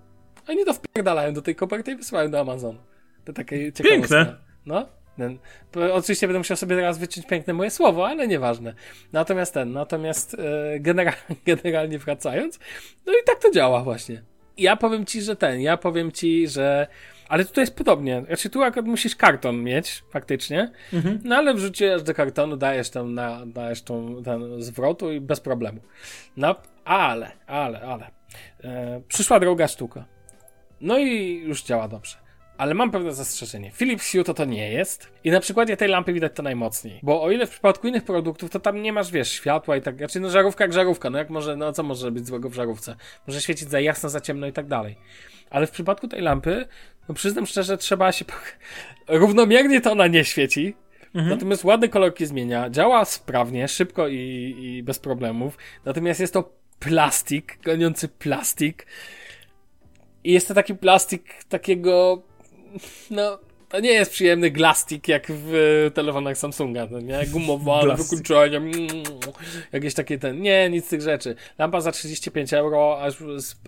Oni 0.48 0.64
to 0.64 0.74
wpierdalają 0.74 1.34
do 1.34 1.42
tej 1.42 1.54
koperty 1.54 1.92
i 1.92 1.96
wysyłają 1.96 2.30
do 2.30 2.40
Amazon. 2.40 2.78
To 3.24 3.32
takie 3.32 3.72
ciekawe. 3.72 3.94
Piękne. 3.94 4.36
No. 4.66 4.86
Ten, 5.16 5.38
oczywiście 5.92 6.26
będę 6.26 6.38
musiał 6.38 6.56
sobie 6.56 6.76
teraz 6.76 6.98
wyciąć 6.98 7.26
piękne 7.26 7.54
moje 7.54 7.70
słowo, 7.70 8.08
ale 8.08 8.28
nieważne. 8.28 8.74
Natomiast 9.12 9.54
ten, 9.54 9.72
natomiast 9.72 10.36
e, 10.38 10.80
genera 10.80 11.12
generalnie 11.46 11.98
wracając, 11.98 12.58
no 13.06 13.12
i 13.12 13.24
tak 13.26 13.38
to 13.38 13.50
działa 13.50 13.82
właśnie. 13.82 14.22
Ja 14.58 14.76
powiem 14.76 15.06
ci, 15.06 15.22
że 15.22 15.36
ten, 15.36 15.60
ja 15.60 15.76
powiem 15.76 16.12
ci, 16.12 16.48
że 16.48 16.86
ale 17.32 17.44
tutaj 17.44 17.62
jest 17.62 17.76
podobnie. 17.76 18.22
Znaczy 18.26 18.50
tu 18.50 18.62
akurat 18.62 18.86
musisz 18.86 19.16
karton 19.16 19.62
mieć, 19.62 20.04
faktycznie. 20.10 20.72
Mhm. 20.92 21.20
No 21.24 21.36
ale 21.36 21.54
wrzucisz 21.54 22.02
do 22.02 22.14
kartonu, 22.14 22.56
dajesz 22.56 22.90
tam 22.90 23.14
na, 23.14 23.46
dajesz 23.46 23.82
tą, 23.82 24.22
ten 24.22 24.62
zwrotu 24.62 25.12
i 25.12 25.20
bez 25.20 25.40
problemu. 25.40 25.80
No, 26.36 26.56
ale, 26.84 27.30
ale, 27.46 27.80
ale. 27.80 28.10
E, 28.64 29.00
przyszła 29.08 29.40
droga 29.40 29.68
sztuka. 29.68 30.04
No 30.80 30.98
i 30.98 31.42
już 31.46 31.62
działa 31.62 31.88
dobrze. 31.88 32.16
Ale 32.58 32.74
mam 32.74 32.90
pewne 32.90 33.14
zastrzeżenie. 33.14 33.70
Philips 33.70 34.12
Hue 34.12 34.24
to 34.24 34.34
to 34.34 34.44
nie 34.44 34.72
jest. 34.72 35.12
I 35.24 35.30
na 35.30 35.40
przykładzie 35.40 35.76
tej 35.76 35.88
lampy 35.88 36.12
widać 36.12 36.32
to 36.34 36.42
najmocniej. 36.42 37.00
Bo 37.02 37.22
o 37.22 37.30
ile 37.30 37.46
w 37.46 37.50
przypadku 37.50 37.88
innych 37.88 38.04
produktów, 38.04 38.50
to 38.50 38.60
tam 38.60 38.82
nie 38.82 38.92
masz, 38.92 39.10
wiesz, 39.10 39.32
światła 39.32 39.76
i 39.76 39.82
tak. 39.82 39.96
Znaczy, 39.96 40.20
no 40.20 40.30
żarówka 40.30 40.64
jak 40.64 40.72
żarówka. 40.72 41.10
No 41.10 41.18
jak 41.18 41.30
może, 41.30 41.56
no 41.56 41.72
co 41.72 41.82
może 41.82 42.10
być 42.10 42.26
złego 42.26 42.48
w 42.48 42.54
żarówce? 42.54 42.96
Może 43.26 43.40
świecić 43.40 43.68
za 43.68 43.80
jasno, 43.80 44.08
za 44.08 44.20
ciemno 44.20 44.46
i 44.46 44.52
tak 44.52 44.66
dalej. 44.66 44.96
Ale 45.50 45.66
w 45.66 45.70
przypadku 45.70 46.08
tej 46.08 46.22
lampy, 46.22 46.66
no 47.08 47.14
przyznam 47.14 47.46
szczerze, 47.46 47.78
trzeba 47.78 48.12
się. 48.12 48.24
Równomiernie 49.08 49.80
to 49.80 49.92
ona 49.92 50.06
nie 50.06 50.24
świeci. 50.24 50.74
Mhm. 51.14 51.28
Natomiast 51.28 51.64
ładne 51.64 51.88
kolorki 51.88 52.26
zmienia, 52.26 52.70
działa 52.70 53.04
sprawnie, 53.04 53.68
szybko 53.68 54.08
i, 54.08 54.54
i 54.60 54.82
bez 54.82 54.98
problemów. 54.98 55.58
Natomiast 55.84 56.20
jest 56.20 56.32
to 56.32 56.52
plastik, 56.78 57.58
goniący 57.64 58.08
plastik. 58.08 58.86
I 60.24 60.32
jest 60.32 60.48
to 60.48 60.54
taki 60.54 60.74
plastik 60.74 61.44
takiego, 61.44 62.22
no, 63.10 63.38
to 63.72 63.80
nie 63.80 63.92
jest 63.92 64.10
przyjemny 64.10 64.50
glastik 64.50 65.08
jak 65.08 65.26
w 65.28 65.90
telefonach 65.94 66.38
Samsunga, 66.38 66.88
no 66.90 67.00
nie? 67.00 67.26
Gumowane, 67.26 67.96
wykluczenia, 67.96 68.58
mm, 68.58 68.72
jakieś 69.72 69.94
takie 69.94 70.18
ten, 70.18 70.40
nie, 70.40 70.70
nic 70.70 70.86
z 70.86 70.88
tych 70.88 71.00
rzeczy. 71.00 71.34
Lampa 71.58 71.80
za 71.80 71.92
35 71.92 72.52
euro, 72.52 73.02
aż, 73.02 73.16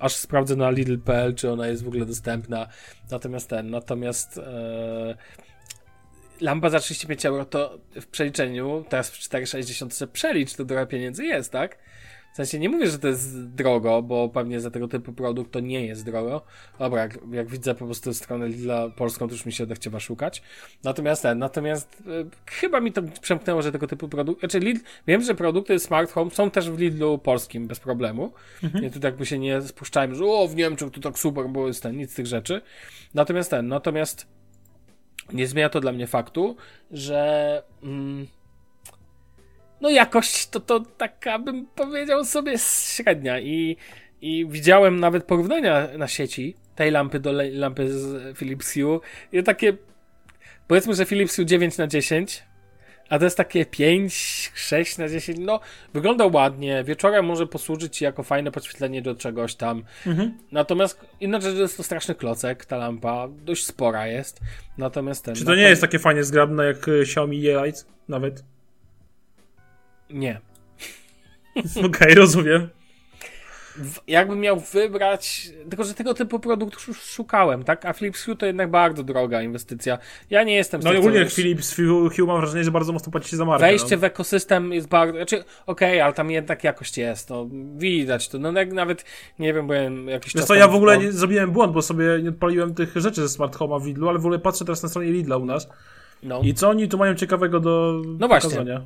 aż 0.01 0.17
sprawdzę 0.17 0.57
na 0.57 0.71
Lidl.pl, 0.71 1.35
czy 1.35 1.51
ona 1.51 1.67
jest 1.67 1.85
w 1.85 1.89
ogóle 1.89 2.07
dostępna. 2.07 2.69
Natomiast 3.11 3.49
ten, 3.49 3.71
natomiast 3.71 4.39
e, 4.39 5.17
lampa 6.41 6.71
za 6.71 6.81
35 6.81 7.27
euro 7.27 7.45
to 7.45 7.79
w 8.01 8.07
przeliczeniu, 8.07 8.85
teraz 8.89 9.11
w 9.11 9.19
4,60 9.19 10.07
przelicz, 10.07 10.55
to 10.55 10.65
trochę 10.65 10.87
pieniędzy 10.87 11.25
jest, 11.25 11.53
tak? 11.53 11.79
W 12.35 12.37
sensie 12.37 12.59
nie 12.59 12.69
mówię, 12.69 12.87
że 12.87 12.99
to 12.99 13.09
jest 13.09 13.49
drogo, 13.49 14.03
bo 14.03 14.29
pewnie 14.29 14.61
za 14.61 14.71
tego 14.71 14.89
typu 14.89 15.13
produkt 15.13 15.53
to 15.53 15.61
nie 15.61 15.87
jest 15.87 16.05
drogo. 16.05 16.43
Dobra, 16.79 17.03
jak, 17.03 17.19
jak 17.33 17.49
widzę 17.49 17.75
po 17.75 17.85
prostu 17.85 18.15
stronę 18.15 18.49
Lidla 18.49 18.89
polską, 18.89 19.29
to 19.29 19.35
już 19.35 19.47
mi 19.47 19.53
się 19.53 19.65
odechciewa 19.65 20.01
szukać. 20.01 20.43
Natomiast 20.85 21.23
ten, 21.23 21.39
natomiast 21.39 22.01
y, 22.01 22.05
chyba 22.47 22.81
mi 22.81 22.93
to 22.93 23.03
przemknęło, 23.21 23.63
że 23.63 23.73
tego 23.73 23.87
typu 23.87 24.09
produkt, 24.09 24.41
znaczy 24.41 24.59
Lidl, 24.59 24.81
wiem, 25.07 25.23
że 25.23 25.35
produkty 25.35 25.79
Smart 25.79 26.13
Home 26.13 26.31
są 26.31 26.51
też 26.51 26.71
w 26.71 26.79
Lidlu 26.79 27.19
polskim 27.19 27.67
bez 27.67 27.81
problemu. 27.81 28.33
Mhm. 28.63 28.85
Nie, 28.85 28.91
tu 28.91 28.99
jakby 29.03 29.27
się 29.27 29.39
nie 29.39 29.63
spuszczałem, 29.63 30.15
że 30.15 30.25
o, 30.25 30.49
w 30.49 30.57
Niemczech 30.57 30.91
to 30.91 31.01
tak 31.01 31.19
super, 31.19 31.49
bo 31.49 31.67
jest 31.67 31.83
ten, 31.83 31.97
nic 31.97 32.13
z 32.13 32.15
tych 32.15 32.27
rzeczy. 32.27 32.63
Natomiast 33.15 33.51
ten, 33.51 33.69
natomiast 33.69 34.27
nie 35.33 35.47
zmienia 35.47 35.69
to 35.69 35.81
dla 35.81 35.93
mnie 35.93 36.07
faktu, 36.07 36.57
że... 36.91 37.63
Mm, 37.83 38.27
no 39.81 39.91
jakość 39.91 40.49
to, 40.49 40.61
to 40.61 40.81
taka 40.81 41.39
bym 41.39 41.67
powiedział 41.67 42.25
sobie 42.25 42.55
średnia 42.59 43.41
i, 43.41 43.77
i 44.21 44.47
widziałem 44.49 45.01
nawet 45.01 45.25
porównania 45.25 45.89
na 45.99 46.09
sieci 46.09 46.55
tej 46.75 46.91
lampy 46.91 47.21
do 47.21 47.33
lampy 47.53 47.93
z 47.93 48.39
Philips 48.39 48.75
Hue 48.75 49.01
i 49.33 49.43
takie 49.43 49.77
powiedzmy, 50.69 50.95
że 50.95 51.07
Philips 51.07 51.37
Hue 51.37 51.45
9 51.45 51.79
na 51.79 51.87
10 51.87 52.45
a 53.09 53.19
to 53.19 53.25
jest 53.25 53.37
takie 53.37 53.67
5, 53.67 54.15
6 54.55 54.99
na 54.99 55.09
10. 55.09 55.39
No, 55.41 55.61
wygląda 55.95 56.27
ładnie. 56.27 56.85
Wieczorem 56.85 57.25
może 57.25 57.47
posłużyć 57.47 57.97
ci 57.97 58.05
jako 58.05 58.23
fajne 58.23 58.51
podświetlenie 58.51 59.03
do 59.03 59.15
czegoś 59.15 59.55
tam. 59.55 59.83
Mhm. 60.07 60.39
Natomiast 60.53 61.01
inaczej 61.21 61.59
jest 61.59 61.77
to 61.77 61.83
straszny 61.83 62.15
klocek, 62.15 62.65
ta 62.65 62.77
lampa. 62.77 63.29
Dość 63.29 63.67
spora 63.67 64.07
jest. 64.07 64.41
Natomiast 64.79 65.25
ten. 65.25 65.35
Czy 65.35 65.45
to 65.45 65.55
nie 65.55 65.63
jest 65.63 65.81
takie 65.81 65.99
fajnie 65.99 66.25
zgrabne 66.25 66.65
jak 66.65 66.89
Xiaomi 66.89 67.37
Light 67.37 67.87
nawet? 68.09 68.45
Nie. 70.11 70.41
Okej, 71.71 71.85
okay, 71.85 72.15
rozumiem. 72.15 72.69
w, 73.77 73.99
jakbym 74.07 74.41
miał 74.41 74.61
wybrać, 74.61 75.51
tylko 75.71 75.85
że 75.85 75.95
tego 75.95 76.15
typu 76.15 76.39
produktów 76.39 76.89
już 76.89 77.03
szukałem, 77.03 77.65
tak? 77.65 77.85
A 77.85 77.93
Philips 77.93 78.25
Hue 78.25 78.37
to 78.37 78.47
jednak 78.47 78.71
bardzo 78.71 79.03
droga 79.03 79.43
inwestycja. 79.43 79.99
Ja 80.31 80.43
nie 80.43 80.55
jestem 80.55 80.81
No 80.85 80.93
i 80.93 80.97
ogólnie 80.97 81.19
wiesz, 81.19 81.35
Philips 81.35 81.77
Hue 82.17 82.27
mam 82.27 82.41
wrażenie, 82.41 82.65
że 82.65 82.71
bardzo 82.71 82.93
mocno 82.93 83.13
płacicie 83.13 83.37
za 83.37 83.45
markę. 83.45 83.67
Wejście 83.67 83.97
no. 83.97 84.01
w 84.01 84.05
ekosystem 84.05 84.73
jest 84.73 84.89
bardzo. 84.89 85.17
Znaczy, 85.17 85.45
okej, 85.67 86.01
ale 86.01 86.13
tam 86.13 86.31
jednak 86.31 86.65
jakość 86.65 86.99
jest. 86.99 87.31
No, 87.31 87.49
widać 87.77 88.29
to. 88.29 88.39
No, 88.39 88.53
nawet 88.53 89.05
nie 89.39 89.53
wiem, 89.53 89.67
byłem 89.67 90.09
jakiś 90.09 90.33
czas 90.33 90.47
co, 90.47 90.55
ja 90.55 90.69
w 90.69 90.75
ogóle 90.75 90.99
nie, 90.99 91.13
zrobiłem 91.13 91.51
błąd, 91.51 91.73
bo 91.73 91.83
sobie 91.83 92.07
nie 92.23 92.29
odpaliłem 92.29 92.75
tych 92.75 92.97
rzeczy 92.97 93.23
ze 93.23 93.29
Smart 93.29 93.57
Home'a 93.57 93.83
w 93.83 93.87
Lidlu, 93.87 94.09
ale 94.09 94.19
w 94.19 94.23
ogóle 94.27 94.39
patrzę 94.39 94.65
teraz 94.65 94.83
na 94.83 94.89
stronie 94.89 95.13
Lidla 95.13 95.37
u 95.37 95.45
nas 95.45 95.69
No. 96.23 96.41
i 96.43 96.55
co 96.55 96.69
oni 96.69 96.89
tu 96.89 96.99
mają 96.99 97.15
ciekawego 97.15 97.61
do 97.61 98.03
No 98.19 98.29
właśnie. 98.29 98.81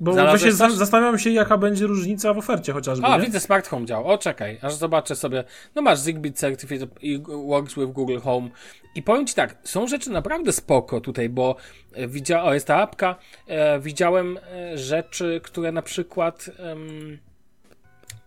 Bo 0.00 0.12
Znalazłeś 0.12 0.42
właśnie 0.42 0.70
za- 0.70 0.76
zastanawiam 0.76 1.18
się, 1.18 1.30
jaka 1.30 1.58
będzie 1.58 1.86
różnica 1.86 2.34
w 2.34 2.38
ofercie 2.38 2.72
chociażby, 2.72 3.06
A, 3.06 3.16
nie? 3.18 3.24
widzę 3.26 3.40
Smart 3.40 3.68
Home 3.68 3.86
działa. 3.86 4.04
O, 4.04 4.18
czekaj, 4.18 4.58
aż 4.62 4.74
zobaczę 4.74 5.16
sobie. 5.16 5.44
No 5.74 5.82
masz 5.82 5.98
Zigbee 5.98 6.32
Certificate 6.32 7.00
i 7.02 7.22
Works 7.46 7.74
with 7.74 7.92
Google 7.92 8.18
Home. 8.18 8.48
I 8.94 9.02
powiem 9.02 9.26
Ci 9.26 9.34
tak, 9.34 9.56
są 9.64 9.86
rzeczy 9.86 10.10
naprawdę 10.10 10.52
spoko 10.52 11.00
tutaj, 11.00 11.28
bo 11.28 11.56
e, 11.92 12.08
widzia... 12.08 12.44
o, 12.44 12.54
jest 12.54 12.66
ta 12.66 12.76
apka. 12.82 13.16
E, 13.46 13.80
widziałem 13.80 14.38
e, 14.52 14.78
rzeczy, 14.78 15.40
które 15.44 15.72
na 15.72 15.82
przykład... 15.82 16.50
em, 16.58 17.18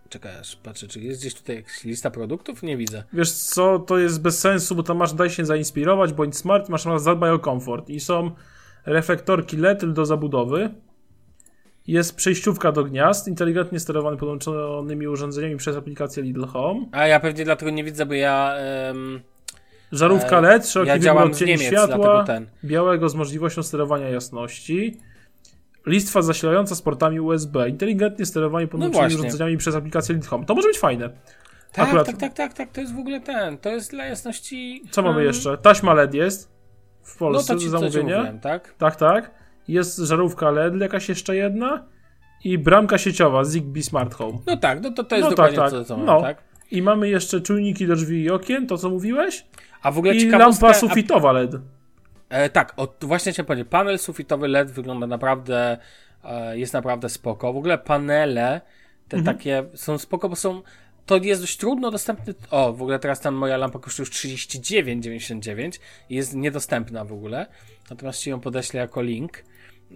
Czekaj, 0.08 0.38
aż 0.40 0.56
patrzę, 0.56 0.88
czy 0.88 1.00
jest 1.00 1.20
gdzieś 1.20 1.34
tutaj 1.34 1.56
jakaś 1.56 1.84
lista 1.84 2.10
produktów? 2.10 2.62
Nie 2.62 2.76
widzę. 2.76 3.04
Wiesz 3.12 3.32
co, 3.32 3.78
to 3.78 3.98
jest 3.98 4.22
bez 4.22 4.40
sensu, 4.40 4.74
bo 4.74 4.82
tam 4.82 4.96
masz 4.96 5.12
daj 5.12 5.30
się 5.30 5.44
zainspirować, 5.44 6.12
bądź 6.12 6.36
smart, 6.36 6.68
masz 6.68 6.86
masz 6.86 7.00
zadbaj 7.00 7.30
o 7.30 7.38
komfort 7.38 7.88
i 7.88 8.00
są 8.00 8.30
reflektorki 8.86 9.56
LED 9.56 9.92
do 9.92 10.06
zabudowy, 10.06 10.70
jest 11.88 12.16
przejściówka 12.16 12.72
do 12.72 12.84
gniazd, 12.84 13.28
inteligentnie 13.28 13.80
sterowany 13.80 14.16
podłączonymi 14.16 15.08
urządzeniami 15.08 15.56
przez 15.56 15.76
aplikację 15.76 16.22
Lidl 16.22 16.44
Home, 16.46 16.86
A 16.92 17.06
ja 17.06 17.20
pewnie 17.20 17.44
dlatego 17.44 17.70
nie 17.70 17.84
widzę, 17.84 18.06
bo 18.06 18.14
ja... 18.14 18.54
em, 18.56 19.20
żarówka 19.92 20.38
E, 20.38 20.40
LED, 20.40 20.66
szeroki 20.68 21.04
ja 21.04 21.14
wybór 21.14 21.30
odcieni 21.30 21.50
Niemiec, 21.52 21.66
światła, 21.66 22.24
białego 22.64 23.08
z 23.08 23.14
możliwością 23.14 23.62
sterowania 23.62 24.08
jasności, 24.08 24.98
listwa 25.86 26.22
zasilająca 26.22 26.74
z 26.74 26.82
portami 26.82 27.20
USB, 27.20 27.68
inteligentnie 27.68 28.26
sterowanie 28.26 28.66
podłączonymi 28.68 29.14
No 29.14 29.18
urządzeniami 29.20 29.56
przez 29.56 29.74
aplikację 29.74 30.14
Lidl 30.14 30.26
Home. 30.28 30.44
To 30.44 30.54
może 30.54 30.68
być 30.68 30.78
fajne. 30.78 31.10
Tak, 31.72 31.88
Akurat- 31.88 32.06
tak, 32.06 32.16
tak, 32.16 32.34
tak, 32.34 32.52
tak, 32.54 32.72
to 32.72 32.80
jest 32.80 32.94
w 32.94 32.98
ogóle 32.98 33.20
ten, 33.20 33.58
to 33.58 33.68
jest 33.70 33.90
dla 33.90 34.04
jasności... 34.04 34.82
Co 34.90 35.02
mamy 35.02 35.24
jeszcze? 35.24 35.58
Taśma 35.58 35.94
LED 35.94 36.14
jest 36.14 36.50
w 37.02 37.20
No 37.20 37.26
Polsce 37.26 37.54
to 37.54 37.60
ci 37.60 37.68
zamówienia. 37.68 38.16
mówiłem, 38.16 38.40
tak? 38.40 38.74
Tak, 38.78 38.96
tak. 38.96 39.37
Jest 39.68 39.98
żarówka 39.98 40.50
LED, 40.50 40.80
jakaś 40.80 41.08
jeszcze 41.08 41.36
jedna 41.36 41.84
i 42.44 42.58
bramka 42.58 42.98
sieciowa 42.98 43.44
Zigbee 43.44 43.82
Smart 43.82 44.14
Home. 44.14 44.38
No 44.46 44.56
tak, 44.56 44.82
no 44.82 44.90
to, 44.90 45.04
to 45.04 45.16
jest 45.16 45.24
No 45.24 45.30
dokładnie 45.30 45.56
tak, 45.58 45.70
to, 45.70 45.78
tak. 45.78 45.86
co 45.86 45.96
mamy, 45.96 46.06
No. 46.06 46.20
tak? 46.20 46.42
I 46.70 46.82
mamy 46.82 47.08
jeszcze 47.08 47.40
czujniki 47.40 47.86
do 47.86 47.96
drzwi 47.96 48.22
i 48.22 48.30
okien, 48.30 48.66
to 48.66 48.78
co 48.78 48.90
mówiłeś, 48.90 49.46
A 49.82 49.90
w 49.90 49.98
ogóle 49.98 50.14
i 50.16 50.20
ciekawostka... 50.20 50.66
lampa 50.66 50.80
sufitowa 50.80 51.32
LED. 51.32 51.52
E, 52.28 52.50
tak, 52.50 52.72
o, 52.76 52.94
właśnie 53.00 53.32
chciałem 53.32 53.46
powiedzieć, 53.46 53.68
panel 53.68 53.98
sufitowy 53.98 54.48
LED 54.48 54.70
wygląda 54.70 55.06
naprawdę, 55.06 55.78
e, 56.24 56.58
jest 56.58 56.72
naprawdę 56.72 57.08
spoko. 57.08 57.52
W 57.52 57.56
ogóle 57.56 57.78
panele, 57.78 58.60
te 59.08 59.16
Mhm. 59.16 59.36
takie 59.36 59.64
są 59.74 59.98
spoko, 59.98 60.28
bo 60.28 60.36
są, 60.36 60.62
to 61.06 61.16
jest 61.16 61.40
dość 61.40 61.56
trudno 61.56 61.90
dostępny, 61.90 62.34
o, 62.50 62.72
w 62.72 62.82
ogóle 62.82 62.98
teraz 62.98 63.20
tam 63.20 63.34
moja 63.34 63.56
lampa 63.56 63.78
kosztuje 63.78 64.06
już 64.06 64.10
39,99 64.16 65.80
i 66.10 66.14
jest 66.14 66.34
niedostępna 66.34 67.04
w 67.04 67.12
ogóle, 67.12 67.46
natomiast 67.90 68.20
ci 68.20 68.30
ją 68.30 68.40
podeślę 68.40 68.80
jako 68.80 69.02
link. 69.02 69.44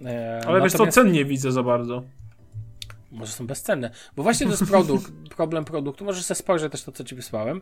E, 0.05 0.41
Ale 0.47 0.61
wiesz 0.61 0.71
co, 0.71 0.77
natomiast- 0.77 0.95
cen 0.95 1.11
nie 1.11 1.25
widzę 1.25 1.51
za 1.51 1.63
bardzo. 1.63 2.03
może 3.11 3.31
są 3.31 3.47
bezcenne. 3.47 3.89
Bo 4.15 4.23
właśnie 4.23 4.45
to 4.45 4.51
jest 4.51 4.65
produkt, 4.65 5.11
problem 5.37 5.65
produktu. 5.65 6.05
Możesz 6.05 6.23
sobie 6.25 6.35
spojrzeć 6.35 6.71
też 6.71 6.83
to, 6.83 6.91
co 6.91 7.03
ci 7.03 7.15
wysłałem. 7.15 7.61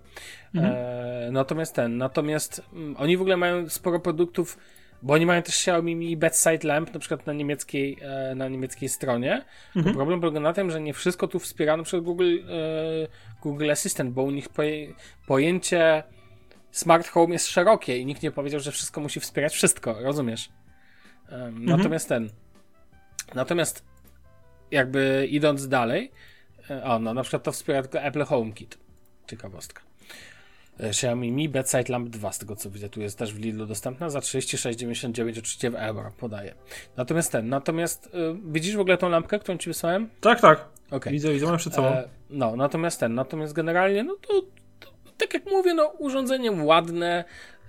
E, 0.56 1.30
natomiast 1.32 1.76
ten, 1.76 1.98
natomiast 1.98 2.62
mm, 2.74 2.96
oni 2.98 3.18
w 3.18 3.22
ogóle 3.22 3.38
mają 3.38 3.70
sporo 3.70 4.00
produktów, 4.00 4.58
bo 5.02 5.14
oni 5.14 5.26
mają 5.26 5.42
też 5.42 5.56
Xiaomi 5.56 5.96
Mi 5.96 6.18
Bedside 6.18 6.68
Lamp, 6.68 6.94
na 6.94 7.00
przykład 7.00 7.28
na 7.28 7.34
niemieckiej, 7.34 7.98
e, 8.02 8.36
na 8.36 8.48
niemieckiej 8.48 8.90
stronie. 8.90 9.46
Tylko 9.74 9.94
Problem 9.94 10.20
polega 10.22 10.40
na 10.40 10.54
tym, 10.54 10.72
że 10.72 10.82
nie 10.82 10.94
wszystko 10.94 11.28
tu 11.28 11.40
wspierano 11.40 11.84
przez 11.84 12.02
Google, 12.04 12.38
e, 12.50 13.08
Google 13.42 13.72
Assistant, 13.72 14.12
bo 14.14 14.24
u 14.24 14.32
nich 14.32 14.48
pojęcie 15.28 16.04
smart 16.72 17.08
home 17.08 17.34
jest 17.34 17.48
szerokie 17.48 17.98
i 17.98 18.06
nikt 18.06 18.24
nie 18.24 18.32
powiedział, 18.32 18.60
że 18.60 18.72
wszystko 18.72 19.02
musi 19.02 19.20
wspierać 19.20 19.54
wszystko, 19.54 19.96
rozumiesz? 20.02 20.50
Em, 21.32 21.66
Natomiast 21.66 22.10
ten, 22.10 22.30
natomiast 23.36 23.86
jakby 24.72 25.28
idąc 25.30 25.68
dalej, 25.68 26.12
e, 26.70 26.84
o, 26.84 27.00
no 27.00 27.14
na 27.14 27.22
przykład 27.22 27.44
to 27.44 27.52
wspiera 27.52 27.82
tylko 27.82 28.00
Apple 28.00 28.24
HomeKit. 28.24 28.78
Ciekawostka. 29.28 29.82
E, 30.80 30.90
Xiaomi 30.90 31.32
Mi 31.32 31.50
Bedside 31.50 31.84
Lamp 31.90 32.10
2, 32.10 32.32
z 32.32 32.40
tego 32.40 32.56
co 32.56 32.70
widzę, 32.70 32.90
tu 32.90 33.02
jest 33.02 33.18
też 33.18 33.34
w 33.34 33.40
Lidlu 33.40 33.66
dostępna 33.66 34.10
za 34.10 34.20
36,99 34.20 35.40
oczywiście 35.40 35.72
w 35.72 35.76
euro 35.76 36.12
podaję. 36.18 36.56
Natomiast 36.98 37.32
ten, 37.32 37.50
natomiast 37.50 38.06
y, 38.08 38.10
widzisz 38.52 38.76
w 38.76 38.80
ogóle 38.80 38.98
tą 38.98 39.10
lampkę, 39.10 39.40
którą 39.40 39.58
ci 39.58 39.70
wysłałem? 39.70 40.10
Tak, 40.22 40.42
tak. 40.42 40.66
Okej. 40.92 41.14
Widzę, 41.14 41.34
widzę, 41.34 41.46
mam 41.46 41.58
przed 41.58 41.74
sobą. 41.74 41.88
E, 41.88 42.10
no, 42.30 42.56
natomiast 42.56 43.00
ten, 43.00 43.16
natomiast 43.16 43.54
generalnie, 43.54 44.04
no 44.04 44.16
to, 44.16 44.42
to 44.80 44.92
tak 45.18 45.34
jak 45.34 45.46
mówię, 45.46 45.74
no 45.74 45.88
urządzenie 45.88 46.52
ładne, 46.52 47.24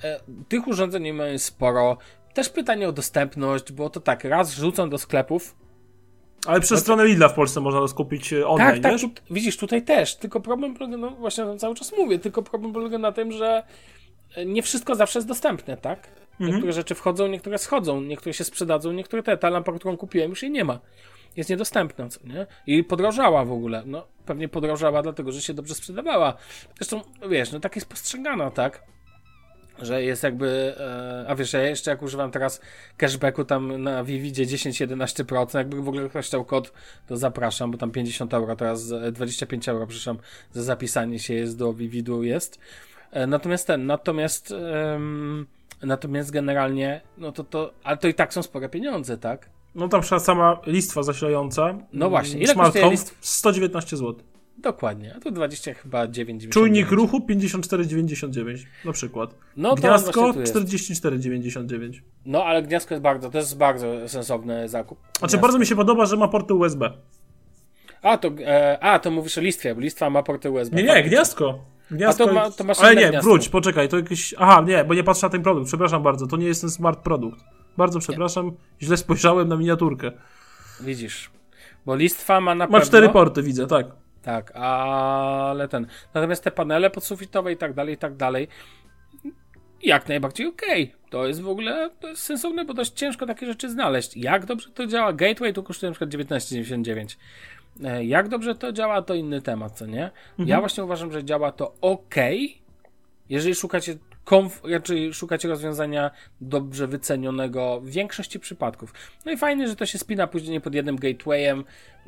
e, 0.05 0.21
tych 0.49 0.69
urządzeń 0.69 1.13
mamy 1.13 1.39
sporo. 1.39 1.99
Też 2.35 2.49
pytanie 2.49 2.89
o 2.89 2.93
dostępność, 2.93 3.73
bo 3.73 3.91
to 3.91 4.01
tak, 4.01 4.25
raz 4.25 4.55
rzucą 4.55 4.91
do 4.91 4.99
sklepów, 4.99 5.55
Ale 6.47 6.61
przez 6.61 6.81
stronę 6.81 7.07
Lidla 7.07 7.29
w 7.29 7.35
Polsce 7.35 7.61
można 7.61 7.81
to 7.81 7.89
skupić 7.89 8.33
e, 8.33 8.47
online, 8.47 8.69
no 8.77 8.83
tak, 8.83 8.93
tak, 8.93 9.01
tu, 9.01 9.11
widzisz, 9.35 9.57
tutaj 9.57 9.83
też, 9.83 10.17
tylko 10.17 10.41
problem 10.41 10.75
polega, 10.75 10.97
no 10.97 11.11
właśnie 11.11 11.45
o 11.45 11.57
cały 11.57 11.75
czas 11.75 11.93
mówię, 11.99 12.19
tylko 12.19 12.43
problem 12.43 12.73
polega 12.73 12.99
na 12.99 13.13
tym, 13.13 13.33
że 13.33 13.63
e, 14.37 14.47
nie 14.47 14.63
wszystko 14.63 14.95
zawsze 14.95 15.19
jest 15.19 15.29
dostępne, 15.29 15.77
tak? 15.77 16.09
Mhm. 16.31 16.51
Niektóre 16.51 16.73
rzeczy 16.73 16.95
wchodzą, 16.95 17.29
niektóre 17.29 17.59
schodzą, 17.59 18.01
niektóre 18.01 18.35
się 18.35 18.45
sprzedadzą, 18.45 18.93
niektóre 18.93 19.23
te, 19.23 19.37
ta 19.37 19.51
lampa, 19.51 19.73
którą 19.73 19.97
kupiłem, 19.97 20.31
już 20.31 20.43
jej 20.43 20.51
nie 20.51 20.65
ma. 20.65 20.81
Jest 21.37 21.51
niedostępna, 21.51 22.09
co 22.09 22.21
nie? 22.25 22.47
I 22.67 22.85
podrożała 22.85 23.45
w 23.45 23.53
ogóle, 23.53 23.83
no 23.87 24.07
pewnie 24.27 24.49
podrożała 24.49 25.03
dlatego, 25.03 25.33
że 25.33 25.43
się 25.43 25.55
dobrze 25.55 25.75
sprzedawała. 25.75 26.35
Zresztą, 26.77 27.01
wiesz, 27.31 27.53
no 27.53 27.61
tak 27.61 27.75
jest 27.75 27.89
postrzegana, 27.89 28.51
tak? 28.51 28.85
Że 29.83 30.03
jest 30.03 30.23
jakby, 30.23 30.75
e, 30.81 31.25
a 31.29 31.35
wiesz, 31.35 31.53
ja 31.53 31.63
jeszcze 31.63 31.91
jak 31.91 32.03
używam 32.03 32.31
teraz 32.31 32.61
cashbacku 32.97 33.45
tam 33.45 33.83
na 33.83 34.05
Vividzie 34.05 34.47
10-11%, 34.47 35.59
jakby 35.59 35.83
w 35.83 35.89
ogóle 35.89 36.09
ktoś 36.09 36.27
chciał 36.27 36.45
kod, 36.45 36.73
to 37.07 37.17
zapraszam, 37.17 37.71
bo 37.71 37.79
tam 37.79 37.91
50 37.91 38.35
euro, 38.35 38.57
teraz 38.57 38.93
e, 38.93 39.13
25 39.13 39.69
euro, 39.69 39.87
przepraszam, 39.87 40.19
za 40.53 40.63
zapisanie 40.63 41.19
się 41.19 41.35
jest 41.35 41.59
do 41.59 41.73
Vividu 41.73 42.23
jest. 42.23 42.59
E, 43.11 43.27
Natomiast 43.27 43.67
ten, 43.67 43.87
natomiast 43.87 44.55
em, 44.95 45.47
natomiast 45.83 46.31
generalnie, 46.31 47.01
no 47.19 47.33
to 47.33 47.45
to, 47.45 47.73
ale 47.85 47.97
to 47.97 48.09
i 48.09 48.15
tak 48.15 48.35
są 48.35 48.43
spore 48.43 48.69
pieniądze, 48.69 49.19
tak? 49.19 49.49
No 49.75 49.89
tam 49.89 50.03
sama 50.03 50.61
listwa 50.67 51.03
zasilająca. 51.03 51.75
No 51.93 52.11
właśnie, 52.11 52.41
ile 52.41 52.55
kosztuje 52.55 52.85
Home 52.85 52.97
list- 52.97 53.15
119 53.21 53.97
zł. 53.97 54.15
Dokładnie, 54.59 55.15
a 55.17 55.21
to 55.21 55.31
20 55.31 55.75
chyba 55.75 56.07
9,99. 56.07 56.49
Czujnik 56.49 56.91
ruchu 56.91 57.19
54,99 57.19 58.57
na 58.85 58.93
przykład. 58.93 59.35
No 59.57 59.75
Gniazdko 59.75 60.21
właśnie 60.21 60.53
tu 60.53 60.61
jest. 60.61 60.75
44,99. 60.75 62.01
No 62.27 62.45
ale 62.45 62.63
gniazdko 62.63 62.95
jest 62.95 63.03
bardzo, 63.03 63.31
to 63.31 63.39
jest 63.39 63.57
bardzo 63.59 64.09
sensowny 64.09 64.69
zakup. 64.69 64.99
Znaczy 65.01 65.19
Gniazdko. 65.21 65.39
bardzo 65.39 65.59
mi 65.59 65.67
się 65.67 65.77
podoba, 65.77 66.07
że 66.07 66.17
ma 66.17 66.29
porty 66.29 66.55
USB. 66.55 66.91
A 68.03 68.19
to, 68.19 68.31
e, 68.47 68.79
a, 68.81 68.99
to 68.99 69.11
mówisz 69.11 69.39
o 69.39 69.41
listwie, 69.41 69.75
bo 69.75 69.81
listwa 69.81 70.11
ma 70.11 70.23
porty 70.23 70.51
USB. 70.51 70.77
Nie, 70.77 70.83
nie, 70.83 71.03
gniazdko. 71.03 71.65
Gniazdko 71.91 72.25
A 72.25 72.27
to 72.27 72.35
ma- 72.35 72.51
to 72.51 72.65
masz 72.65 72.81
Ale 72.81 72.95
nie, 72.97 73.09
gniazdko. 73.09 73.31
wróć, 73.31 73.49
poczekaj, 73.49 73.89
to 73.89 73.97
jakiś... 73.97 74.35
Aha, 74.39 74.65
nie, 74.67 74.85
bo 74.85 74.95
nie 74.95 75.05
patrzę 75.05 75.27
na 75.27 75.31
ten 75.31 75.43
produkt, 75.43 75.67
przepraszam 75.69 76.03
bardzo, 76.03 76.27
to 76.27 76.37
nie 76.37 76.47
jest 76.47 76.61
ten 76.61 76.71
smart 76.71 77.01
produkt. 77.01 77.41
Bardzo 77.77 77.99
przepraszam, 77.99 78.53
źle 78.83 78.97
spojrzałem 78.97 79.49
na 79.49 79.57
miniaturkę. 79.57 80.13
Widzisz. 80.81 81.31
Bo 81.87 81.97
listwa 81.97 82.41
ma 82.41 82.55
na 82.55 82.65
Ma 82.67 82.71
pewno... 82.73 82.87
cztery 82.87 83.09
porty, 83.09 83.43
widzę, 83.43 83.67
tak. 83.67 83.87
Tak, 84.23 84.53
ale 84.57 85.69
ten. 85.69 85.87
Natomiast 86.15 86.45
te 86.45 86.51
panele 86.51 86.91
podsufitowe 86.91 87.53
i 87.53 87.57
tak 87.57 87.73
dalej, 87.75 87.95
i 87.95 87.99
tak 87.99 88.17
dalej. 88.17 88.49
Jak 89.83 90.09
najbardziej 90.09 90.47
okej. 90.47 90.93
To 91.11 91.27
jest 91.27 91.41
w 91.41 91.49
ogóle 91.49 91.91
jest 92.03 92.23
sensowne, 92.23 92.65
bo 92.65 92.75
dość 92.75 92.93
ciężko 92.93 93.27
takie 93.27 93.47
rzeczy 93.47 93.71
znaleźć. 93.71 94.17
Jak 94.17 94.47
dobrze 94.47 94.71
to 94.71 94.87
działa? 94.87 95.13
Gateway 95.13 95.53
tu 95.53 95.63
kosztuje 95.63 95.91
na 95.91 95.95
przykład 95.95 96.11
19,99. 96.11 97.17
E, 97.85 98.05
Jak 98.05 98.29
dobrze 98.29 98.55
to 98.55 98.73
działa, 98.73 99.03
to 99.03 99.15
inny 99.15 99.43
temat, 99.43 99.73
co 99.73 99.87
nie? 99.87 100.11
Ja 100.39 100.61
właśnie 100.61 100.85
uważam, 100.85 101.13
że 101.13 101.25
działa 101.25 101.53
to 101.53 101.75
ok, 101.81 102.15
jeżeli 103.29 103.55
szukacie 103.55 103.95
komf- 104.25 104.71
raczej 104.73 105.15
szukacie 105.15 105.49
rozwiązania 105.49 106.11
dobrze 106.41 106.87
wycenionego 106.87 107.81
w 107.81 107.89
większości 107.91 108.41
przypadków. 108.41 108.95
No 109.25 109.33
i 109.33 109.37
fajnie, 109.37 109.69
że 109.69 109.77
to 109.77 109.87
się 109.87 109.99
spina 109.99 110.27
później 110.27 110.61
pod 110.61 110.75
jednym 110.75 110.97
gatewayem 110.97 111.65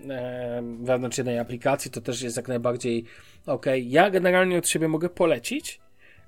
e, 0.08 0.62
wewnątrz 0.80 1.18
jednej 1.18 1.38
aplikacji, 1.38 1.90
to 1.90 2.00
też 2.00 2.22
jest 2.22 2.36
jak 2.36 2.48
najbardziej 2.48 3.04
ok. 3.46 3.66
Ja 3.82 4.10
generalnie 4.10 4.58
od 4.58 4.68
siebie 4.68 4.88
mogę 4.88 5.08
polecić, 5.08 5.80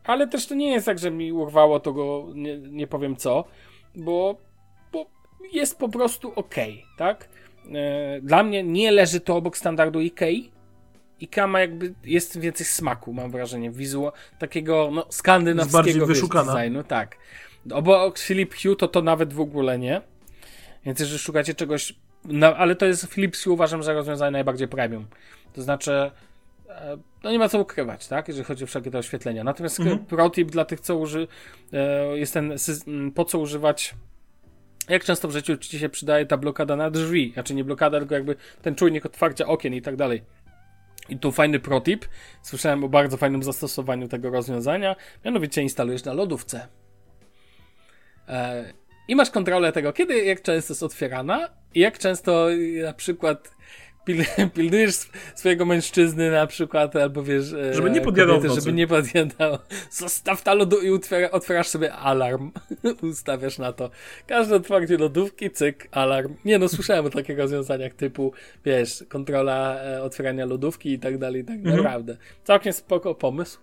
ale 0.04 0.28
też 0.28 0.46
to 0.46 0.54
nie 0.54 0.70
jest 0.72 0.86
tak, 0.86 0.98
że 0.98 1.10
mi 1.10 1.32
urwało 1.32 1.80
to 1.80 1.92
go, 1.92 2.26
nie, 2.34 2.58
nie 2.58 2.86
powiem 2.86 3.16
co, 3.16 3.44
bo, 3.94 4.36
bo 4.92 5.06
jest 5.52 5.78
po 5.78 5.88
prostu 5.88 6.32
ok, 6.36 6.54
tak? 6.98 7.28
E, 7.74 8.20
Dla 8.20 8.42
mnie 8.42 8.62
nie 8.62 8.90
leży 8.90 9.20
to 9.20 9.36
obok 9.36 9.56
standardu 9.56 9.98
IKEA, 9.98 10.50
IKEA 11.22 11.46
ma 11.46 11.60
jakby, 11.60 11.94
jest 12.04 12.40
więcej 12.40 12.66
smaku, 12.66 13.12
mam 13.12 13.30
wrażenie, 13.30 13.70
wizual, 13.70 14.12
takiego 14.38 14.90
no, 14.92 15.06
skandynawskiego 15.10 15.78
bardziej 15.78 15.94
wiesz, 15.94 16.08
wyszukana. 16.08 16.54
designu, 16.54 16.84
tak. 16.84 17.16
Obok 17.72 18.18
Philip 18.18 18.54
Hue 18.54 18.76
to 18.76 18.88
to 18.88 19.02
nawet 19.02 19.32
w 19.32 19.40
ogóle 19.40 19.78
nie. 19.78 20.02
Więc 20.86 21.00
jeżeli 21.00 21.18
szukacie 21.18 21.54
czegoś, 21.54 21.94
no, 22.24 22.56
ale 22.56 22.76
to 22.76 22.86
jest 22.86 23.06
Philips 23.06 23.44
Hue 23.44 23.52
uważam 23.52 23.82
za 23.82 23.92
rozwiązanie 23.92 24.30
najbardziej 24.30 24.68
premium. 24.68 25.06
To 25.52 25.62
znaczy, 25.62 25.92
e, 26.68 26.98
no 27.24 27.30
nie 27.30 27.38
ma 27.38 27.48
co 27.48 27.60
ukrywać, 27.60 28.08
tak, 28.08 28.28
jeżeli 28.28 28.44
chodzi 28.44 28.64
o 28.64 28.66
wszelkie 28.66 28.90
te 28.90 28.98
oświetlenia. 28.98 29.44
Natomiast 29.44 29.80
Mhm. 29.80 29.98
pro 29.98 30.30
tip 30.30 30.50
dla 30.50 30.64
tych, 30.64 30.80
co 30.80 30.96
uży, 30.96 31.28
e, 31.72 32.18
jest 32.18 32.34
ten, 32.34 32.54
po 33.14 33.24
co 33.24 33.38
używać 33.38 33.94
jak 34.88 35.04
często 35.04 35.28
w 35.28 35.32
życiu 35.32 35.56
ci 35.56 35.78
się 35.78 35.88
przydaje 35.88 36.26
ta 36.26 36.36
blokada 36.36 36.76
na 36.76 36.90
drzwi? 36.90 37.30
Znaczy 37.32 37.54
nie 37.54 37.64
blokada, 37.64 37.98
tylko 37.98 38.14
jakby 38.14 38.36
ten 38.62 38.74
czujnik 38.74 39.06
otwarcia 39.06 39.46
okien 39.46 39.74
i 39.74 39.82
tak 39.82 39.96
dalej. 39.96 40.22
I 41.08 41.18
tu 41.18 41.32
fajny 41.32 41.60
protip. 41.60 42.04
Słyszałem 42.42 42.84
o 42.84 42.88
bardzo 42.88 43.16
fajnym 43.16 43.42
zastosowaniu 43.42 44.08
tego 44.08 44.30
rozwiązania. 44.30 44.96
Mianowicie 45.24 45.62
instalujesz 45.62 46.04
na 46.04 46.12
lodówce. 46.12 46.68
E, 48.28 48.72
I 49.08 49.16
masz 49.16 49.30
kontrolę 49.30 49.72
tego, 49.72 49.92
kiedy, 49.92 50.24
jak 50.24 50.42
często 50.42 50.72
jest 50.72 50.82
otwierana 50.82 51.48
i 51.74 51.80
jak 51.80 51.98
często 51.98 52.46
na 52.84 52.92
przykład 52.92 53.56
pil, 54.06 54.24
pilnujesz 54.54 54.90
sw- 54.94 55.10
swojego 55.34 55.64
mężczyzny 55.66 56.30
na 56.30 56.46
przykład, 56.46 56.96
albo 56.96 57.22
wiesz... 57.22 57.52
e, 57.52 57.74
Żeby 57.74 57.90
nie 57.90 58.00
podjadał 58.00 58.36
kobiety. 58.36 58.54
Żeby 58.60 58.72
nie 58.72 58.86
podjadał. 58.86 59.58
Zostaw 59.90 60.42
ta 60.42 60.54
lodu 60.54 60.80
i 60.80 60.90
otwiera, 60.90 61.30
otwierasz 61.30 61.68
sobie 61.68 61.92
alarm. 61.92 62.50
Ustawiasz 63.10 63.58
na 63.58 63.72
to. 63.72 63.90
Każde 64.26 64.56
otwarcie 64.56 64.96
lodówki, 64.98 65.50
cyk, 65.50 65.88
alarm. 65.90 66.34
Nie 66.44 66.58
no, 66.58 66.68
słyszałem 66.68 67.06
o 67.06 67.10
takich 67.10 67.38
rozwiązaniach 67.38 67.94
typu, 67.94 68.32
wiesz, 68.64 69.04
kontrola 69.08 69.80
e, 69.82 70.02
otwierania 70.02 70.46
lodówki 70.46 70.92
i 70.92 70.98
tak 70.98 71.18
dalej, 71.18 71.42
i 71.42 71.44
tak 71.44 71.56
Mhm. 71.56 71.76
naprawdę. 71.76 72.16
Całkiem 72.44 72.72
spoko 72.72 73.14
pomysł. 73.14 73.58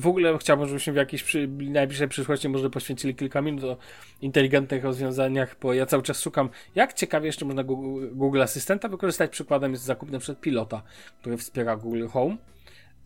W 0.00 0.06
ogóle 0.06 0.38
chciałbym, 0.38 0.66
żebyśmy 0.66 0.92
w 0.92 0.96
jakiejś 0.96 1.22
przy, 1.22 1.48
najbliższej 1.48 2.08
przyszłości 2.08 2.48
może 2.48 2.70
poświęcili 2.70 3.14
kilka 3.14 3.42
minut 3.42 3.64
o 3.64 3.76
inteligentnych 4.22 4.84
rozwiązaniach, 4.84 5.56
bo 5.62 5.74
ja 5.74 5.86
cały 5.86 6.02
czas 6.02 6.22
szukam, 6.22 6.48
jak 6.74 6.92
ciekawie 6.92 7.26
jeszcze 7.26 7.44
można 7.44 7.64
Google, 7.64 8.06
Google 8.12 8.42
Asystenta 8.42 8.88
wykorzystać. 8.88 9.30
Przykładem 9.30 9.72
jest 9.72 9.84
zakup 9.84 10.10
na 10.10 10.18
przykład 10.18 10.40
pilota, 10.40 10.82
który 11.20 11.36
wspiera 11.36 11.76
Google 11.76 12.06
Home. 12.06 12.36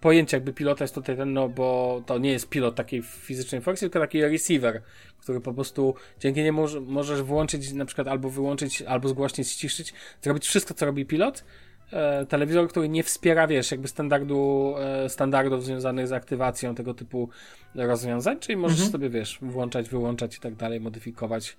Pojęcie 0.01 0.36
jakby 0.36 0.53
pilota 0.53 0.84
jest 0.84 0.95
tutaj 0.95 1.16
ten, 1.16 1.32
no 1.32 1.49
bo 1.49 2.03
to 2.07 2.18
nie 2.18 2.32
jest 2.32 2.49
pilot 2.49 2.74
takiej 2.74 3.03
fizycznej 3.03 3.61
funkcji, 3.61 3.84
tylko 3.84 4.01
taki 4.01 4.22
receiver, 4.22 4.82
który 5.18 5.41
po 5.41 5.55
prostu 5.55 5.95
dzięki 6.20 6.43
niemu 6.43 6.61
może- 6.61 6.80
możesz 6.80 7.22
włączyć 7.22 7.72
na 7.72 7.84
przykład 7.84 8.09
albo 8.09 8.30
wyłączyć, 8.30 8.82
albo 8.82 9.09
zgłośnić, 9.09 9.49
ściszyć, 9.49 9.95
zrobić 10.22 10.47
wszystko, 10.47 10.74
co 10.74 10.86
robi 10.86 11.07
pilot. 11.07 11.45
E, 11.93 12.26
telewizor, 12.26 12.68
który 12.68 12.88
nie 12.88 13.03
wspiera, 13.03 13.47
wiesz, 13.47 13.70
jakby 13.70 13.88
standardu, 13.88 14.74
e, 14.78 15.09
standardów 15.09 15.64
związanych 15.64 16.09
z 16.09 16.12
aktywacją 16.12 16.74
tego 16.74 16.95
typu 16.95 17.28
rozwiązań, 17.74 18.38
czyli 18.38 18.57
możesz 18.57 18.91
sobie, 18.91 19.11
wiesz, 19.11 19.38
włączać, 19.43 19.88
wyłączać 19.88 20.36
i 20.36 20.41
tak 20.41 20.55
dalej, 20.55 20.80
modyfikować 20.80 21.57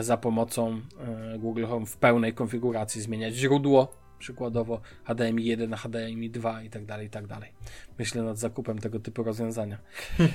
za 0.00 0.16
pomocą 0.16 0.80
e, 1.34 1.38
Google 1.38 1.64
Home 1.64 1.86
w 1.86 1.96
pełnej 1.96 2.34
konfiguracji, 2.34 3.00
zmieniać 3.00 3.34
źródło, 3.34 3.94
przykładowo 4.18 4.80
HDMI 5.04 5.44
1 5.44 5.70
na 5.70 5.76
HDMI 5.76 6.30
2 6.30 6.62
i 6.62 6.70
tak 6.70 6.84
dalej, 6.84 7.06
i 7.06 7.10
tak 7.10 7.26
dalej. 7.26 7.52
Myślę 7.98 8.22
nad 8.22 8.38
zakupem 8.38 8.78
tego 8.78 9.00
typu 9.00 9.22
rozwiązania. 9.22 9.78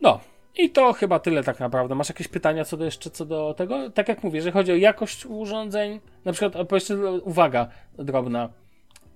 No. 0.00 0.20
I 0.56 0.70
to 0.70 0.92
chyba 0.92 1.18
tyle 1.18 1.44
tak 1.44 1.60
naprawdę. 1.60 1.94
Masz 1.94 2.08
jakieś 2.08 2.28
pytania 2.28 2.64
co 2.64 2.76
do 2.76 2.84
jeszcze 2.84 3.10
co 3.10 3.24
do 3.24 3.54
tego? 3.54 3.90
Tak 3.90 4.08
jak 4.08 4.22
mówię, 4.22 4.36
jeżeli 4.36 4.52
chodzi 4.52 4.72
o 4.72 4.76
jakość 4.76 5.26
urządzeń, 5.26 6.00
na 6.24 6.32
przykład, 6.32 6.72
jeszcze 6.72 7.12
uwaga 7.12 7.68
drobna, 7.98 8.48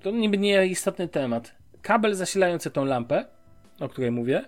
to 0.06 0.10
niby 0.10 0.38
nie 0.38 0.66
istotny 0.66 1.08
temat. 1.08 1.54
Kabel 1.82 2.14
zasilający 2.14 2.70
tą 2.70 2.84
lampę, 2.84 3.24
o 3.80 3.88
której 3.88 4.10
mówię, 4.10 4.44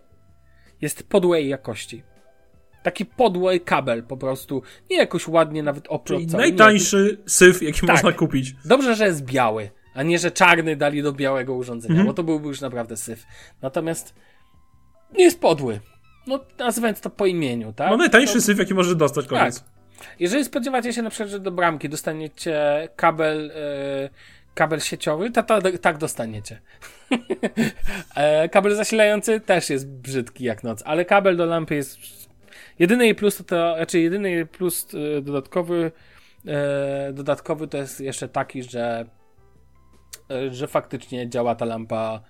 jest 0.81 1.03
podłej 1.09 1.49
jakości. 1.49 2.03
Taki 2.83 3.07
podłej 3.07 3.61
kabel 3.61 4.03
po 4.03 4.17
prostu. 4.17 4.63
Nie 4.91 4.97
jakoś 4.97 5.29
ładnie 5.29 5.63
nawet 5.63 5.89
oplotcony. 5.89 6.39
najtańszy 6.43 7.19
syf, 7.27 7.63
jaki 7.63 7.81
Tak. 7.81 7.91
można 7.91 8.13
kupić. 8.13 8.55
Dobrze, 8.65 8.95
że 8.95 9.07
jest 9.07 9.25
biały, 9.25 9.71
a 9.95 10.03
nie, 10.03 10.19
że 10.19 10.31
czarny 10.31 10.77
dali 10.77 11.03
do 11.03 11.13
białego 11.13 11.55
urządzenia, 11.55 11.93
Mhm. 11.93 12.07
bo 12.07 12.15
to 12.15 12.23
byłby 12.23 12.49
już 12.49 12.61
naprawdę 12.61 12.97
syf. 12.97 13.27
Natomiast 13.63 14.15
nie 15.19 15.25
jest 15.25 15.41
podły. 15.41 15.81
No, 16.27 16.41
nazywając 16.59 17.01
to 17.01 17.11
po 17.11 17.27
imieniu, 17.27 17.73
tak? 17.73 17.91
No 17.91 17.97
najtańszy 17.97 18.35
To- 18.35 18.41
syf, 18.41 18.59
jaki 18.59 18.75
możesz 18.75 18.95
dostać, 18.95 19.27
koniec. 19.27 19.61
Tak. 19.61 19.69
Jeżeli 20.21 20.45
spodziewacie 20.45 20.93
się 20.93 21.03
na 21.03 21.11
przykład, 21.11 21.29
że 21.31 21.41
do 21.41 21.51
bramki 21.51 21.89
dostaniecie 21.89 22.89
kabel, 22.97 23.51
e, 23.55 24.11
kabel 24.59 24.81
sieciowy, 24.81 25.31
to, 25.31 25.43
to 25.43 25.61
tak 25.81 25.99
dostaniecie. 25.99 26.61
e, 28.17 28.49
kabel 28.49 28.77
zasilający 28.77 29.41
też 29.41 29.71
jest 29.71 29.89
brzydki 29.89 30.45
jak 30.45 30.65
noc, 30.65 30.83
ale 30.87 31.05
kabel 31.05 31.37
do 31.37 31.47
lampy 31.47 31.75
jest. 31.75 31.99
Jedyny 32.79 33.05
jej 33.05 33.15
plus 33.15 33.37
to, 33.37 33.45
to 33.45 33.75
znaczy 33.77 34.01
jedyny 34.01 34.47
plus 34.47 34.87
e, 34.95 35.23
dodatkowy, 35.23 35.93
e, 36.47 37.13
dodatkowy 37.13 37.69
to 37.69 37.77
jest 37.77 38.01
jeszcze 38.01 38.29
taki, 38.29 38.63
że, 38.63 39.07
że 40.51 40.67
faktycznie 40.67 41.29
działa 41.29 41.55
ta 41.55 41.65
lampa 41.65 42.21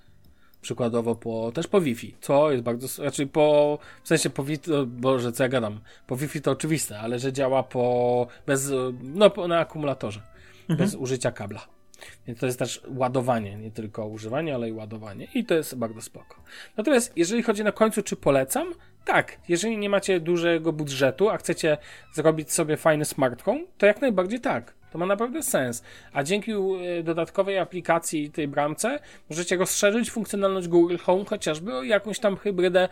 przykładowo 0.61 1.15
po, 1.15 1.53
też 1.53 1.67
po 1.67 1.81
Wi-Fi, 1.81 2.15
co 2.21 2.51
jest 2.53 2.65
bardzo, 2.65 2.89
znaczy 2.89 3.27
po, 3.27 3.79
w 4.03 4.09
sensie 4.09 4.31
po 4.31 4.45
Wi-Fi, 4.45 4.73
o 4.73 4.87
Boże, 4.87 5.33
co 5.33 5.43
ja 5.43 5.49
gadam, 5.49 5.81
po 6.07 6.17
Wi-Fi 6.17 6.41
to 6.41 6.51
oczywiste, 6.51 6.99
ale 7.01 7.19
że 7.19 7.33
działa 7.33 7.63
po, 7.63 8.27
bez, 8.47 8.73
no 9.03 9.31
po, 9.31 9.49
na 9.49 9.59
akumulatorze, 9.59 10.21
bez 10.69 10.95
użycia 10.95 11.33
kabla. 11.33 11.78
Więc 12.27 12.41
to 12.41 12.47
jest 12.47 12.59
też 12.59 12.83
ładowanie, 12.89 13.57
nie 13.57 13.71
tylko 13.71 14.07
używanie, 14.07 14.55
ale 14.55 14.69
i 14.69 14.73
ładowanie. 14.73 15.29
I 15.35 15.45
to 15.45 15.55
jest 15.55 15.75
bardzo 15.75 16.03
spoko. 16.03 16.43
Natomiast 16.77 17.13
jeżeli 17.17 17.43
chodzi 17.43 17.65
na 17.65 17.73
końcu, 17.73 18.03
czy 18.03 18.17
polecam? 18.17 18.75
Tak, 19.05 19.39
jeżeli 19.49 19.79
nie 19.79 19.91
macie 19.91 20.21
dużego 20.21 20.73
budżetu, 20.73 21.29
a 21.29 21.37
chcecie 21.37 21.79
zrobić 22.13 22.53
sobie 22.53 22.77
fajny 22.77 23.05
smart 23.05 23.43
home, 23.43 23.61
to 23.79 23.87
jak 23.87 24.01
najbardziej 24.01 24.41
tak. 24.41 24.75
To 24.93 24.99
ma 24.99 25.07
naprawdę 25.07 25.43
sens. 25.43 25.83
A 26.13 26.23
dzięki 26.23 26.53
e, 26.53 27.03
dodatkowej 27.03 27.59
aplikacji 27.59 28.31
tej 28.31 28.49
bramce 28.49 28.99
możecie 29.31 29.57
rozszerzyć 29.57 30.11
funkcjonalność 30.11 30.69
Google 30.69 30.97
Home 30.97 31.25
chociażby 31.25 31.75
o 31.75 31.83
jakąś 31.83 32.19
tam 32.19 32.37
hybrydę 32.37 32.89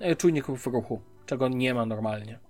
e, 0.00 0.16
czujników 0.16 0.66
ruchu, 0.66 1.00
czego 1.26 1.48
nie 1.48 1.74
ma 1.74 1.86
normalnie. 1.86 2.49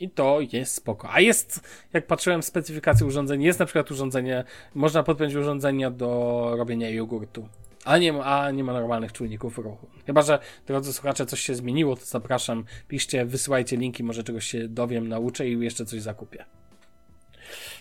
I 0.00 0.10
to 0.10 0.38
jest 0.52 0.74
spoko. 0.74 1.08
A 1.10 1.20
jest, 1.20 1.60
jak 1.92 2.06
patrzyłem 2.06 2.42
w 2.42 2.44
specyfikację 2.44 3.06
urządzeń, 3.06 3.42
jest 3.42 3.58
na 3.60 3.66
przykład 3.66 3.90
urządzenie, 3.90 4.44
można 4.74 5.02
podpiąć 5.02 5.34
urządzenia 5.34 5.90
do 5.90 6.52
robienia 6.56 6.90
jogurtu. 6.90 7.48
A 7.84 7.98
nie, 7.98 8.12
ma, 8.12 8.24
a 8.24 8.50
nie 8.50 8.64
ma 8.64 8.72
normalnych 8.72 9.12
czujników 9.12 9.58
ruchu. 9.58 9.86
Chyba, 10.06 10.22
że 10.22 10.38
drodzy 10.66 10.92
słuchacze, 10.92 11.26
coś 11.26 11.40
się 11.40 11.54
zmieniło, 11.54 11.96
to 11.96 12.04
zapraszam, 12.04 12.64
piszcie, 12.88 13.24
wysyłajcie 13.24 13.76
linki, 13.76 14.04
może 14.04 14.24
czegoś 14.24 14.46
się 14.46 14.68
dowiem, 14.68 15.08
nauczę 15.08 15.48
i 15.48 15.60
jeszcze 15.60 15.84
coś 15.86 16.02
zakupię. 16.02 16.44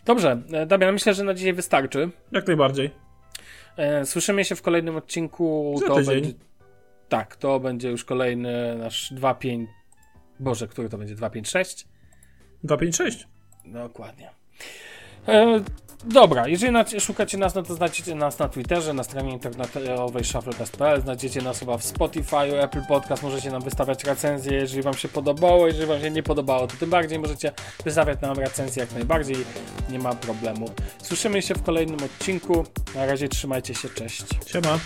Dobrze, 0.06 0.42
e, 0.52 0.66
Damian, 0.66 0.94
myślę, 0.94 1.14
że 1.14 1.24
na 1.24 1.34
dzisiaj 1.34 1.54
wystarczy. 1.54 2.10
Jak 2.32 2.48
najbardziej. 2.48 2.92
E, 3.78 4.06
Słyszymy 4.06 4.46
się 4.46 4.56
w 4.56 4.62
kolejnym 4.62 4.96
odcinku. 4.96 5.76
Za 5.80 5.88
to 5.88 5.96
tydzień. 5.96 6.14
będzie. 6.16 6.34
Tak, 7.10 7.36
to 7.36 7.60
będzie 7.60 7.90
już 7.90 8.06
kolejny 8.06 8.76
nasz 8.78 9.14
2.5. 9.14 9.66
Boże, 10.40 10.68
który 10.68 10.90
to 10.90 10.98
będzie? 10.98 11.16
2.5.6? 11.16 11.86
256. 12.64 13.28
Dokładnie. 13.66 14.30
E, 15.28 15.62
dobra, 16.04 16.48
jeżeli 16.48 16.72
na, 16.72 16.86
szukacie 17.00 17.38
nas, 17.38 17.56
no 17.56 17.64
to 17.64 17.74
znajdziecie 17.76 18.16
nas 18.16 18.40
na 18.40 18.50
Twitterze, 18.50 18.94
na 18.94 19.04
stronie 19.04 19.34
internetowej 19.34 20.24
shufflecast.pl, 20.24 21.02
znajdziecie 21.02 21.42
nas 21.42 21.60
chyba 21.60 21.78
w 21.78 21.84
Spotify, 21.84 22.62
Apple 22.62 22.82
Podcast, 22.88 23.24
możecie 23.24 23.52
nam 23.52 23.62
wystawiać 23.62 24.04
recenzje, 24.04 24.54
jeżeli 24.54 24.82
wam 24.82 24.94
się 24.94 25.08
podobało, 25.08 25.68
jeżeli 25.68 25.86
wam 25.86 26.02
się 26.02 26.12
nie 26.12 26.24
podobało, 26.24 26.68
to 26.68 26.78
tym 26.78 26.90
bardziej 26.90 27.20
możecie 27.20 27.52
wystawiać 27.84 28.22
nam 28.22 28.40
recenzje 28.40 28.82
jak 28.82 28.92
najbardziej, 28.92 29.36
nie 29.90 30.00
ma 30.00 30.16
problemu. 30.16 30.70
Słyszymy 31.04 31.42
się 31.42 31.56
w 31.56 31.64
kolejnym 31.64 32.04
odcinku, 32.04 32.66
na 32.96 33.06
razie 33.06 33.30
trzymajcie 33.30 33.76
się, 33.76 33.90
cześć. 33.90 34.26
Siema. 34.46 34.80